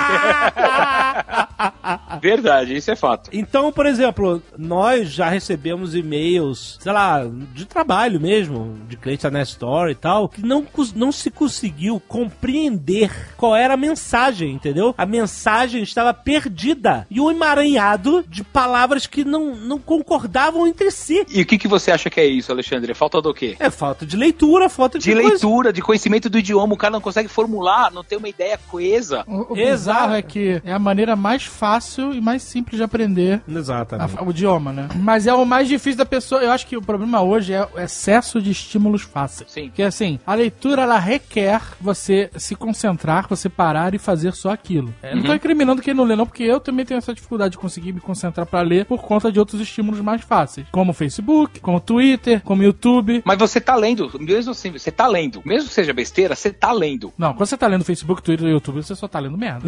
[2.22, 3.30] Verdade, isso é fato.
[3.32, 7.24] Então, por exemplo, nós já recebemos e-mails, sei lá,
[7.54, 10.66] de trabalho mesmo, de clientes da Nestor e tal, que não,
[10.96, 14.94] não se conseguiu compreender qual era a mensagem, entendeu?
[14.98, 21.26] A mensagem estava perdida e um emaranhado de palavras que não, não concordavam entre si.
[21.30, 22.94] E o que, que você acha que é isso, Alexandre?
[22.94, 23.56] Falta do quê?
[23.60, 25.30] É falta de leitura, falta de, De coisa.
[25.30, 29.24] leitura, de conhecimento do idioma, o cara não consegue formular, não tem uma ideia coesa.
[29.28, 29.66] O, o Exato.
[30.00, 34.24] bizarro é que é a maneira mais fácil e mais simples de aprender a- Exatamente.
[34.24, 34.88] o idioma, né?
[34.96, 36.42] Mas é o mais difícil da pessoa.
[36.42, 39.52] Eu acho que o problema hoje é o excesso de estímulos fáceis.
[39.52, 39.68] Sim.
[39.68, 44.94] Porque assim, a leitura ela requer você se concentrar, você parar e fazer só aquilo.
[45.02, 47.58] É, Não tô incriminando quem não lê, não, porque eu também tenho essa dificuldade de
[47.58, 50.68] conseguir me concentrar pra ler por conta de outros estímulos mais fáceis.
[50.72, 53.22] Como o Facebook, como o Twitter, como o YouTube.
[53.26, 55.42] Mas você tá lendo, mesmo assim, você tá lendo.
[55.46, 57.14] Mesmo que seja besteira, você tá lendo.
[57.18, 59.68] Não, quando você tá lendo Facebook, Twitter e YouTube, você só tá lendo merda.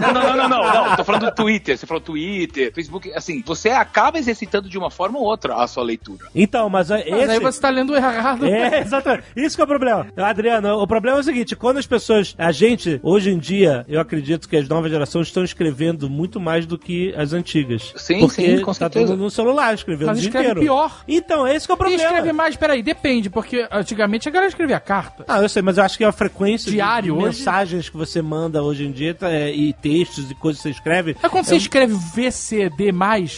[0.00, 0.96] Não, não, não, não, não, não.
[0.96, 1.76] Tô falando do Twitter.
[1.76, 3.12] Você falou Twitter, Facebook.
[3.14, 6.26] Assim, você acaba exercitando de uma forma ou outra a sua leitura.
[6.34, 7.32] Então, mas, é, Mas esse...
[7.32, 8.46] aí você tá lendo errado.
[8.46, 9.24] É, exatamente.
[9.36, 10.06] Isso que é o problema.
[10.16, 12.34] Adriano, o problema é o seguinte: quando as pessoas.
[12.38, 16.66] A gente, hoje em dia, eu acredito que as novas gerações estão escrevendo muito mais
[16.66, 17.92] do que as antigas.
[17.96, 19.06] Sim, porque sim, com tá certeza.
[19.06, 20.60] todo mundo no celular escrevendo Mas o dia escreve inteiro.
[20.60, 21.02] pior.
[21.08, 22.04] Então, esse que é o Quem problema.
[22.04, 22.56] escreve mais?
[22.56, 25.24] Peraí, depende, porque antigamente a galera escrevia carta.
[25.28, 27.38] Ah, eu sei, mas eu acho que a frequência Diário, de hoje?
[27.38, 30.70] mensagens que você manda hoje em dia tá, é, e textos e coisas que você
[30.74, 31.16] escreve.
[31.22, 32.90] É quando você é um- escreve VCD,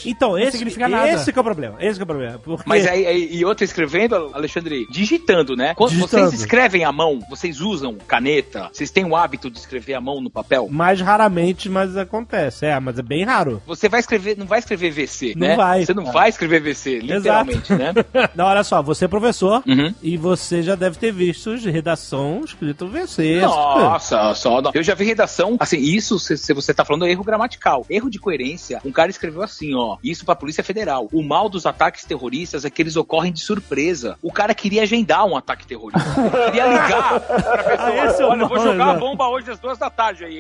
[0.07, 1.09] Então, não esse, significa nada.
[1.11, 1.77] esse que é o problema.
[1.81, 2.39] Esse que é o problema.
[2.39, 2.65] Porque...
[2.67, 5.75] Mas aí, aí- e outra escrevendo, Alexandre, digitando, né?
[5.75, 6.29] Quando Digitando.
[6.31, 10.21] vocês escrevem à mão, vocês usam caneta, vocês têm o hábito de escrever à mão
[10.21, 10.69] no papel?
[10.71, 12.67] Mais raramente, mas acontece.
[12.67, 13.63] É, mas é bem raro.
[13.67, 15.57] Você vai escrever, não vai escrever VC, Não né?
[15.57, 15.85] vai.
[15.85, 17.93] Você não vai escrever VC, literalmente, né?
[18.35, 19.95] Não, olha só, você é professor Uhum.
[20.03, 23.41] e você já deve ter visto de redação escrito VC.
[23.41, 23.43] coisas.
[23.43, 24.63] Nossa, só.
[24.63, 24.71] não.
[24.73, 27.85] Eu já vi redação, assim, isso se, se você tá falando é erro gramatical.
[27.91, 28.81] Erro de coerência.
[28.85, 29.97] Um cara escreveu assim, ó.
[30.03, 31.09] Isso pra Polícia Federal.
[31.13, 34.17] O mal dos ataques terroristas é que eles ocorrem de surpresa.
[34.23, 36.09] O cara queria agendar um ataque terrorista.
[36.47, 37.91] Queria ligar pra pessoa.
[37.91, 39.01] Ah, esse é Olha, eu vou jogar a exato.
[39.01, 40.39] bomba hoje às duas da tarde aí.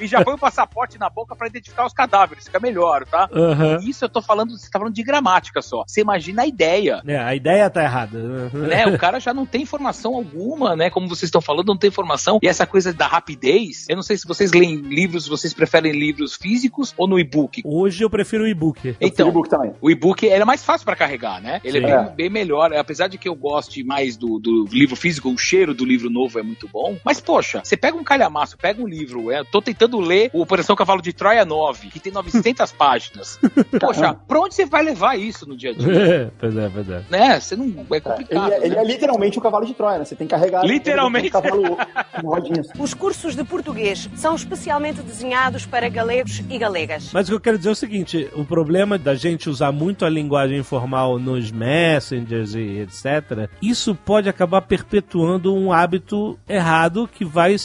[0.00, 2.44] e já foi o passaporte na boca pra identificar os cadáveres.
[2.44, 3.28] Fica melhor, tá?
[3.32, 3.78] Aham.
[3.82, 5.82] Isso eu tô falando, você tá falando de gramática só.
[5.86, 7.02] Você imagina a ideia.
[7.06, 8.18] É, a ideia tá errada.
[8.52, 8.86] né?
[8.86, 10.90] O cara já não tem informação alguma, né?
[10.90, 12.38] Como vocês estão falando, não tem informação.
[12.42, 16.34] E essa coisa da rapidez, eu não sei se vocês leem livros, vocês preferem livros
[16.34, 17.62] físicos ou no e-book.
[17.64, 18.96] Hoje eu prefiro o e-book.
[19.00, 19.72] Então, Facebook também.
[19.80, 21.60] o e-book ele é mais fácil pra carregar, né?
[21.64, 21.86] Ele Sim.
[21.86, 22.72] é bem, bem melhor.
[22.74, 26.38] Apesar de que eu goste mais do, do livro físico, o cheiro do livro novo
[26.38, 26.96] é muito bom.
[27.04, 30.76] Mas, poxa, você pega um calhamaço, pega um livro, é, tô tentando ler o Operação
[30.76, 33.38] Cavalo de Troia 9, que tem 900 páginas.
[33.80, 36.32] Poxa, pra onde você vai levar isso no dia a dia?
[36.38, 37.02] pois é, pois é.
[37.10, 37.40] Né?
[37.40, 37.66] Você não.
[37.66, 38.52] É Ele complicado.
[38.52, 38.80] é, ele né?
[38.80, 40.04] é literalmente um cavalo de Troia, né?
[40.04, 41.28] Você tem que carregar Literalmente.
[41.28, 41.76] um cavalo
[42.20, 42.68] com rodinhas.
[42.78, 47.10] Os cursos de português são especialmente desenhados para galegos e galegas.
[47.12, 50.04] Mas o que eu quero dizer é o seguinte: o problema da gente usar muito
[50.04, 57.24] a linguagem informal nos messengers e etc., isso pode acabar perpetuando um hábito errado que
[57.24, 57.56] vai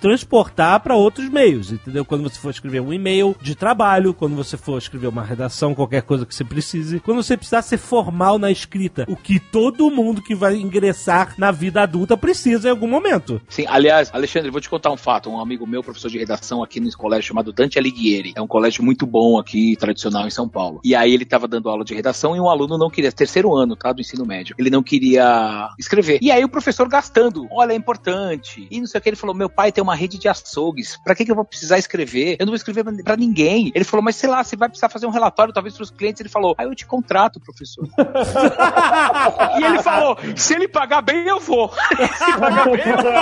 [0.00, 2.04] transportar para outros meios, entendeu?
[2.04, 6.02] Quando você for escrever um e-mail de trabalho, quando você for escrever uma redação, qualquer
[6.02, 10.22] coisa que você precise, quando você precisar ser formal na escrita, o que todo mundo
[10.22, 13.40] que vai ingressar na vida adulta precisa em algum momento.
[13.48, 15.30] Sim, aliás, Alexandre, vou te contar um fato.
[15.30, 18.82] Um amigo meu, professor de redação aqui no colégio chamado Dante Alighieri, é um colégio
[18.82, 20.80] muito bom aqui, tradicional em São Paulo.
[20.84, 23.76] E aí ele estava dando aula de redação e um aluno não queria, terceiro ano,
[23.76, 26.18] tá, do ensino médio, ele não queria escrever.
[26.22, 28.66] E aí o professor gastando, olha, é importante.
[28.70, 31.14] E não sei o que, ele falou, meu pai tem uma rede de açougues, pra
[31.14, 32.36] que, que eu vou precisar escrever?
[32.38, 33.72] Eu não vou escrever pra ninguém.
[33.74, 36.20] Ele falou, mas sei lá, você vai precisar fazer um relatório, talvez pros clientes.
[36.20, 37.88] Ele falou, aí eu te contrato, professor.
[39.58, 41.70] e ele falou, se ele pagar bem, eu vou.
[41.72, 43.12] se pagar bem, eu vou.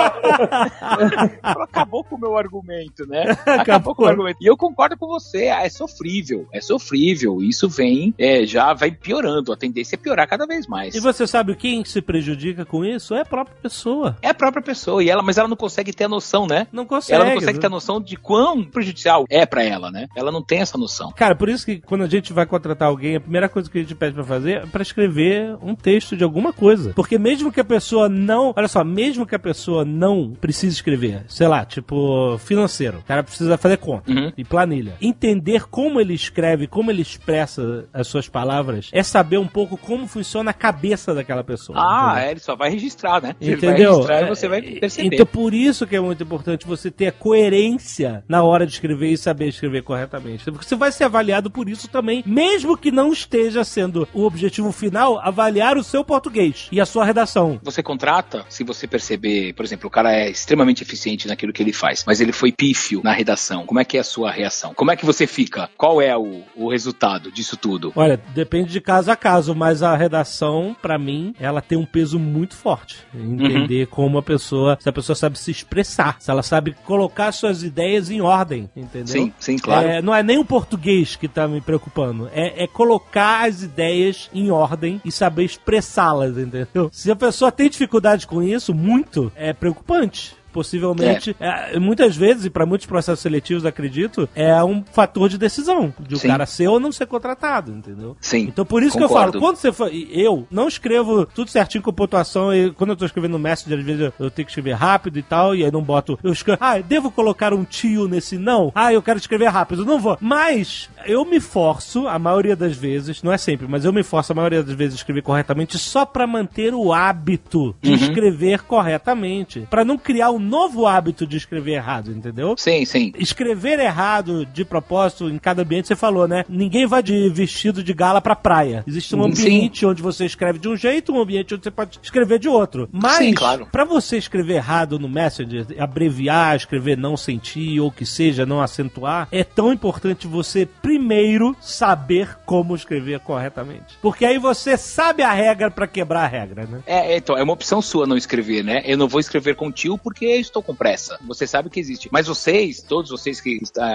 [1.43, 3.31] Acabou com o meu argumento, né?
[3.31, 4.37] Acabou, Acabou com o argumento.
[4.41, 7.41] E eu concordo com você, é sofrível, é sofrível.
[7.41, 9.51] Isso vem, é, já vai piorando.
[9.51, 10.95] A tendência é piorar cada vez mais.
[10.95, 13.13] E você sabe quem se prejudica com isso?
[13.13, 14.17] É a própria pessoa.
[14.21, 15.03] É a própria pessoa.
[15.03, 16.56] E ela, mas ela não consegue ter a noção, né?
[16.71, 17.15] Não consegue.
[17.15, 20.07] Ela não consegue ter a noção de quão prejudicial é para ela, né?
[20.15, 21.11] Ela não tem essa noção.
[21.15, 23.81] Cara, por isso que quando a gente vai contratar alguém, a primeira coisa que a
[23.81, 26.93] gente pede para fazer é para escrever um texto de alguma coisa.
[26.93, 31.23] Porque mesmo que a pessoa não, olha só, mesmo que a pessoa não precise escrever,
[31.27, 34.31] sei lá, tipo financeiro, o cara precisa fazer conta Uhum.
[34.37, 34.93] e planilha.
[35.01, 40.07] Entender como ele escreve, como ele expressa as suas palavras, é saber um pouco como
[40.07, 41.77] funciona a cabeça daquela pessoa.
[41.79, 42.27] Ah, entendeu?
[42.27, 43.35] é, ele só vai registrar, né?
[43.41, 44.01] Ele Entendeu?
[44.03, 45.15] vai registrar e É, você vai perceber.
[45.15, 49.11] Então, por isso que é muito importante você ter a coerência na hora de escrever
[49.11, 50.43] e saber escrever corretamente.
[50.45, 54.71] Porque você vai ser avaliado por isso também, mesmo que não esteja sendo o objetivo
[54.71, 57.59] final, avaliar o seu português e a sua redação.
[57.63, 61.73] Você contrata, se você perceber, por exemplo, o cara é extremamente eficiente naquilo que ele
[61.73, 63.65] faz, mas ele foi pífio na redação.
[63.65, 64.73] Como é que é a sua reação?
[64.73, 65.69] Como é que você fica?
[65.77, 67.91] Qual é o, o resultado disso tudo?
[67.95, 72.19] Olha, depende de caso a caso, mas a redação, pra mim, ela tem um peso
[72.19, 72.97] muito forte.
[73.13, 77.63] Entender como a pessoa, se a pessoa sabe se expressar, se ela sabe colocar suas
[77.63, 79.07] ideias em ordem, entendeu?
[79.07, 79.87] Sim, sim, claro.
[79.87, 84.29] É, não é nem o português que tá me preocupando, é, é colocar as ideias
[84.33, 86.89] em ordem e saber expressá-las, entendeu?
[86.91, 90.36] Se a pessoa tem dificuldade com isso, muito, é preocupante.
[90.51, 95.93] Possivelmente, é, muitas vezes, e para muitos processos seletivos, acredito, é um fator de decisão
[95.99, 96.27] de o Sim.
[96.27, 98.15] cara ser ou não ser contratado, entendeu?
[98.19, 98.41] Sim.
[98.47, 99.33] Então por isso que eu concordo.
[99.33, 99.89] falo, quando você for.
[99.93, 103.85] Eu não escrevo tudo certinho com pontuação, e quando eu tô escrevendo no Messenger, às
[103.85, 106.17] vezes eu, tenho que escrever rápido e tal, e aí não boto.
[106.23, 108.71] Eu escrevo, ah, devo colocar um tio nesse não?
[108.75, 110.17] Ah, eu quero escrever rápido, não vou.
[110.21, 114.31] Mas eu me forço, a maioria das vezes, não é sempre, mas eu me forço
[114.31, 117.95] a maioria das vezes a escrever corretamente só pra manter o hábito de Uhum.
[117.95, 119.67] escrever corretamente.
[119.69, 122.55] Pra não criar um novo hábito de escrever errado, entendeu?
[122.57, 123.11] Sim, sim.
[123.17, 126.45] escrever errado de propósito em cada ambiente, você falou, né?
[126.49, 128.83] Ninguém vai de vestido de gala pra praia.
[128.87, 129.43] Existe um Sim.
[129.43, 132.87] ambiente onde você escreve de um jeito, um ambiente onde você pode escrever de outro.
[132.91, 133.67] Mas, Sim, claro.
[133.71, 139.27] pra você escrever errado no Messenger, abreviar, escrever não sentir, ou que seja, não acentuar,
[139.31, 143.97] é tão importante você primeiro saber como escrever corretamente.
[144.01, 146.79] Porque aí você sabe a regra pra quebrar a regra, né?
[146.85, 148.81] É, então, é uma opção sua não escrever, né?
[148.85, 151.17] Eu não vou escrever com tio porque estou com pressa.
[151.27, 152.09] Você sabe que existe.
[152.11, 153.85] Mas vocês, todos vocês que estão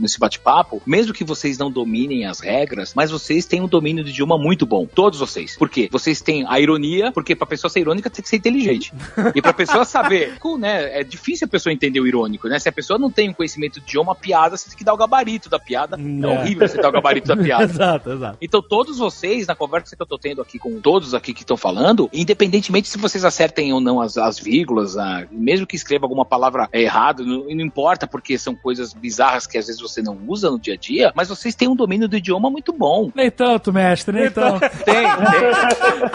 [0.00, 4.10] nesse bate-papo, mesmo que vocês não dominem as regras, mas vocês têm um domínio de
[4.10, 4.86] idioma muito bom.
[4.86, 5.56] Todos vocês.
[5.56, 5.88] Por quê?
[5.90, 8.92] Vocês têm a ironia, porque pra pessoa ser irônica tem que ser inteligente.
[9.34, 11.00] E pra pessoa saber, né?
[11.00, 12.58] É difícil a pessoa entender o irônico, né?
[12.58, 14.96] Se a pessoa não tem um conhecimento de idioma, piada, você tem que dar o
[14.96, 15.96] gabarito da piada.
[15.96, 16.26] É, É.
[16.40, 17.64] horrível você dar o gabarito da piada.
[17.70, 18.38] exato, exato.
[18.40, 21.56] Então, todos vocês, na conversa que eu tô tendo aqui com todos aqui que estão
[21.56, 26.24] falando, independentemente se vocês acertem ou não as, as vírgulas, a- mesmo que escreva alguma
[26.24, 30.50] palavra errado, não, não importa porque são coisas bizarras que às vezes você não usa
[30.50, 33.10] no dia a dia, mas vocês têm um domínio do idioma muito bom.
[33.14, 34.60] Nem tanto, mestre, nem tanto.
[34.60, 35.04] Tem, tem.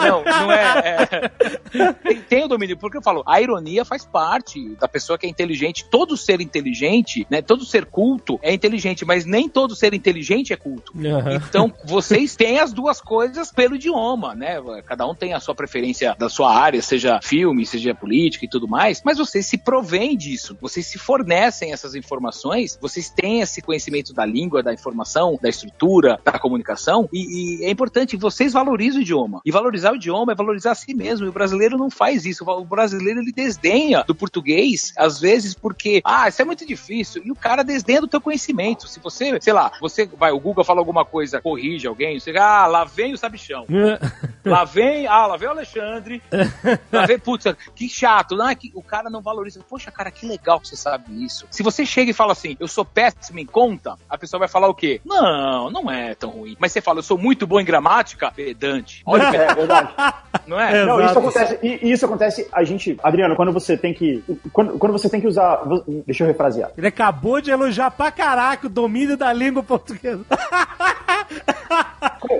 [0.00, 1.08] Não, não é.
[1.10, 1.92] é.
[1.92, 5.28] Tem, tem o domínio, porque eu falo, a ironia faz parte da pessoa que é
[5.28, 5.84] inteligente.
[5.90, 7.42] Todo ser inteligente, né?
[7.42, 10.92] Todo ser culto é inteligente, mas nem todo ser inteligente é culto.
[10.96, 11.40] Aham.
[11.48, 14.60] Então, vocês têm as duas coisas pelo idioma, né?
[14.86, 18.68] Cada um tem a sua preferência da sua área, seja filme, seja política e tudo
[18.68, 24.14] mais, mas vocês se provêm disso, vocês se fornecem essas informações, vocês têm esse conhecimento
[24.14, 29.02] da língua, da informação, da estrutura, da comunicação, e, e é importante, vocês valorizam o
[29.02, 29.40] idioma.
[29.44, 32.48] E valorizar o idioma é valorizar a si mesmo, e o brasileiro não faz isso.
[32.48, 37.32] O brasileiro, ele desdenha do português, às vezes porque, ah, isso é muito difícil, e
[37.32, 38.86] o cara desdenha do teu conhecimento.
[38.86, 42.68] Se você, sei lá, você vai, o Google fala alguma coisa, corrige alguém, você, ah,
[42.68, 43.66] lá vem o sabichão.
[44.42, 46.22] Lá vem, ah, lá vem o Alexandre.
[46.90, 47.44] Lá vem, putz,
[47.74, 48.34] que chato.
[48.34, 49.39] Não, é que o cara não valoriza.
[49.68, 51.46] Poxa, cara, que legal que você sabe isso.
[51.50, 54.68] Se você chega e fala assim, eu sou péssimo em conta, a pessoa vai falar
[54.68, 55.00] o quê?
[55.04, 56.56] Não, não é tão ruim.
[56.58, 59.02] Mas você fala, eu sou muito bom em gramática, pedante.
[59.06, 59.92] Olha, o É verdade.
[60.46, 60.84] não é?
[60.84, 64.22] Não, isso acontece, isso acontece, a gente, Adriano, quando você tem que,
[64.52, 65.62] quando, quando você tem que usar,
[66.06, 66.70] deixa eu refrasear.
[66.76, 70.24] Ele acabou de elogiar pra caraca o domínio da língua portuguesa.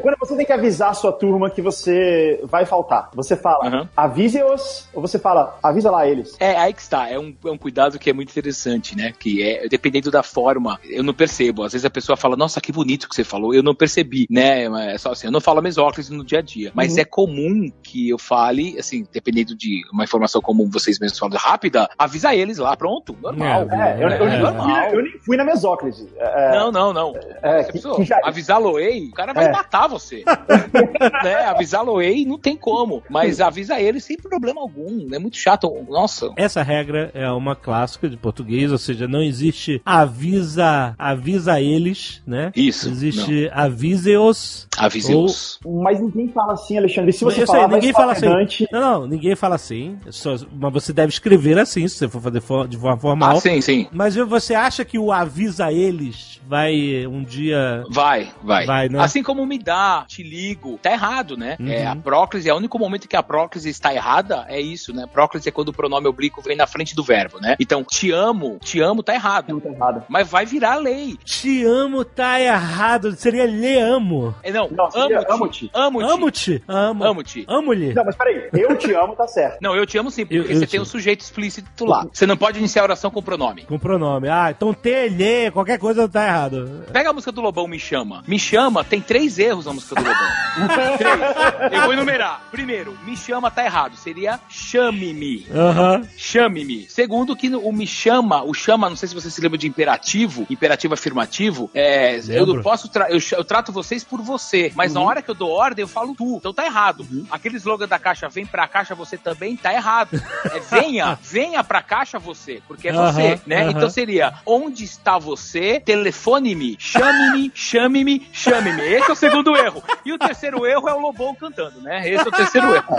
[0.02, 3.88] Quando você tem que avisar a sua turma que você vai faltar, você fala, Aham.
[3.96, 6.36] avise-os, ou você fala, avisa lá eles.
[6.38, 7.08] É, aí que está.
[7.08, 9.12] É um, é um cuidado que é muito interessante, né?
[9.18, 11.62] Que é, dependendo da forma, eu não percebo.
[11.64, 13.54] Às vezes a pessoa fala, nossa, que bonito que você falou.
[13.54, 14.64] Eu não percebi, né?
[14.94, 16.70] É só assim, eu não falo mesóclise no dia a dia.
[16.74, 21.36] Mas é comum que eu fale, assim, dependendo de uma informação comum, vocês mesmos falam
[21.38, 23.66] rápida, avisa eles lá, pronto, normal.
[23.70, 24.62] É, eu, eu nem, normal.
[24.64, 26.08] fui, na- eu nem fui na mesóclise.
[26.16, 27.14] É, Não, não, não.
[27.42, 29.52] É, que- precisou que já- avisar Loei, o cara vai É.
[29.52, 30.24] matar você.
[31.22, 31.34] né?
[31.46, 33.02] Avisar Loei não tem como.
[33.10, 35.08] Mas avisa ele sem problema algum.
[35.12, 35.70] É muito chato.
[35.88, 36.30] Nossa.
[36.36, 42.50] Essa regra é uma clássica de português, ou seja, não existe avisa, avisa eles, né?
[42.56, 44.66] Isso, Existe avise-os.
[44.76, 45.58] Avise-os.
[45.82, 47.12] Mas ninguém fala assim, Alexandre.
[47.12, 48.26] Se você sei, falar, ninguém fala assim.
[48.72, 49.96] Não, não, ninguém fala assim.
[50.10, 53.36] Só- mas você deve escrever assim, se você for fazer de forma formal.
[53.36, 53.86] Ah, sim, sim.
[53.92, 57.84] Mas você acha que o avisa eles vai um dia.
[57.90, 58.66] Vai, vai.
[58.70, 59.00] Vai, né?
[59.00, 61.56] Assim como me dá, te ligo, tá errado, né?
[61.58, 61.68] Uhum.
[61.68, 65.06] É, a próclise, é o único momento que a próclise está errada, é isso, né?
[65.12, 67.56] Próclise é quando o pronome oblíquo vem na frente do verbo, né?
[67.58, 69.60] Então, te amo, te amo tá errado.
[69.60, 70.04] Tá errado.
[70.08, 71.16] Mas vai virar lei.
[71.24, 73.12] Te amo tá errado.
[73.16, 74.34] Seria lhe amo.
[74.42, 75.70] É, não, Não, amo-te.
[75.74, 76.04] Amo-te.
[76.12, 76.64] Amo-te.
[76.68, 77.04] Amo.
[77.04, 77.44] Amo-te.
[77.48, 77.92] Amo-lhe.
[77.94, 78.48] Não, mas peraí.
[78.52, 79.58] Eu te amo, tá certo.
[79.60, 82.06] Não, eu te amo sim, porque Eu- eu você te tem um sujeito explícito lá.
[82.12, 83.64] Você não pode iniciar a oração com pronome.
[83.64, 84.28] Com pronome.
[84.28, 86.84] Ah, então te, lhe, qualquer coisa tá errado.
[86.92, 88.22] Pega a música do Lobão, Me Chama.
[88.26, 90.96] Me Chama, tem três erros na música do Lobão.
[90.98, 91.20] três.
[91.72, 92.42] Eu vou enumerar.
[92.50, 93.96] Primeiro, Me Chama tá errado.
[93.96, 95.46] Seria Chame-me.
[95.54, 96.02] Aham.
[96.16, 96.86] Chame-me.
[96.88, 100.46] Segundo, que o me chama, o chama, não sei se você se lembra de imperativo,
[100.50, 105.00] imperativo afirmativo, é, eu não posso, tra- eu, eu trato vocês por você, mas na
[105.00, 107.06] hora que eu dou ordem, eu falo tu, então tá errado.
[107.30, 110.20] Aquele slogan da caixa, vem pra caixa você também, tá errado.
[110.52, 113.70] É venha, venha pra caixa você, porque é Aham, você, né?
[113.70, 115.80] Então seria, onde está você?
[115.80, 118.82] Telefone-me, chame-me, chame-me, chame-me.
[118.82, 119.82] Esse é o segundo erro.
[120.04, 122.08] E o terceiro erro é o Lobão cantando, né?
[122.08, 122.96] Esse é o terceiro erro.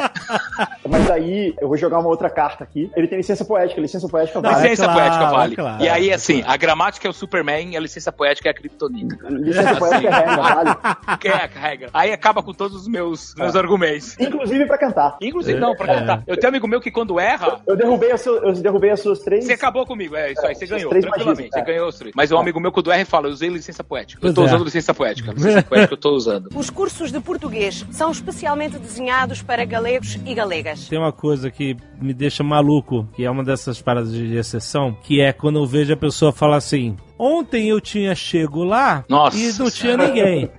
[0.87, 2.91] Mas aí, eu vou jogar uma outra carta aqui.
[2.95, 3.81] Ele tem licença poética.
[3.81, 4.55] Licença poética vale.
[4.55, 5.55] licença claro, poética vale.
[5.55, 5.83] claro.
[5.83, 9.17] e aí, assim, a gramática é o Superman e a licença poética é a Kryptonita.
[9.29, 11.17] Licença poética é regra, vale.
[11.19, 11.89] Que é a regra.
[12.01, 14.17] Aí acaba com todos os meus, meus argumentos.
[14.19, 15.17] Inclusive pra cantar.
[15.21, 16.23] Inclusive, não, pra cantar.
[16.27, 18.99] Eu tenho um amigo meu que quando erra, Eu derrubei, a seu- eu derrubei as
[18.99, 19.45] suas três.
[19.45, 20.15] você acabou comigo.
[20.15, 21.37] É isso aí, você É, ganhou, três tranquilamente.
[21.41, 21.63] magias, Você é.
[21.63, 22.13] ganhou os três.
[22.15, 24.25] Mas um amigo meu quando erra fala, eu usei licença poética.
[24.25, 24.45] Eu tô é.
[24.45, 25.30] usando licença poética.
[25.33, 26.49] Licença poética eu tô usando.
[26.55, 30.87] Os cursos de português são especialmente desenhados para galegos e galegas.
[30.87, 35.21] Tem uma coisa que me deixa maluco, que é uma dessas paradas de exceção, que
[35.21, 39.47] é quando eu vejo a pessoa falar assim: Ontem eu tinha chego lá Nossa e
[39.53, 40.07] não tinha Senhora.
[40.07, 40.49] ninguém.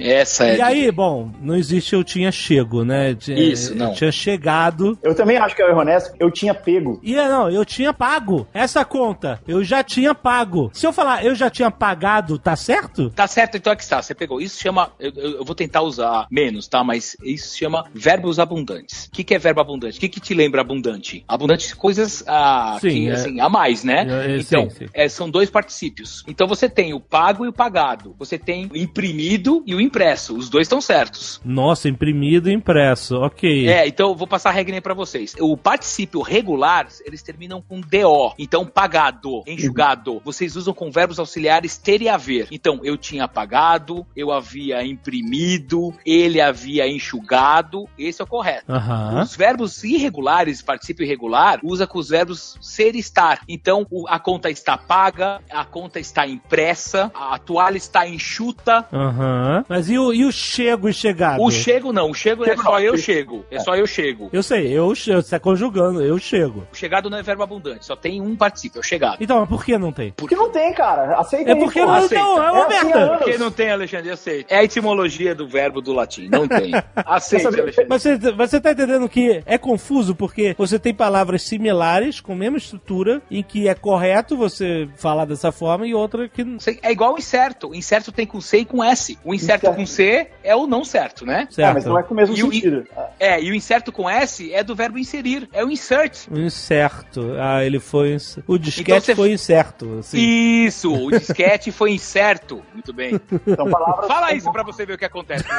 [0.00, 0.56] Essa é.
[0.56, 3.16] E aí, bom, não existe eu tinha chego, né?
[3.28, 3.92] Isso, eu não.
[3.94, 4.98] tinha chegado.
[5.00, 6.12] Eu também acho que é o erro honesto.
[6.18, 6.98] Eu tinha pego.
[7.04, 8.46] E é, não, eu tinha pago.
[8.52, 10.70] Essa conta, eu já tinha pago.
[10.74, 13.10] Se eu falar eu já tinha pagado, tá certo?
[13.10, 14.02] Tá certo, então é que está.
[14.02, 14.40] Você pegou.
[14.40, 14.90] Isso chama.
[14.98, 16.82] Eu, eu- eu vou tentar usar menos, tá?
[16.82, 19.06] Mas isso chama verbos abundantes.
[19.06, 19.98] O que, que é verbo abundante?
[19.98, 21.24] O que, que te lembra abundante?
[21.28, 23.12] Abundante coisas ah, Sim, que, é.
[23.12, 24.06] assim, a mais, né?
[24.08, 24.86] É, é, então, sim, sim.
[24.92, 26.24] é, são dois particípios.
[26.26, 28.14] Então você tem o pago e o pagado.
[28.18, 30.36] Você tem o imprimido e o impresso.
[30.36, 31.40] Os dois estão certos.
[31.44, 33.68] Nossa, imprimido e impresso, ok.
[33.68, 35.34] É, então eu vou passar a regrinha pra vocês.
[35.38, 38.34] O particípio regular, eles terminam com DO.
[38.38, 40.20] Então, pagado, enxugado.
[40.24, 42.48] Vocês usam com verbos auxiliares ter e haver.
[42.50, 47.88] Então, eu tinha pagado, eu havia imprimido, ele havia enxugado.
[47.98, 48.72] Esse é o correto.
[48.72, 49.22] Aham.
[49.22, 53.40] Os verbos irregulares, particípio irregular, usa com os verbos ser e estar.
[53.48, 58.86] Então, a conta está paga, a conta está impressa, a toalha está enxuta.
[58.92, 59.64] Aham.
[59.68, 61.40] Mas e o, e o chego e chegado?
[61.42, 63.44] O chego não, o chego é Chego só não, eu chego.
[63.50, 64.28] É só eu chego.
[64.32, 66.66] Eu sei, eu chego, você tá conjugando, eu chego.
[66.72, 69.16] O chegado não é verbo abundante, só tem um particípio, é o chegado.
[69.20, 70.12] Então, mas por que não tem?
[70.16, 71.18] Porque não tem, cara.
[71.18, 72.14] Aceita É porque não, aceita.
[72.22, 73.12] não, é uma É assim, merda.
[73.12, 73.16] ó.
[73.18, 74.44] Porque não tem, Alexandre, eu sei.
[74.48, 76.72] É a etimologia do verbo do latim, não tem.
[76.96, 77.86] Aceite, Essa- Alexandre.
[77.88, 82.36] Mas você, você tá entendendo que é confuso porque você tem palavras similares, com a
[82.36, 86.58] mesma estrutura, em que é correto você falar dessa forma e outra que não.
[86.82, 87.70] É igual o incerto.
[87.70, 89.18] O incerto tem com C e com S.
[89.24, 89.76] O incerto Incerto.
[89.76, 91.48] com C é o não certo, né?
[91.56, 92.86] É, mas não é com o mesmo E o- sentido.
[93.18, 95.48] É, e o incerto com S é do verbo inserir.
[95.52, 96.28] É o insert.
[96.30, 97.32] Um incerto.
[97.40, 98.14] Ah, ele foi.
[98.14, 99.98] ins- O disquete Então você- foi incerto.
[100.00, 100.18] Assim.
[100.18, 102.62] Isso, o disquete foi incerto.
[102.72, 103.20] Muito bem.
[103.56, 104.06] São palavras.
[104.06, 105.44] Fala isso pra você ver o que acontece.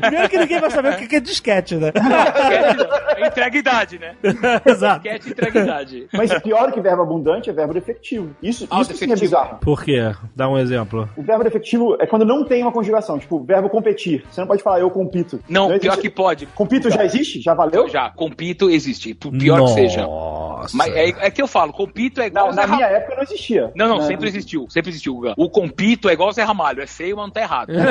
[0.00, 1.92] Primeiro que ninguém vai saber o que é disquete, né?
[3.16, 4.14] É entrega idade, né?
[4.66, 5.00] Exato.
[5.02, 6.08] Disquete entrega idade.
[6.12, 7.72] Mas pior que verbo abundante é verbo
[8.02, 8.36] defectivo.
[8.42, 9.58] Isso, Ah, isso sim é bizarro.
[9.60, 10.12] Por quê?
[10.34, 11.08] Dá um exemplo.
[11.16, 13.18] O verbo defectivo é quando não tem uma conjugação.
[13.18, 14.24] Tipo, verbo competir.
[14.30, 15.40] Você não pode falar eu compito.
[15.48, 16.46] Não, pior existe- que pode.
[16.46, 17.40] Compito já existe?
[17.40, 17.88] Já valeu?
[17.88, 19.14] Já, compito existe.
[19.14, 20.02] Por pior que seja.
[20.02, 20.76] Nossa.
[20.76, 23.22] Mas é, é que eu falo, compito é igual Na, Zé na minha época não
[23.22, 23.72] existia.
[23.74, 24.06] Não, não, Né?
[24.06, 24.66] sempre existiu.
[24.68, 25.34] Sempre existiu, Guga.
[25.36, 26.82] O compito é igual o Zé Ramalho.
[26.82, 27.72] É feio, mas não tá errado.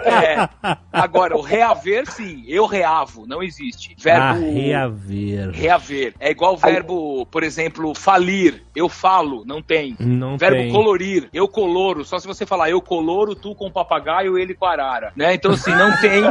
[0.00, 0.48] É.
[0.92, 2.44] Agora, o reaver, sim.
[2.46, 3.26] Eu reavo.
[3.26, 3.94] Não existe.
[3.98, 4.20] Verbo.
[4.22, 5.50] Ah, reaver.
[5.50, 6.14] Reaver.
[6.20, 8.62] É igual o verbo, por exemplo, falir.
[8.74, 9.96] Eu falo, não tem.
[9.98, 10.72] Não verbo tem.
[10.72, 11.28] colorir.
[11.32, 12.04] Eu coloro.
[12.04, 15.12] Só se você falar eu coloro, tu com o papagaio, ele com a arara.
[15.16, 15.34] Né?
[15.34, 16.22] Então, assim, não tem.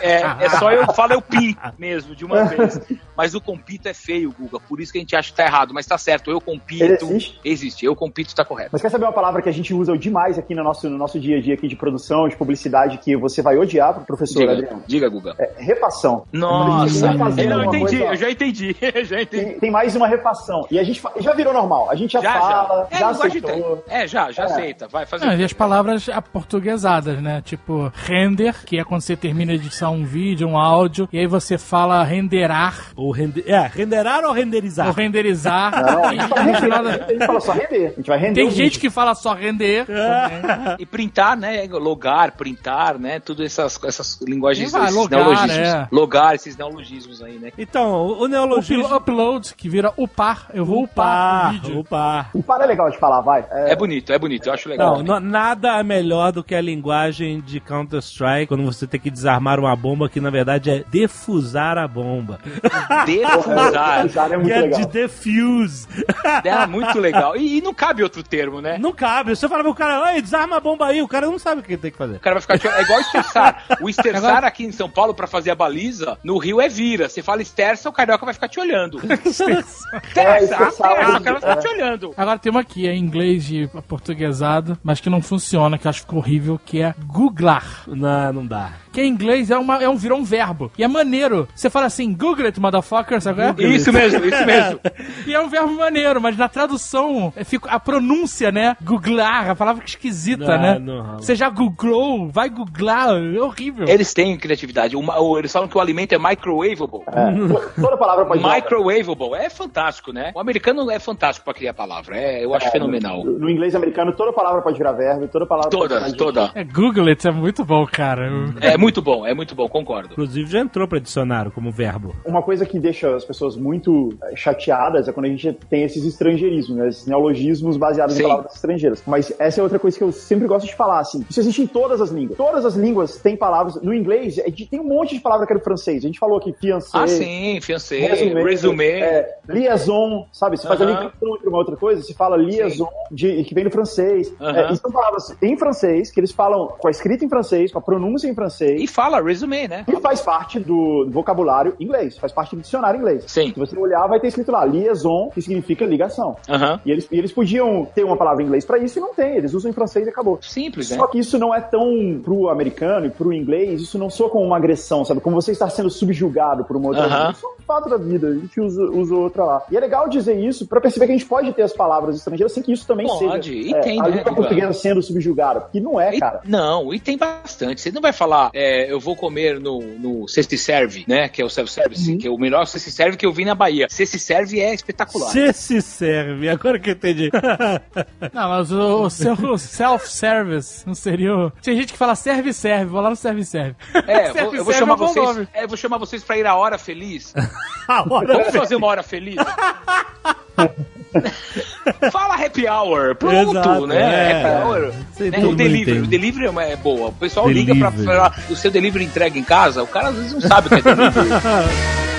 [0.00, 2.80] É, é só eu falo eu pinto mesmo, de uma vez.
[3.18, 4.60] Mas o compito é feio, Guga.
[4.60, 5.74] Por isso que a gente acha que tá errado.
[5.74, 6.30] Mas tá certo.
[6.30, 6.84] Eu compito.
[6.84, 7.40] Ele existe?
[7.44, 7.84] Existe.
[7.84, 8.70] Eu compito tá correto.
[8.72, 11.18] Mas quer saber uma palavra que a gente usa demais aqui no nosso, no nosso
[11.18, 14.52] dia a dia aqui de produção, de publicidade, que você vai odiar pro professor, Diga,
[14.52, 14.82] Adriano?
[14.86, 15.34] diga Guga.
[15.38, 16.24] É refação.
[16.32, 19.44] Nossa, eu não entendi, coisa, eu já entendi, já entendi.
[19.46, 20.64] Tem, tem mais uma refação.
[20.70, 21.90] E a gente fa- já virou normal.
[21.90, 23.84] A gente já, fala, já, É, linguagem aceitou.
[23.88, 24.86] É, já, já aceita.
[24.88, 25.26] Vai fazer.
[25.26, 27.42] Não, e as palavras aportuguesadas, né?
[27.44, 31.26] Tipo, render, que é quando você termina de editar um vídeo, um áudio, e aí
[31.26, 33.44] você fala renderar, Ou rende...
[33.46, 34.86] É, renderar ou renderizar?
[34.88, 35.70] ou renderizar.
[35.82, 36.28] Não, a gente
[36.68, 37.04] fala render.
[37.04, 37.86] A gente só render.
[37.86, 38.80] A gente vai render Tem o gente vídeo.
[38.80, 39.86] que fala só render.
[40.78, 41.66] E printar, né?
[41.70, 43.18] Logar, printar, né?
[43.20, 45.56] Tudo essas, essas linguagens, vai, esses logar, neologismos.
[45.58, 45.88] é.
[45.90, 47.50] Logar, esses neologismos aí, né?
[47.58, 48.94] Então, o O neologismo...
[48.94, 50.46] upload, que vira upar.
[50.52, 51.78] Eu vou upar o vídeo.
[51.80, 52.30] upar.
[52.34, 53.44] O par é legal de falar, vai.
[53.50, 55.02] É, É bonito, é bonito, eu acho legal.
[55.02, 59.58] Não, nada é melhor do que a linguagem de Counter-Strike quando você tem que desarmar
[59.58, 62.38] uma bomba que na verdade é defusar a bomba.
[63.06, 64.06] Defusar.
[64.06, 64.80] Usar é muito que é legal.
[64.80, 65.88] de defuse.
[66.44, 67.36] é muito legal.
[67.36, 68.78] E, e não cabe outro termo, né?
[68.78, 69.34] Não cabe.
[69.34, 71.72] Você fala pro cara, Ei, desarma a bomba aí, o cara não sabe o que
[71.72, 72.16] ele tem que fazer.
[72.16, 72.78] O cara vai ficar.
[72.78, 73.64] É igual esterçar.
[73.80, 77.08] O esterçar aqui em São Paulo pra fazer a baliza, no Rio é vira.
[77.08, 78.98] Você fala esterça, o carioca vai ficar te olhando.
[79.24, 81.56] Esterça, É, esterça, esterçar, o cara vai ficar é.
[81.56, 82.14] te olhando.
[82.16, 85.90] Agora tem uma aqui, é em inglês de portuguesado, mas que não funciona, que eu
[85.90, 87.84] acho que ficou horrível, que é googlar.
[87.86, 88.72] Não, não dá.
[88.92, 90.70] Que em inglês é, uma, é um, virou um verbo.
[90.78, 91.48] E é maneiro.
[91.54, 93.54] Você fala assim, Google it, motherfucker, sabe é?
[93.58, 94.80] Isso mesmo, isso mesmo.
[95.26, 98.76] E é um verbo maneiro, mas na tradução, é, fica, a pronúncia, né?
[98.82, 100.78] Googlar, a palavra que esquisita, Não, né?
[100.78, 101.16] não rola.
[101.18, 103.86] Você já googlou, vai googlar, é horrível.
[103.86, 104.96] Eles têm criatividade.
[104.96, 107.02] Uma- o- eles falam que o alimento é microwavable.
[107.08, 109.34] É, toda palavra pode Microwavable.
[109.34, 110.32] É fantástico, né?
[110.34, 112.16] O americano é fantástico pra criar palavra.
[112.16, 113.22] É, eu acho fenomenal.
[113.24, 116.50] No, no inglês americano, toda palavra pode virar verbo, toda palavra pode Toda, virar toda.
[116.54, 118.30] É, Google it, é muito bom, cara.
[118.60, 120.12] É muito bom, é muito bom, concordo.
[120.12, 122.14] Inclusive já entrou pra dicionário como verbo.
[122.24, 126.04] Uma coisa que deixa as pessoas muito eh, chateadas é quando a gente tem esses
[126.04, 126.88] estrangeirismos, né?
[126.88, 128.22] esses neologismos baseados Sim.
[128.22, 129.02] em palavras estrangeiras.
[129.06, 131.24] Mas essa é outra coisa que eu sempre gosto de falar, assim.
[131.28, 132.36] Isso existe em todas as línguas.
[132.36, 133.80] Todas as línguas têm palavras.
[133.82, 136.04] No inglês, a gente tem um monte de palavra que é do francês.
[136.04, 136.98] A gente falou aqui fiancé.
[136.98, 139.00] Ah, sim, fiancé, Resumé, resumé.
[139.00, 140.56] É, liaison, sabe?
[140.56, 143.70] Você faz a ligação entre uma outra coisa, se fala liaison, de, que vem do
[143.70, 144.32] francês.
[144.40, 144.58] Aham.
[144.58, 147.78] É, e são palavras em francês, que eles falam com a escrita em francês, com
[147.78, 148.67] a pronúncia em francês.
[148.76, 149.84] E fala resumé, né?
[149.88, 153.24] E faz parte do vocabulário inglês, faz parte do dicionário inglês.
[153.26, 153.52] Sim.
[153.52, 156.36] Se você olhar, vai ter escrito lá, liaison, que significa ligação.
[156.48, 156.80] Aham.
[156.84, 159.36] E eles, e eles podiam ter uma palavra em inglês pra isso e não tem,
[159.36, 160.38] eles usam em francês e acabou.
[160.42, 160.96] Simples, né?
[160.96, 164.44] Só que isso não é tão pro americano e pro inglês, isso não soa como
[164.44, 165.20] uma agressão, sabe?
[165.20, 167.16] Como você estar sendo subjugado por uma outra Aham.
[167.18, 167.30] língua.
[167.32, 169.62] Isso é um fato da vida, a gente usa, usa outra lá.
[169.70, 172.52] E é legal dizer isso pra perceber que a gente pode ter as palavras estrangeiras
[172.52, 175.60] sem que isso também Pode, seja e é, tem, a né, língua portuguesa sendo subjugada,
[175.60, 176.40] porque não é, E- cara.
[176.44, 177.80] não, e tem bastante.
[177.80, 181.28] Você não vai falar, é, eu vou comer no, no Cesti Serve, né?
[181.28, 182.18] Que é o self-service, Uhum.
[182.18, 183.86] que é o melhor Cesti Serve que eu vi na Bahia.
[183.88, 185.30] Cesti Serve é espetacular.
[185.30, 187.30] Se se serve, agora que eu entendi.
[188.34, 191.50] Não, mas o, o self-service não seria o...
[191.62, 193.76] Tem gente que fala serve-serve, vou lá no serve-serve.
[194.06, 195.48] É, eu vou, eu vou chamar é um vocês.
[195.54, 197.32] É, eu vou chamar vocês pra ir a hora feliz.
[197.88, 199.36] A hora Vamos fazer uma hora feliz?
[202.12, 203.96] Fala happy hour, pronto, Exato, né?
[204.02, 204.32] é.
[204.42, 204.80] Happy hour.
[205.20, 205.44] Né?
[205.46, 205.98] O delivery, entende.
[206.00, 207.08] o delivery é uma- é boa.
[207.08, 207.78] O pessoal Delivery.
[207.78, 210.66] liga pra falar o seu delivery entrega em casa, o cara às vezes não sabe
[210.66, 211.28] o que é delivery.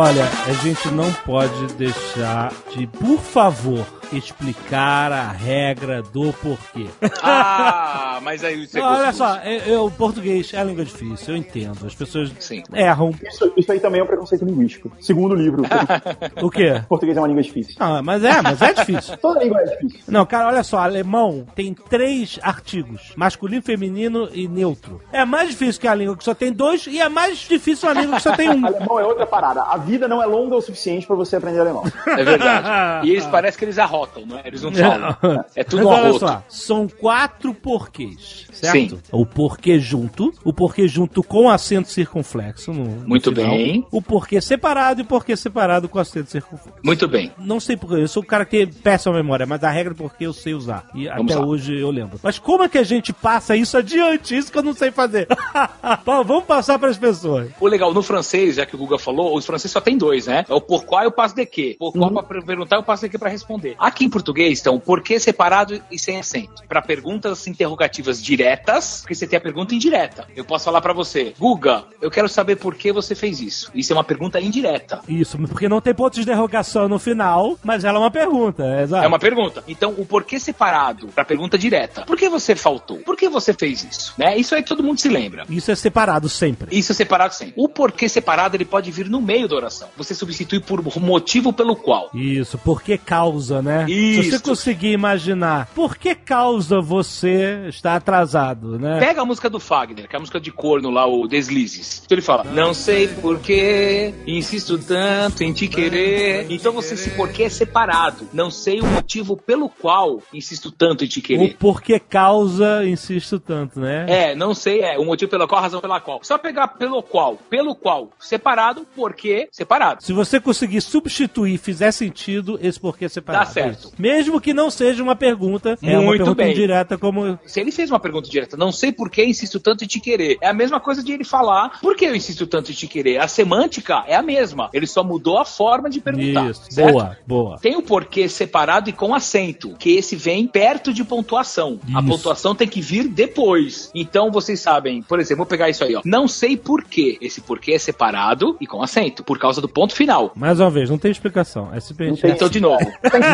[0.00, 6.86] Olha, a gente não pode deixar de, por favor, explicar a regra do porquê.
[7.20, 9.26] Ah, mas aí você Olha gostou.
[9.26, 11.86] só, o português é a língua difícil, eu entendo.
[11.86, 12.62] As pessoas Sim.
[12.72, 13.12] erram.
[13.22, 14.90] Isso, isso aí também é um preconceito linguístico.
[15.00, 15.62] Segundo livro,
[16.42, 16.82] O quê?
[16.88, 17.74] português é uma língua difícil.
[17.78, 19.16] Ah, mas é, mas é difícil.
[19.18, 20.00] Toda língua é difícil.
[20.08, 25.00] Não, cara, olha só, alemão tem três artigos: masculino, feminino e neutro.
[25.12, 27.92] É mais difícil que a língua que só tem dois e é mais difícil a
[27.92, 28.64] língua que só tem um.
[28.66, 29.62] Alemão é outra parada.
[29.62, 31.84] A vida não é longa o suficiente pra você aprender alemão.
[32.06, 33.06] É verdade.
[33.08, 34.42] E eles parecem que eles arrotam, não é?
[34.46, 35.16] Eles não falam.
[35.54, 38.96] É tudo Mas olha só, são quatro porquês, certo?
[38.96, 39.00] Sim.
[39.12, 42.72] O porquê junto, o porquê junto com acento circunflexo.
[42.72, 43.86] No, no Muito final, bem.
[43.90, 46.80] O porquê separado e o porquê separado com acento circunflexo.
[46.82, 47.32] Muito bem.
[47.38, 50.26] Não sei porquê, eu sou um cara que tem péssima memória, mas a regra porque
[50.26, 50.86] eu sei usar.
[50.94, 51.46] E Vamos até lá.
[51.46, 52.18] hoje eu lembro.
[52.22, 54.36] Mas como é que a gente passa isso adiante?
[54.36, 55.26] Isso que eu não sei fazer.
[56.04, 57.50] Vamos passar para as pessoas.
[57.60, 60.44] O legal, no francês, já que o Guga falou, os franceses só tem dois, né?
[60.48, 61.76] É o por qual e o passo de quê.
[61.78, 63.74] Por qual pra perguntar e o passo de quê pra responder.
[63.88, 66.62] Aqui em português, então, porquê separado e sem acento.
[66.68, 70.26] Pra perguntas interrogativas diretas, porque você tem a pergunta indireta.
[70.36, 73.70] Eu posso falar pra você, Guga, eu quero saber por que você fez isso.
[73.74, 75.00] Isso é uma pergunta indireta.
[75.08, 78.82] Isso, porque não tem ponto de interrogação no final, mas ela é uma pergunta, é
[78.82, 79.04] exato.
[79.06, 79.64] É uma pergunta.
[79.66, 82.02] Então, o porquê separado pra pergunta direta.
[82.02, 82.98] Por que você faltou?
[82.98, 84.12] Por que você fez isso?
[84.18, 84.36] Né?
[84.36, 85.46] Isso aí todo mundo se lembra.
[85.48, 86.76] Isso é separado sempre.
[86.76, 87.54] Isso é separado sempre.
[87.56, 89.88] O porquê separado ele pode vir no meio da oração.
[89.96, 92.10] Você substitui por motivo pelo qual.
[92.12, 93.77] Isso, por que causa, né?
[93.86, 94.30] Se Isso.
[94.30, 98.98] você conseguir imaginar por que causa você está atrasado, né?
[98.98, 102.02] Pega a música do Fagner, que é a música de corno lá, o Deslizes.
[102.04, 106.46] Então ele fala: Não sei porquê, insisto tanto em te querer.
[106.50, 108.28] Então você, esse porquê é separado.
[108.32, 111.56] Não sei o motivo pelo qual insisto tanto em te O querer.
[111.58, 114.06] porquê causa, insisto tanto, né?
[114.08, 116.20] É, não sei, é o motivo pelo qual, a razão pela qual.
[116.22, 120.02] Só pegar pelo qual, pelo qual, separado, porquê, separado.
[120.02, 123.44] Se você conseguir substituir fizer sentido, esse porquê separado.
[123.44, 123.67] Dá certo.
[123.70, 123.92] Isso.
[123.98, 126.52] Mesmo que não seja uma pergunta, é uma Muito pergunta bem.
[126.52, 127.38] indireta como...
[127.46, 130.38] Se ele fez uma pergunta direta, não sei por que insisto tanto em te querer.
[130.40, 133.18] É a mesma coisa de ele falar, por que eu insisto tanto em te querer?
[133.18, 134.70] A semântica é a mesma.
[134.72, 136.50] Ele só mudou a forma de perguntar.
[136.50, 136.92] Isso, certo?
[136.92, 137.58] boa, boa.
[137.58, 141.80] Tem o porquê separado e com acento, que esse vem perto de pontuação.
[141.94, 142.08] A Isso.
[142.08, 143.90] pontuação tem que vir depois.
[143.94, 146.02] Então vocês sabem, por exemplo, vou pegar isso aí, ó.
[146.04, 147.16] Não sei porquê.
[147.20, 150.32] Esse porquê é separado e com acento, por causa do ponto final.
[150.34, 151.72] Mais uma vez, não tem explicação.
[151.72, 152.26] É simplesmente...
[152.26, 152.84] Então, de novo,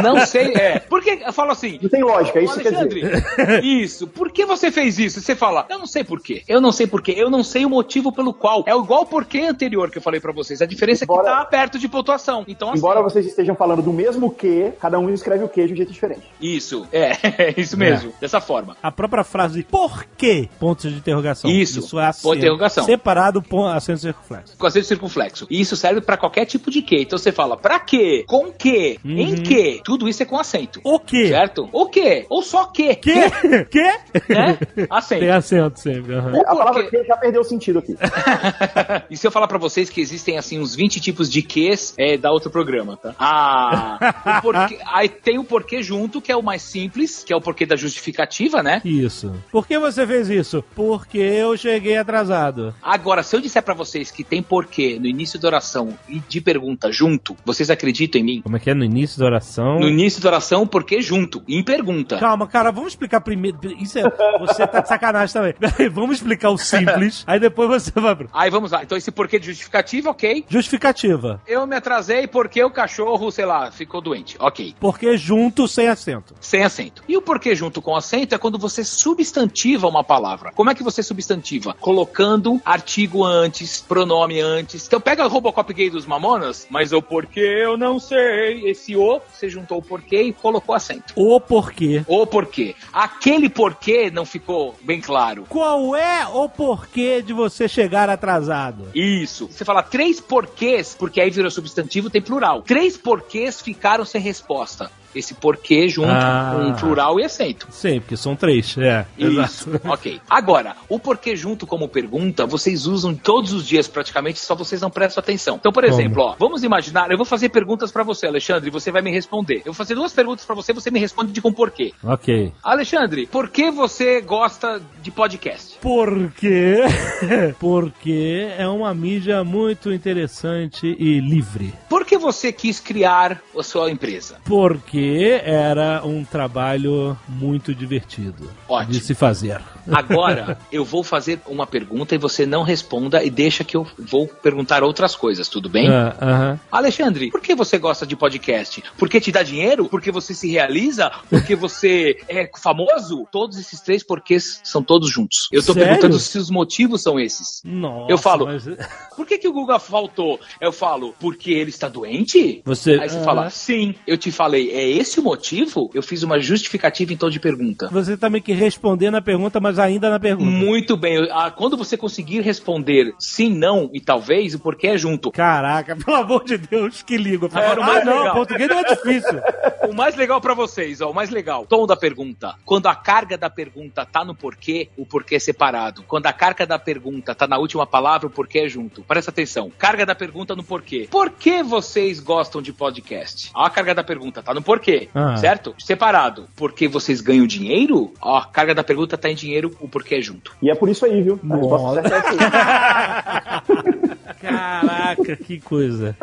[0.03, 0.79] não sei, é.
[0.79, 1.11] Por que?
[1.25, 3.05] Eu falo assim, Não tem lógica, é isso que quer dizer.
[3.05, 4.07] Alexandre, isso.
[4.07, 5.21] Por que você fez isso?
[5.21, 6.43] Você fala, eu não sei por quê.
[6.49, 7.15] Eu não sei por quê.
[7.17, 8.65] Eu não sei o motivo pelo qual.
[8.67, 10.61] É igual o porquê anterior que eu falei pra vocês.
[10.63, 12.45] A diferença é que Embora- tá perto de pontuação.
[12.49, 15.73] Então, assim, Embora vocês estejam falando do mesmo que, cada um escreve o que de
[15.73, 16.23] um jeito diferente.
[16.41, 17.13] Isso, é,
[17.61, 18.13] isso mesmo.
[18.21, 18.77] Dessa forma.
[18.83, 20.49] A própria frase por quê?
[20.59, 21.51] Pontos de interrogação.
[21.51, 22.23] Isso, Isso é acento.
[22.25, 22.85] ponto de interrogação.
[22.85, 24.57] Separado, ponto, acento circunflexo.
[24.59, 25.47] Com acento circunflexo.
[25.51, 26.97] E isso serve pra qualquer tipo de que.
[27.03, 28.25] Então você fala, pra quê?
[28.27, 28.99] Com que?
[29.05, 29.81] Em que?
[29.85, 30.81] Tudo isso é com acento.
[30.85, 31.29] O quê?
[31.29, 31.69] Certo?
[31.73, 32.27] O quê?
[32.29, 32.95] Ou só que?
[32.97, 33.31] Quê?
[33.71, 33.93] Quê?
[34.29, 34.59] Né?
[34.91, 35.21] Acento.
[35.21, 36.15] Tem acento sempre.
[36.15, 37.97] O A palavra que já perdeu o sentido aqui.
[39.11, 42.17] e se eu falar pra vocês que existem assim uns 20 tipos de ques, é
[42.17, 43.15] da outro programa, tá?
[43.19, 47.37] Ah, o porquê, aí tem o porquê junto, que é o mais simples, que é
[47.37, 48.81] o porquê da justificativa, né?
[48.85, 49.33] Isso.
[49.51, 50.65] Por que você fez isso?
[50.75, 52.75] Porque eu cheguei atrasado.
[52.83, 56.41] Agora, se eu disser pra vocês que tem porquê no início da oração e de
[56.41, 58.41] pergunta junto, vocês acreditam em mim?
[58.43, 58.75] Como é que é?
[58.75, 59.79] No início da oração?
[59.79, 61.43] No início da oração, porquê junto?
[61.49, 62.19] Em pergunta.
[62.19, 63.59] Calma, cara, vamos explicar primeiro.
[63.81, 64.03] Isso é.
[64.41, 65.55] Você tá de sacanagem também.
[65.91, 68.15] Vamos explicar o simples, aí depois você vai.
[68.33, 68.83] Aí vamos lá.
[68.83, 70.45] Então esse porquê de justificativa, ok.
[70.49, 71.41] Justificativa.
[71.47, 74.37] Eu me atrasei porque o cachorro, sei lá, ficou doente.
[74.39, 74.75] Ok.
[74.79, 76.35] Porque junto sem acento.
[76.41, 77.03] Sem acento.
[77.09, 80.53] E o porquê junto com acento é quando você substantiva uma palavra.
[80.53, 81.75] Como é que você substantiva?
[81.81, 84.87] Colocando artigo antes, pronome antes.
[84.87, 88.69] Então pega o Robocop gay dos Mamonas, mas o porquê eu não sei.
[88.69, 91.13] Esse o, você juntou porquê e colocou acento.
[91.17, 92.05] O porquê.
[92.07, 92.75] O porquê.
[92.93, 95.47] Aquele porquê não ficou bem claro.
[95.49, 98.89] Qual é o porquê de você chegar atrasado?
[98.95, 99.49] Isso.
[99.51, 102.63] Você fala três porquês, porque aí virou substantivo, tem plural.
[102.63, 104.91] Três porquês ficaram sem resposta.
[105.15, 106.53] Esse porquê junto Ah.
[106.55, 107.67] com plural e acento.
[107.71, 108.77] Sim, porque são três.
[108.79, 109.81] É, Isso, exato.
[109.89, 110.21] ok.
[110.29, 114.91] Agora, o porquê junto como pergunta, vocês usam todos os dias praticamente, só vocês não
[114.91, 115.57] prestam atenção.
[115.57, 115.95] Então, por Como?
[115.95, 119.11] exemplo, ó, vamos imaginar, eu vou fazer perguntas pra você, Alexandre, e você vai me
[119.11, 119.59] responder.
[119.59, 121.93] Eu vou fazer duas perguntas pra você, você me responde de com porquê.
[122.03, 122.53] Ok.
[122.63, 125.74] Alexandre, por que você gosta de podcast?
[125.85, 126.79] Por quê?
[127.61, 131.75] Porque é uma mídia muito interessante e livre.
[131.91, 134.39] Por que você quis criar a sua empresa?
[134.45, 138.93] Porque porque era um trabalho muito divertido Ótimo.
[138.93, 139.61] de se fazer.
[139.93, 144.27] Agora, eu vou fazer uma pergunta e você não responda e deixa que eu vou
[144.27, 145.89] perguntar outras coisas, tudo bem?
[145.89, 146.61] Ah, aham.
[146.73, 148.83] Alexandre, por que você gosta de podcast?
[148.97, 149.87] Porque te dá dinheiro?
[149.87, 151.11] Porque você se realiza?
[151.29, 153.27] Porque você é famoso?
[153.31, 155.49] Todos esses três porquês são todos juntos.
[155.53, 155.89] Eu tô Sério?
[155.89, 157.61] perguntando se os motivos são esses.
[157.65, 158.47] Nossa, Eu falo.
[158.47, 158.65] mas-
[159.17, 160.41] Por que, que o Guga faltou?
[160.61, 162.63] Eu falo, porque ele está doente?
[162.65, 163.23] Você- Aí você Ah.
[163.23, 163.95] fala, sim.
[164.07, 165.91] Eu te falei, é esse o motivo?
[165.95, 167.89] Eu fiz uma justificativa em tom de pergunta.
[167.93, 170.51] Você tá meio que respondendo a pergunta, mas ainda na pergunta.
[170.51, 171.29] Muito bem.
[171.31, 175.31] Ah, Quando você conseguir responder sim, não e talvez, o porquê é junto.
[175.31, 177.47] Caraca, pelo amor de Deus, que ligo.
[177.53, 178.35] Agora, o ah, mais não, legal.
[178.35, 179.41] português não é difícil.
[179.85, 182.55] O mais legal pra vocês, ó, o mais legal, tom da pergunta.
[182.65, 186.03] Quando a carga da pergunta tá no porquê, o porquê é separado.
[186.07, 189.03] Quando a carga da pergunta tá na última palavra, o porquê é junto.
[189.03, 189.71] Presta atenção.
[189.79, 191.07] Carga da pergunta no porquê.
[191.11, 193.51] Por que vocês gostam de podcast?
[193.55, 195.37] Ó, a carga da pergunta tá no porquê, Ah.
[195.37, 195.75] certo?
[195.79, 196.49] Separado.
[196.57, 198.13] Porque vocês ganham dinheiro?
[198.21, 200.53] Ó, a carga da pergunta tá em dinheiro, o porquê é junto.
[200.61, 201.39] E é por isso aí, viu?
[201.49, 204.14] A resposta certa é essa aí.
[204.41, 206.17] Caraca, que coisa.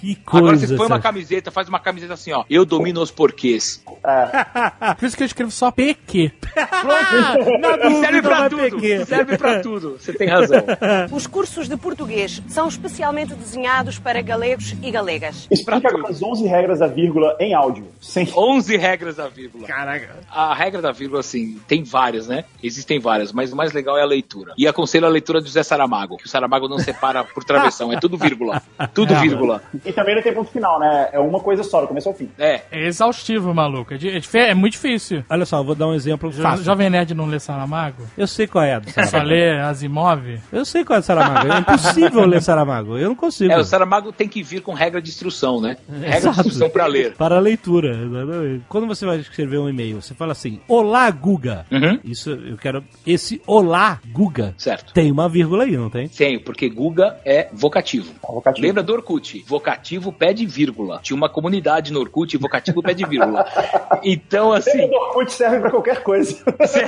[0.00, 0.38] Que coisa.
[0.38, 2.44] Agora vocês põem uma camiseta, faz uma camiseta assim, ó.
[2.48, 3.82] Eu domino os porquês.
[4.98, 6.32] Por isso que eu escrevo só PQ.
[7.60, 8.62] Na dúvida, Serve pra tudo.
[8.62, 9.06] PQ.
[9.06, 9.98] Serve pra tudo.
[9.98, 10.64] Você tem razão.
[11.12, 15.46] Os cursos de português são especialmente desenhados para galegos e galegas.
[15.50, 17.86] Explica as 11 regras da vírgula em áudio.
[18.00, 18.28] Sem...
[18.34, 19.66] 11 regras da vírgula.
[19.66, 20.16] Caraca.
[20.30, 22.44] A regra da vírgula, assim, tem várias, né?
[22.62, 24.52] Existem várias, mas o mais legal é a leitura.
[24.56, 27.98] E aconselho a leitura do José Saramago, que o Saramago não separa por travessão, é
[27.98, 28.62] tudo vírgula.
[28.94, 29.62] Tudo vírgula.
[29.84, 31.08] E também não tem ponto final, né?
[31.12, 32.28] É uma coisa só, do começo ao fim.
[32.38, 32.62] É.
[32.70, 33.92] É exaustivo, maluco.
[33.94, 35.24] É, é é muito difícil.
[35.28, 36.64] Olha só, eu vou dar um exemplo Jo- fácil.
[36.64, 38.02] Jovem Nerd não lê Saramago?
[38.16, 39.28] Eu sei qual é do Só Saramago.
[39.30, 40.38] lê Asimov?
[40.52, 41.52] Eu sei qual é do Saramago.
[41.52, 42.96] É impossível ler Saramago.
[42.98, 43.52] Eu não consigo.
[43.52, 45.76] É, o Saramago tem que vir com regra de instrução, né?
[45.88, 46.40] Regra de Exato.
[46.40, 47.14] instrução pra ler.
[47.14, 48.64] Para a leitura, exatamente.
[48.68, 51.66] Quando você vai escrever um e-mail, você fala assim: Olá, Guga.
[51.70, 51.98] Uhum.
[52.04, 52.82] Isso eu quero.
[53.06, 54.54] Esse Olá, Guga.
[54.56, 54.92] Certo.
[54.92, 56.08] Tem uma vírgula aí, não tem?
[56.08, 58.12] Tenho, porque Guga é vocativo.
[58.22, 58.66] vocativo.
[58.66, 59.44] Lembra do Orkut?
[59.46, 61.00] Vocativo pede vírgula.
[61.02, 63.46] Tinha uma comunidade no Orkut, vocativo pede vírgula.
[64.04, 64.84] Então, assim.
[64.84, 66.36] O Orkut serve pra qualquer coisa.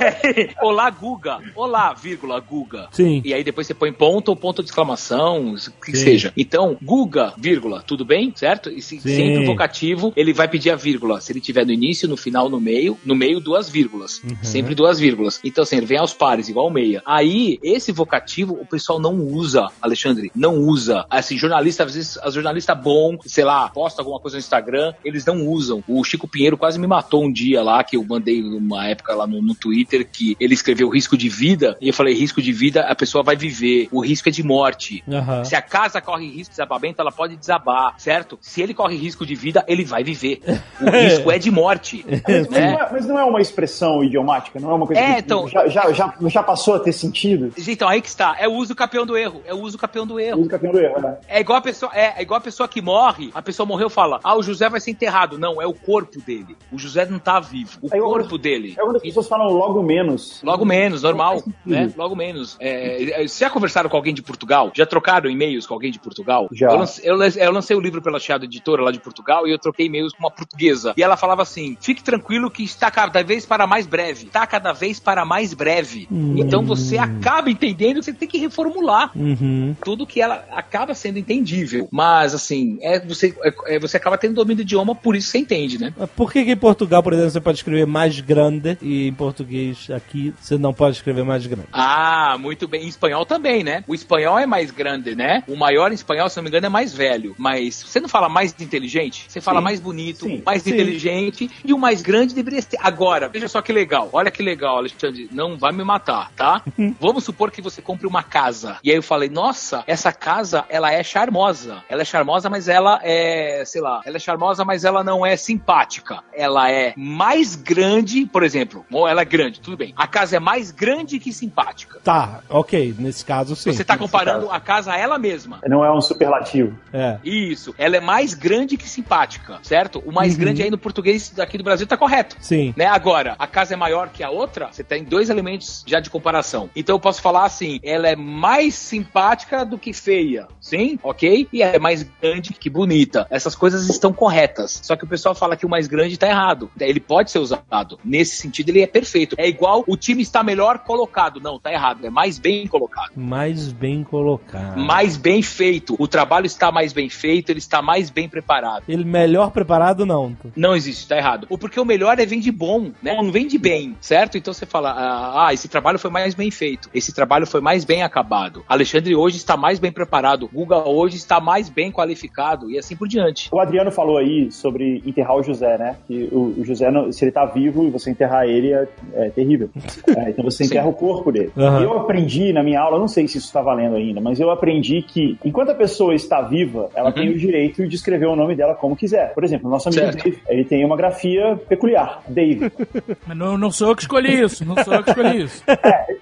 [0.61, 1.39] Olá, Guga.
[1.55, 2.87] Olá, vírgula, Guga.
[2.91, 3.21] Sim.
[3.25, 6.03] E aí depois você põe ponto ou ponto de exclamação, o que Sim.
[6.03, 6.33] seja.
[6.37, 8.31] Então, Guga, vírgula, tudo bem?
[8.35, 8.69] Certo?
[8.69, 11.19] E se, sempre o vocativo, ele vai pedir a vírgula.
[11.19, 14.21] Se ele tiver no início, no final, no meio, no meio, duas vírgulas.
[14.23, 14.37] Uhum.
[14.41, 15.39] Sempre duas vírgulas.
[15.43, 17.01] Então, assim, ele vem aos pares, igual meia.
[17.05, 21.05] Aí, esse vocativo, o pessoal não usa, Alexandre, não usa.
[21.09, 25.25] Assim, jornalista, às vezes, as jornalista bom, sei lá, posta alguma coisa no Instagram, eles
[25.25, 25.83] não usam.
[25.87, 29.25] O Chico Pinheiro quase me matou um dia lá, que eu mandei uma época lá
[29.25, 32.81] no, no Twitter, que ele escreveu risco de vida, e eu falei, risco de vida,
[32.81, 33.87] a pessoa vai viver.
[33.91, 35.03] O risco é de morte.
[35.11, 35.43] Aham.
[35.45, 38.37] Se a casa corre risco de desabamento, ela pode desabar, certo?
[38.41, 40.41] Se ele corre risco de vida, ele vai viver.
[40.81, 42.05] O risco é de morte.
[42.07, 42.71] Mas, né?
[42.71, 44.59] não é, mas não é uma expressão idiomática?
[44.59, 47.53] Não é uma coisa É, que então- já, já, já, já passou a ter sentido?
[47.57, 48.35] Então, aí que está.
[48.39, 49.41] É o uso campeão do erro.
[49.45, 50.41] É o uso campeão do erro.
[50.41, 51.17] Uso campeão do erro, né?
[51.27, 54.19] É igual a pessoa, é, é igual a pessoa que morre, a pessoa morreu fala:
[54.23, 55.37] "Ah, o José vai ser enterrado".
[55.37, 56.55] Não, é o corpo dele.
[56.71, 57.77] O José não tá vivo.
[57.81, 58.75] O É corpo quando- dele.
[58.77, 60.41] É quando as pessoas falam logo menos.
[60.43, 61.91] Logo menos, normal, né?
[61.97, 62.57] Logo menos.
[62.59, 64.71] É, é, vocês já conversaram com alguém de Portugal?
[64.75, 66.47] Já trocaram e-mails com alguém de Portugal?
[66.51, 66.69] Já.
[66.71, 69.51] Eu lancei, eu lancei- eu lancei o livro pela Chiado Editora lá de Portugal e
[69.51, 70.93] eu troquei e-mails com uma portuguesa.
[70.97, 74.25] E ela falava assim: fique tranquilo que está cada vez para mais breve.
[74.27, 76.07] Está cada vez para mais breve.
[76.35, 79.75] Então você acaba entendendo que você tem que reformular Uhum.
[79.83, 81.87] tudo que ela acaba sendo entendível.
[81.91, 85.37] Mas, assim, é, você, é, é, você acaba tendo domínio do idioma, por isso você
[85.37, 85.93] entende, né?
[86.15, 89.89] Por que, que em Portugal, por exemplo, você pode escrever mais grande e em português
[89.89, 91.67] aqui você não pode escrever mais grande?
[91.71, 92.85] Ah, muito bem.
[92.85, 93.83] Em espanhol também, né?
[93.87, 95.43] O espanhol é mais grande, né?
[95.47, 97.35] O maior em espanhol, se não me engano, é mais velho.
[97.37, 99.25] Mas você não fala mais inteligente?
[99.27, 99.63] Você fala Sim.
[99.63, 100.41] mais bonito, Sim.
[100.45, 100.71] mais Sim.
[100.71, 102.77] inteligente e o mais grande deveria ser.
[102.79, 104.09] Agora, veja só que legal.
[104.13, 105.29] Olha que legal, Alexandre.
[105.31, 106.63] Não vai me matar, tá?
[106.99, 108.77] Vamos supor que você compre uma casa.
[108.83, 111.83] E aí eu falei, nossa, essa casa, ela é charmosa.
[111.89, 115.35] Ela é charmosa, mas ela é, sei lá, ela é charmosa, mas ela não é
[115.35, 116.23] simpática.
[116.33, 119.93] Ela é mais grande, por exemplo, ou ela é grande, tudo bem.
[119.97, 121.99] A casa é mais grande que simpática.
[122.01, 123.73] Tá, ok, nesse caso sim.
[123.73, 125.59] Você tá comparando a casa a ela mesma.
[125.67, 126.73] Não é um superlativo.
[126.93, 127.17] É.
[127.21, 127.75] Isso.
[127.77, 130.01] Ela é mais grande que simpática, certo?
[130.05, 132.37] O mais grande aí no português daqui do Brasil tá correto.
[132.39, 132.73] Sim.
[132.77, 132.85] Né?
[132.85, 136.69] Agora, a casa é maior que a outra, você tem dois elementos já de comparação.
[136.73, 140.97] Então eu posso falar assim: ela é mais simpática do que feia, sim?
[141.03, 141.47] Ok?
[141.51, 143.27] E é mais grande que bonita.
[143.29, 144.79] Essas coisas estão corretas.
[144.83, 146.69] Só que o pessoal fala que o mais grande tá errado.
[146.79, 147.99] Ele pode ser usado.
[148.03, 149.35] Nesse sentido, ele é perfeito.
[149.37, 151.39] É igual o time está melhor colocado.
[151.41, 152.05] Não, tá errado.
[152.05, 153.11] É mais bem colocado.
[153.15, 154.77] Mais bem colocado.
[154.77, 155.95] Mais bem feito.
[155.97, 158.83] O trabalho está mais bem feito, ele está mais bem preparado.
[158.87, 160.35] Ele melhor preparado, não.
[160.55, 161.47] Não existe, tá errado.
[161.49, 163.15] O porque o melhor é vem de bom, né?
[163.15, 164.37] Não vem de bem, certo?
[164.37, 167.85] Então você fala, ah, ah, esse trabalho foi mais bem feito, esse trabalho foi mais
[167.85, 168.63] bem acabado.
[168.67, 173.07] Alexandre hoje está mais bem preparado, Guga hoje está mais bem qualificado e assim por
[173.07, 173.47] diante.
[173.51, 175.95] O Adriano falou aí sobre enterrar o José, né?
[176.07, 179.29] Que o, o José, não- se ele tá vivo e você enterrar ele, é, é
[179.29, 179.69] terrível.
[180.17, 181.51] É, então você enterra o corpo dele.
[181.57, 181.83] Aham.
[181.83, 185.01] Eu aprendi na minha aula, não sei se isso está valendo ainda, mas eu aprendi
[185.01, 188.73] que enquanto a pessoa está viva, ela tem o direito de escrever o nome dela
[188.75, 189.33] como quiser.
[189.33, 190.23] Por exemplo, o nosso amigo Certo.
[190.23, 192.71] Dave, ele tem uma grafia peculiar, Dave.
[193.27, 195.63] Mas não, não sou eu que escolhi isso, não sou eu que escolhi isso.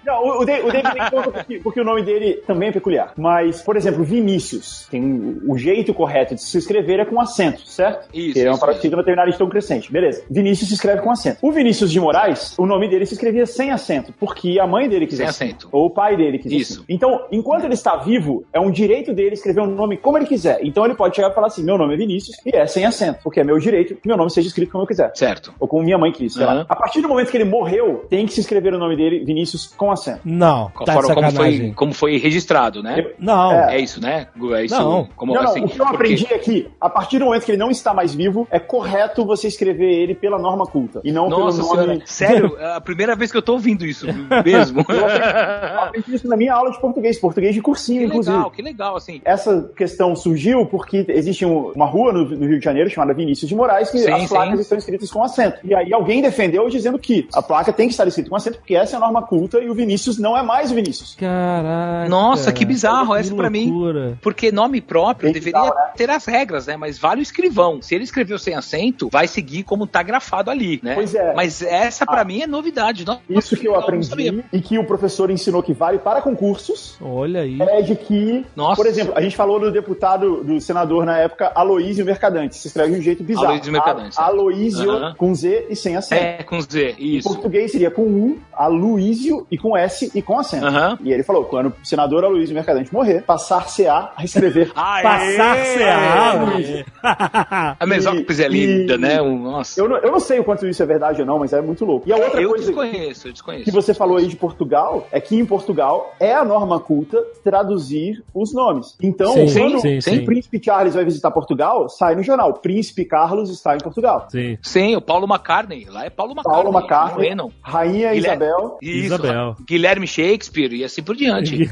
[0.05, 2.71] Não, o, o Dave, o Dave tem conta porque, porque o nome dele também é
[2.71, 3.13] peculiar.
[3.17, 3.28] Mas,
[3.65, 8.07] por exemplo, Vinícius, tem um- o jeito correto de se escrever é com acento, certo?
[8.13, 8.95] Isso, Que é uma mesmo.
[8.97, 9.91] veterinária de tom crescente.
[9.91, 10.23] Beleza.
[10.29, 11.37] Vinícius se escreve com acento.
[11.41, 15.05] O Vinícius de Moraes, o nome dele se escrevia sem acento, porque a mãe dele
[15.07, 15.45] quis Sem assim.
[15.45, 15.69] acento.
[15.71, 16.73] Ou o pai dele quis Isso.
[16.73, 16.83] assim.
[16.89, 20.59] Então, enquanto ele está vivo, é um direito dele escrever um nome como ele quiser.
[20.63, 23.19] Então ele pode chegar e falar assim: meu nome é Vinícius e é sem acento,
[23.23, 25.11] porque é meu direito que meu nome seja escrito como eu quiser.
[25.15, 25.53] Certo.
[25.59, 26.37] Ou como minha mãe quis.
[26.37, 26.65] Aham.
[26.69, 29.67] A partir do momento que ele morreu, tem que se escrever o nome dele, Vinícius,
[29.67, 30.21] com acento.
[30.25, 32.99] Não, tá como foi, como foi registrado, né?
[32.99, 33.51] Eu- Não.
[33.51, 33.75] É.
[33.75, 34.27] É isso, né?
[34.55, 34.75] É isso.
[34.75, 35.07] Não.
[35.15, 37.45] Como, não, não, assim, o que eu porque- aprendi é que, a partir do momento
[37.45, 41.01] que ele não está mais vivo, é correto você escrever ele pela norma culta.
[41.03, 41.83] E não Nossa pelo nome.
[41.83, 42.57] senhora, sério?
[42.59, 44.05] É a primeira vez que eu tô ouvindo isso
[44.43, 44.85] mesmo.
[44.89, 48.35] Eu aprendi, eu aprendi isso na minha aula de português, português de cursinho, que inclusive.
[48.35, 49.21] legal, que legal, assim.
[49.25, 53.47] Essa questão surgiu porque existe um- uma rua no, no Rio de Janeiro chamada Vinícius
[53.49, 54.61] de Moraes que Sim, as placas sim.
[54.61, 55.59] estão escritas com acento.
[55.63, 58.75] E aí alguém defendeu dizendo que a placa tem que estar escrita com acento porque
[58.75, 61.15] essa é a norma culta e o Vinícius não é mais o Vinícius.
[61.15, 62.09] Caraca.
[62.09, 63.73] Nossa, que bizarro, essa pra mim.
[64.21, 65.71] Porque nome próprio deveria né?
[65.95, 66.77] ter as regras, né?
[66.77, 67.81] Mas vale o escrivão.
[67.81, 70.95] Se ele escreveu sem acento, vai seguir como tá grafado ali, né?
[70.95, 71.33] Pois é.
[71.33, 72.25] Mas essa pra Ah.
[72.25, 73.05] mim é novidade.
[73.05, 74.43] Nossa, Isso que eu aprendi sabia.
[74.51, 77.57] e que o professor ensinou que vale para concursos Olha aí.
[77.61, 78.75] é de que, Nossa.
[78.75, 82.55] por exemplo, a gente falou do deputado, do senador na época, Aloísio Mercadante.
[82.57, 83.47] Se escreve de um jeito bizarro.
[83.47, 84.25] Aloísio Mercadante, A- é.
[84.25, 85.15] Aloísio Aham.
[85.17, 86.21] com Z e sem acento.
[86.23, 87.27] É, com Z, Em isso.
[87.29, 90.65] português seria com U, Aloísio e com S e com acento.
[90.65, 90.97] Aham.
[91.03, 95.03] E ele falou, quando o senador Aloísio Mercadante morrer, passar-se-á a escrever Aê!
[95.03, 99.21] Passar-se a A mesóclise é linda, e- né?
[99.21, 99.79] Um- Nossa.
[99.79, 101.85] Eu não, eu não sei o quanto isso é verdade ou não, mas é muito
[101.85, 102.07] louco.
[102.07, 103.65] E a outra eu coisa desconheço, eu desconheço.
[103.65, 108.23] que você falou aí de Portugal é que em Portugal é a norma culta traduzir
[108.33, 108.95] os nomes.
[109.01, 110.25] Então, Sim, quando sim, o sim.
[110.25, 112.53] Príncipe Charles vai visitar Portugal, sai no jornal.
[112.53, 114.27] Príncipe Carlos está em Portugal.
[114.29, 114.57] Sim.
[114.61, 115.85] Sim, o Paulo McCartney.
[115.89, 116.63] Lá é Paulo McCartney.
[116.63, 119.55] Paulo McCartney, Não, Rainha Guilherme- Isabel, Isso, Isabel.
[119.67, 121.69] Guilherme Shakespeare e assim por diante.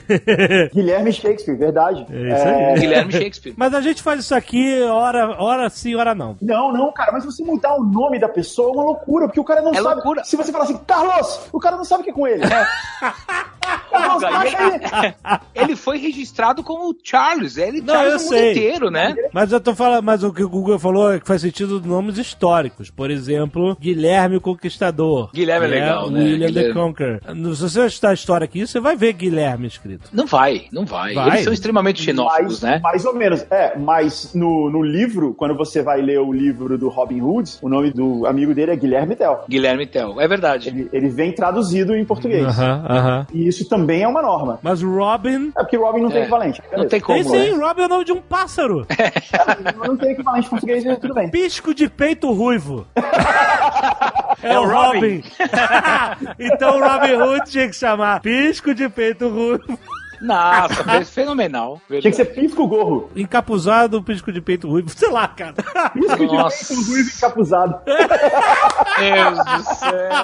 [0.74, 2.06] Guilherme Shakespeare, verdade.
[2.10, 2.80] É isso aí.
[2.80, 3.54] Guilherme Shakespeare.
[3.58, 6.36] Mas a gente faz isso aqui hora, hora sim, hora não.
[6.42, 9.44] Não, não, cara, mas você mudar o nome da pessoa é uma loucura, porque o
[9.44, 9.96] cara não É sabe.
[9.96, 10.24] loucura.
[10.24, 12.68] Se você falar assim, Carlos, o cara não sabe o que é com ele, né?
[13.98, 15.14] Aí.
[15.56, 17.58] Ele foi registrado como Charles.
[17.58, 18.52] Ele Não, Charles eu no mundo sei.
[18.52, 19.16] inteiro, né?
[19.34, 21.88] Mas eu tô falando, mas o que o Google falou é que faz sentido de
[21.88, 22.90] nomes históricos.
[22.90, 25.32] Por exemplo, Guilherme o Conquistador.
[25.34, 26.24] Guilherme é legal, né?
[26.24, 26.74] William the.
[26.74, 27.20] Conqueror.
[27.56, 30.10] Se você estudar a história aqui, você vai ver Guilherme escrito.
[30.14, 31.14] Não vai, não vai.
[31.14, 31.30] Vai.
[31.30, 32.80] Eles são extremamente xenófobos, mais, né?
[32.84, 33.46] mais ou menos.
[33.50, 37.70] É, mas no, no livro, quando você vai ler o livro do Robin Hood, o
[37.70, 39.40] nome do amigo dele é Guilherme Tell.
[39.50, 40.20] Guilherme Tell.
[40.20, 40.70] É verdade.
[40.70, 42.46] Ele, ele vem traduzido em português.
[42.46, 43.28] Aham, aham.
[43.34, 44.60] E isso também é uma norma.
[44.62, 45.52] Mas Robin.
[45.58, 46.22] É porque Robin não tem É.
[46.24, 46.62] equivalente.
[46.76, 47.46] Não tem como, Tem né?
[47.46, 48.86] sim, Robin é o nome de um pássaro.
[49.88, 51.30] Não tem equivalente em português, mas tudo bem.
[51.30, 52.86] Pisco de peito ruivo.
[54.44, 55.24] É, o o Robin.
[56.40, 59.78] então o Robin Hood tinha que chamar Pisco de peito ruivo.
[60.22, 61.82] Nossa, fenomenal.
[61.88, 63.10] Tinha que ser pisco gorro.
[63.16, 64.90] Encapuzado, pisco de peito ruivo.
[64.90, 65.54] Sei lá, cara.
[65.94, 66.74] Pisco Nossa.
[66.74, 67.80] de peito ruivo encapuzado.
[69.00, 70.24] Deus do céu.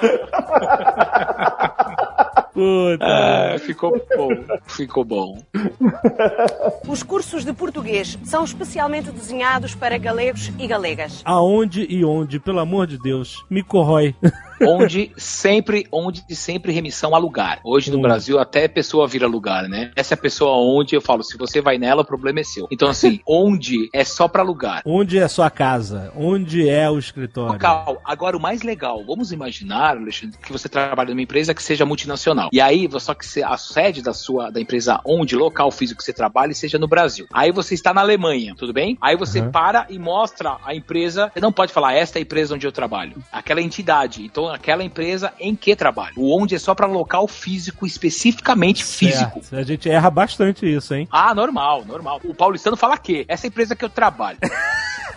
[2.54, 3.04] Puta.
[3.04, 4.30] Ah, ficou bom.
[4.66, 5.42] Ficou bom.
[6.86, 11.20] Os cursos de português são especialmente desenhados para galegos e galegas.
[11.24, 14.14] Aonde e onde, pelo amor de Deus, me corrói.
[14.62, 17.60] Onde sempre, onde sempre remissão a lugar.
[17.64, 18.02] Hoje no Hum.
[18.02, 19.90] Brasil até pessoa vira lugar, né?
[19.96, 22.66] Essa é a pessoa onde eu falo, se você vai nela, o problema é seu.
[22.70, 24.82] Então assim, onde é só pra lugar.
[24.84, 26.12] Onde é sua casa?
[26.16, 27.52] Onde é o escritório?
[27.54, 28.00] Local.
[28.04, 32.48] Agora, o mais legal, vamos imaginar, Alexandre, que você trabalha numa empresa que seja multinacional.
[32.52, 36.12] E aí, só que a sede da sua da empresa onde, local físico que você
[36.12, 37.26] trabalha, seja no Brasil.
[37.32, 38.96] Aí você está na Alemanha, tudo bem?
[39.00, 39.50] Aí você Uhum.
[39.50, 41.30] para e mostra a empresa.
[41.32, 43.16] Você não pode falar, esta é a empresa onde eu trabalho.
[43.32, 44.24] Aquela entidade.
[44.24, 46.14] Então, aquela empresa em que trabalho.
[46.16, 49.40] O onde é só para local físico, especificamente físico.
[49.42, 49.56] Certo.
[49.56, 51.08] A gente erra bastante isso, hein?
[51.10, 52.20] Ah, normal, normal.
[52.24, 54.38] O paulistano fala que essa empresa que eu trabalho.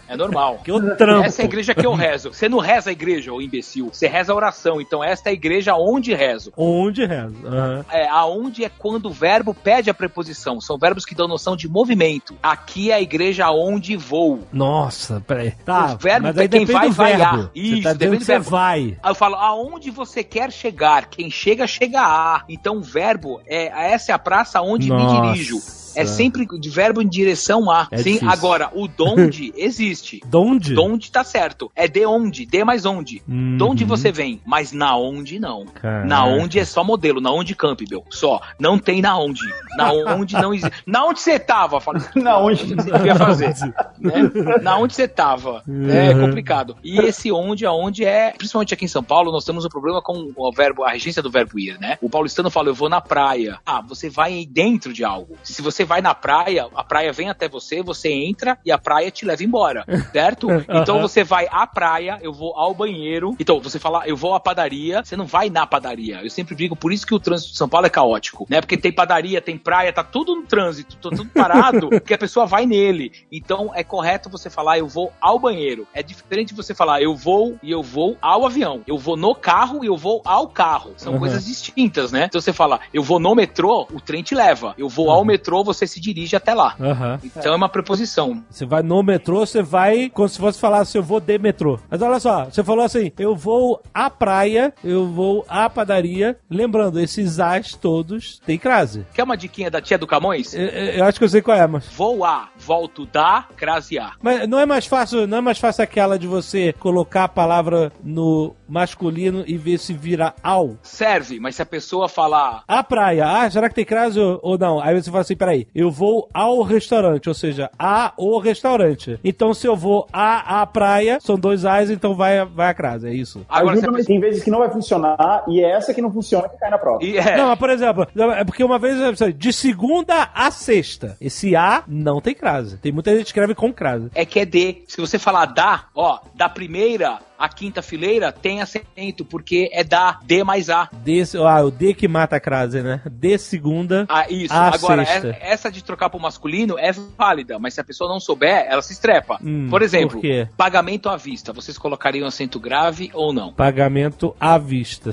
[0.09, 0.59] É normal.
[0.63, 1.25] Que eu trampo.
[1.25, 2.33] Essa é a igreja que eu rezo.
[2.33, 3.89] Você não reza a igreja, ô imbecil.
[3.91, 4.79] Você reza a oração.
[4.81, 6.51] Então esta é a igreja onde rezo.
[6.55, 7.33] Onde reza.
[7.45, 7.85] Aham.
[7.91, 10.59] É, aonde é quando o verbo pede a preposição.
[10.61, 12.35] São verbos que dão noção de movimento.
[12.41, 14.39] Aqui é a igreja onde vou.
[14.51, 15.51] Nossa, peraí.
[15.65, 17.37] Tá, O verbo mas aí é quem depende vai, vai verbo.
[17.37, 17.41] a.
[17.43, 18.49] Você Isso, tá depende do que você verbo.
[18.49, 18.97] vai.
[19.03, 21.09] Aí eu falo, aonde você quer chegar?
[21.09, 22.43] Quem chega, chega a.
[22.47, 25.21] Então o verbo é essa é a praça onde Nossa.
[25.21, 25.59] me dirijo.
[26.01, 27.87] É sempre de verbo em direção a.
[27.91, 28.29] É Sim, difícil.
[28.29, 30.21] agora, o donde existe.
[30.25, 30.73] Donde?
[30.73, 31.71] Donde tá certo.
[31.75, 33.21] É de onde, de mais onde.
[33.27, 33.57] Uhum.
[33.57, 35.65] De onde você vem, mas na onde não.
[35.65, 36.05] Caraca.
[36.07, 38.39] Na onde é só modelo, na onde Campbell, só.
[38.59, 39.41] Não tem na onde.
[39.77, 40.67] Na onde não existe.
[40.85, 41.79] Na onde você tava?
[41.79, 42.63] Fala, Na onde?
[42.71, 43.53] eu ia fazer?
[43.99, 44.13] né?
[44.61, 45.63] Na onde você tava.
[45.89, 46.21] É Uhum.
[46.27, 46.75] complicado.
[46.83, 50.31] E esse onde, aonde é, principalmente aqui em São Paulo, nós temos um problema com
[50.35, 51.97] o verbo, a regência do verbo ir, né?
[52.01, 53.59] O paulistano fala, eu vou na praia.
[53.65, 55.35] Ah, você vai dentro de algo.
[55.43, 59.09] Se você vai na praia, a praia vem até você, você entra e a praia
[59.09, 60.47] te leva embora, certo?
[60.69, 63.35] Então você vai à praia, eu vou ao banheiro.
[63.39, 66.19] Então, você fala, eu vou à padaria, você não vai na padaria.
[66.23, 68.59] Eu sempre digo, por isso que o trânsito de São Paulo é caótico, né?
[68.61, 72.45] Porque tem padaria, tem praia, tá tudo no trânsito, tá tudo parado, porque a pessoa
[72.45, 73.11] vai nele.
[73.31, 75.87] Então, é correto você falar, eu vou ao banheiro.
[75.93, 78.81] É diferente você falar, eu vou e eu vou ao avião.
[78.87, 80.93] Eu vou no carro e eu vou ao carro.
[80.97, 81.19] São Uhum.
[81.19, 82.25] coisas distintas, né?
[82.25, 84.73] Então você fala, eu vou no metrô, o trem te leva.
[84.77, 86.75] Eu vou ao metrô, você se dirige até lá.
[86.79, 87.19] Aham.
[87.23, 88.43] Então é uma preposição.
[88.49, 91.79] Você vai no metrô, você vai como se fosse falar assim, eu vou de metrô.
[91.89, 96.37] Mas olha só, você falou assim, eu vou à praia, eu vou à padaria.
[96.49, 99.05] Lembrando, esses as todos têm crase.
[99.13, 100.53] Quer uma diquinha da tia do Camões?
[100.53, 101.87] Eu, eu acho que eu sei qual é, mas...
[101.87, 104.13] Vou a, volto da, crase a.
[104.21, 107.91] Mas não é mais fácil, não é mais fácil aquela de você colocar a palavra
[108.03, 110.77] no masculino e ver se vira ao?
[110.81, 114.79] Serve, mas se a pessoa falar A praia, ah, será que tem crase ou não?
[114.79, 119.19] Aí você fala assim, peraí, eu vou ao restaurante, ou seja, a o restaurante.
[119.23, 123.07] Então se eu vou a a praia, são dois A's, então vai, vai a crase,
[123.07, 123.45] é isso.
[123.49, 126.47] Agora, Ajuda, mas tem vezes que não vai funcionar e é essa que não funciona
[126.49, 127.03] que cai na prova.
[127.03, 128.97] E é, Não, mas por exemplo, é porque uma vez,
[129.35, 132.77] de segunda a sexta, esse A não tem crase.
[132.77, 134.09] Tem muita gente que escreve com crase.
[134.15, 134.83] é que é D.
[134.87, 140.19] Se você falar da, ó, da primeira à quinta fileira, tem acento, porque é da,
[140.23, 140.89] D mais A.
[140.91, 143.01] Desse, ah, o D que mata a crase, né?
[143.09, 144.05] De segunda.
[144.09, 144.53] Ah, isso.
[144.53, 145.27] A Agora, sexta.
[145.29, 148.81] é- essa de trocar pro masculino é válida, mas se a pessoa não souber, ela
[148.81, 149.37] se estrepa.
[149.43, 150.47] Hum, por exemplo, por quê?
[150.57, 151.53] pagamento à vista.
[151.53, 153.53] Vocês colocariam acento grave ou não?
[153.53, 155.11] Pagamento à vista.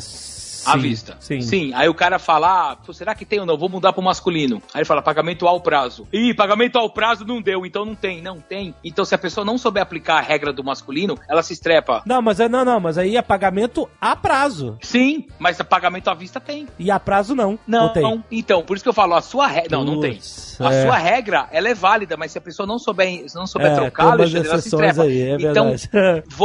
[0.66, 1.16] À Sim, vista.
[1.20, 1.72] Sim.
[1.74, 3.56] Aí o cara fala, ah, será que tem ou não?
[3.56, 4.62] Vou mudar pro masculino.
[4.72, 6.06] Aí ele fala, pagamento ao prazo.
[6.12, 8.22] Ih, pagamento ao prazo não deu, então não tem.
[8.22, 8.74] Não tem.
[8.84, 12.02] Então se a pessoa não souber aplicar a regra do masculino, ela se estrepa.
[12.06, 14.78] Não, mas é, não, não, mas aí é pagamento a prazo.
[14.80, 16.66] Sim, mas pagamento à vista tem.
[16.78, 17.58] E a prazo não.
[17.66, 18.24] Não, Ou tem?
[18.30, 19.76] então, por isso que eu falo, a sua regra.
[19.76, 20.18] Não, não tem.
[20.60, 20.82] A é.
[20.82, 24.12] sua regra, ela é válida, mas se a pessoa não souber, não souber É, trocar,
[24.12, 25.02] Alexandre, ela se estrepa.
[25.02, 26.24] aí, é então, verdade.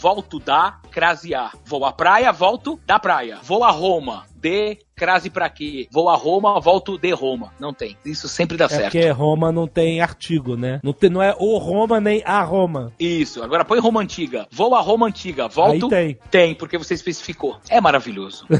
[0.00, 1.52] volto da, crasear.
[1.64, 3.40] Vou à praia, volto da praia.
[3.42, 5.86] Vou a Roma, de, crase pra quê?
[5.90, 7.52] Vou a Roma, volto de Roma.
[7.58, 7.96] Não tem.
[8.04, 8.82] Isso sempre dá É certo.
[8.92, 10.80] porque Roma não tem artigo, né?
[10.82, 12.92] Não, tem, não é o Roma nem a Roma.
[12.98, 13.42] Isso.
[13.42, 14.46] Agora põe Roma antiga.
[14.50, 15.86] Vou a Roma antiga, volto.
[15.86, 16.18] Aí tem.
[16.30, 17.56] Tem, porque você especificou.
[17.70, 18.44] É maravilhoso.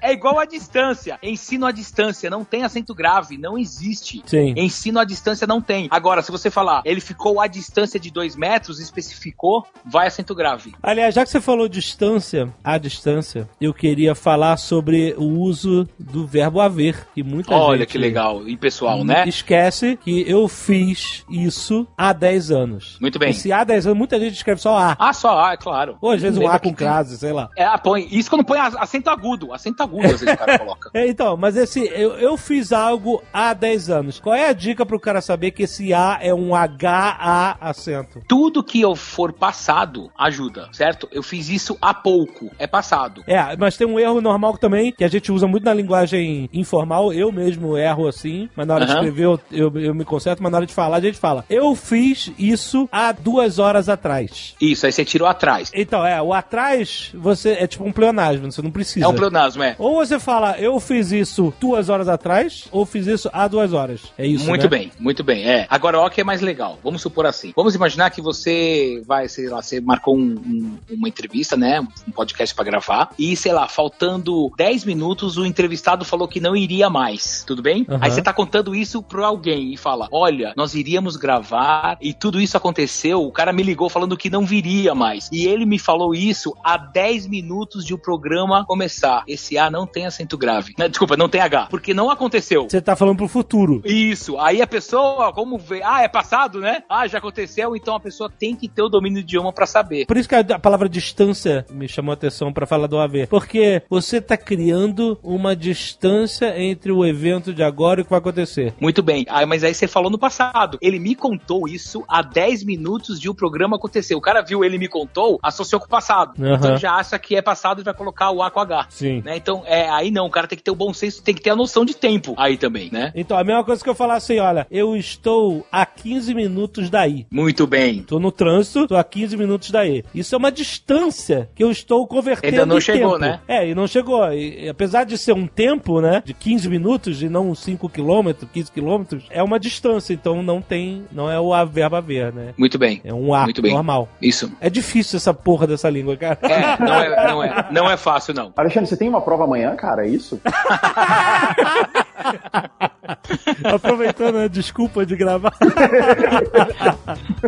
[0.00, 1.18] É igual a distância.
[1.22, 2.30] Ensino à distância.
[2.30, 3.36] Não tem acento grave.
[3.36, 4.22] Não existe.
[4.26, 4.54] Sim.
[4.56, 5.86] Ensino à distância não tem.
[5.90, 10.74] Agora, se você falar, ele ficou à distância de dois metros, especificou, vai acento grave.
[10.82, 16.26] Aliás, já que você falou distância, a distância, eu queria falar sobre o uso do
[16.26, 17.06] verbo haver.
[17.14, 18.46] Que muita Olha gente que legal.
[18.46, 19.24] E pessoal, né?
[19.26, 22.98] esquece que eu fiz isso há 10 anos.
[23.00, 23.30] Muito bem.
[23.30, 24.96] Esse há 10 anos, muita gente escreve só A.
[24.98, 25.96] Ah, só A, é claro.
[26.00, 27.48] Ou às vezes um Lembra A com crase, sei lá.
[27.56, 28.06] É, ah, põe.
[28.10, 29.52] Isso quando põe acento agudo.
[29.52, 30.90] Acento agudo, às vezes o cara coloca.
[30.94, 34.20] É, então, mas esse, eu, eu fiz algo há 10 anos.
[34.20, 38.22] Qual é a dica pro cara saber que esse A é um H-A acento?
[38.28, 41.08] Tudo que eu for passado ajuda, certo?
[41.12, 42.50] Eu fiz isso há pouco.
[42.58, 43.22] É passado.
[43.26, 47.12] É, mas tem um erro normal também, que a gente usa muito na linguagem informal.
[47.12, 49.00] Eu mesmo erro assim, mas na hora de Aham.
[49.00, 51.44] escrever eu, eu, eu me conserto, mas na hora de falar a gente fala.
[51.48, 54.54] Eu fiz isso há duas horas atrás.
[54.60, 55.70] Isso, aí você tirou atrás.
[55.74, 59.04] Então, é, o atrás você é tipo um pleonasmo, você não precisa.
[59.04, 59.74] É um pleonasmo, é.
[59.78, 64.00] Ou você fala, eu fiz isso duas horas atrás, ou fiz isso há duas horas.
[64.18, 64.68] É isso, muito né?
[64.68, 65.44] bem, muito bem.
[65.48, 65.66] É.
[65.68, 66.78] Agora, ó, que é mais legal.
[66.82, 67.52] Vamos supor assim.
[67.54, 71.80] Vamos imaginar que você vai, sei lá, você marcou um- um- uma entrevista, né?
[72.06, 73.10] Um podcast pra gravar.
[73.18, 77.62] E, sei lá, faltando 10 minutos minutos o entrevistado falou que não iria mais, tudo
[77.62, 77.86] bem?
[77.88, 77.98] Aham.
[78.02, 82.40] Aí você tá contando isso pra alguém e fala: Olha, nós iríamos gravar e tudo
[82.40, 83.22] isso aconteceu.
[83.22, 85.28] O cara me ligou falando que não viria mais.
[85.32, 89.22] E ele me falou isso há 10 minutos de o programa começar.
[89.28, 90.74] Esse A não tem acento grave.
[90.90, 91.68] Desculpa, não tem H.
[91.70, 92.64] Porque não aconteceu.
[92.68, 93.80] Você tá falando pro futuro.
[93.84, 94.38] Isso.
[94.38, 95.82] Aí a pessoa, como vê?
[95.84, 96.82] Ah, é passado, né?
[96.88, 97.76] Ah, já aconteceu.
[97.76, 100.06] Então a pessoa tem que ter o domínio do idioma pra saber.
[100.06, 103.28] Por isso que a, a palavra distância me chamou a atenção pra falar do AV.
[103.28, 108.18] Porque você tá criando uma distância entre o evento de agora e o que vai
[108.18, 108.74] acontecer.
[108.80, 109.24] Muito bem.
[109.28, 110.78] Ah, mas aí você falou no passado.
[110.80, 114.14] Ele me contou isso há 10 minutos de o programa acontecer.
[114.14, 116.32] O cara viu ele me contou, associou com o passado.
[116.40, 116.54] Aham.
[116.54, 118.86] Então já acha que é passado e vai colocar o A com H.
[118.90, 119.22] Sim.
[119.24, 119.36] Né?
[119.36, 121.50] Então, é, aí não, o cara tem que ter o bom senso, tem que ter
[121.50, 123.12] a noção de tempo aí também, né?
[123.14, 127.26] Então, a mesma coisa que eu falar assim, olha, eu estou a 15 minutos daí.
[127.30, 128.02] Muito bem.
[128.02, 130.04] Tô no trânsito, tô a 15 minutos daí.
[130.14, 133.20] Isso é uma distância que eu estou convertendo Ainda não chegou, tempo.
[133.20, 133.40] né?
[133.48, 134.32] É, e não chegou.
[134.32, 138.70] E apesar de ser um tempo, né, de 15 minutos e não 5 quilômetros, 15
[138.70, 142.52] quilômetros, é uma distância, então não tem, não é o a verbo haver, né?
[142.58, 143.00] Muito bem.
[143.02, 143.72] É um A Muito bem.
[143.72, 144.06] normal.
[144.20, 144.52] Isso.
[144.60, 146.38] É difícil essa porra dessa língua, cara.
[146.42, 148.52] É, não é, não é, não é fácil, não.
[148.54, 150.06] Alexandre, você tem uma prova amanhã, cara?
[150.06, 150.40] É isso?
[153.64, 155.52] Aproveitando a desculpa de gravar.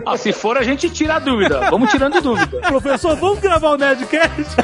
[0.07, 1.69] Ah, se for, a gente tira a dúvida.
[1.71, 2.61] Vamos tirando dúvida.
[2.69, 4.57] Professor, vamos gravar o Nerdcast?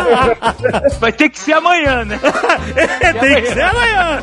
[1.00, 2.20] Vai ter que ser amanhã, né?
[3.20, 4.22] Tem que ser amanhã.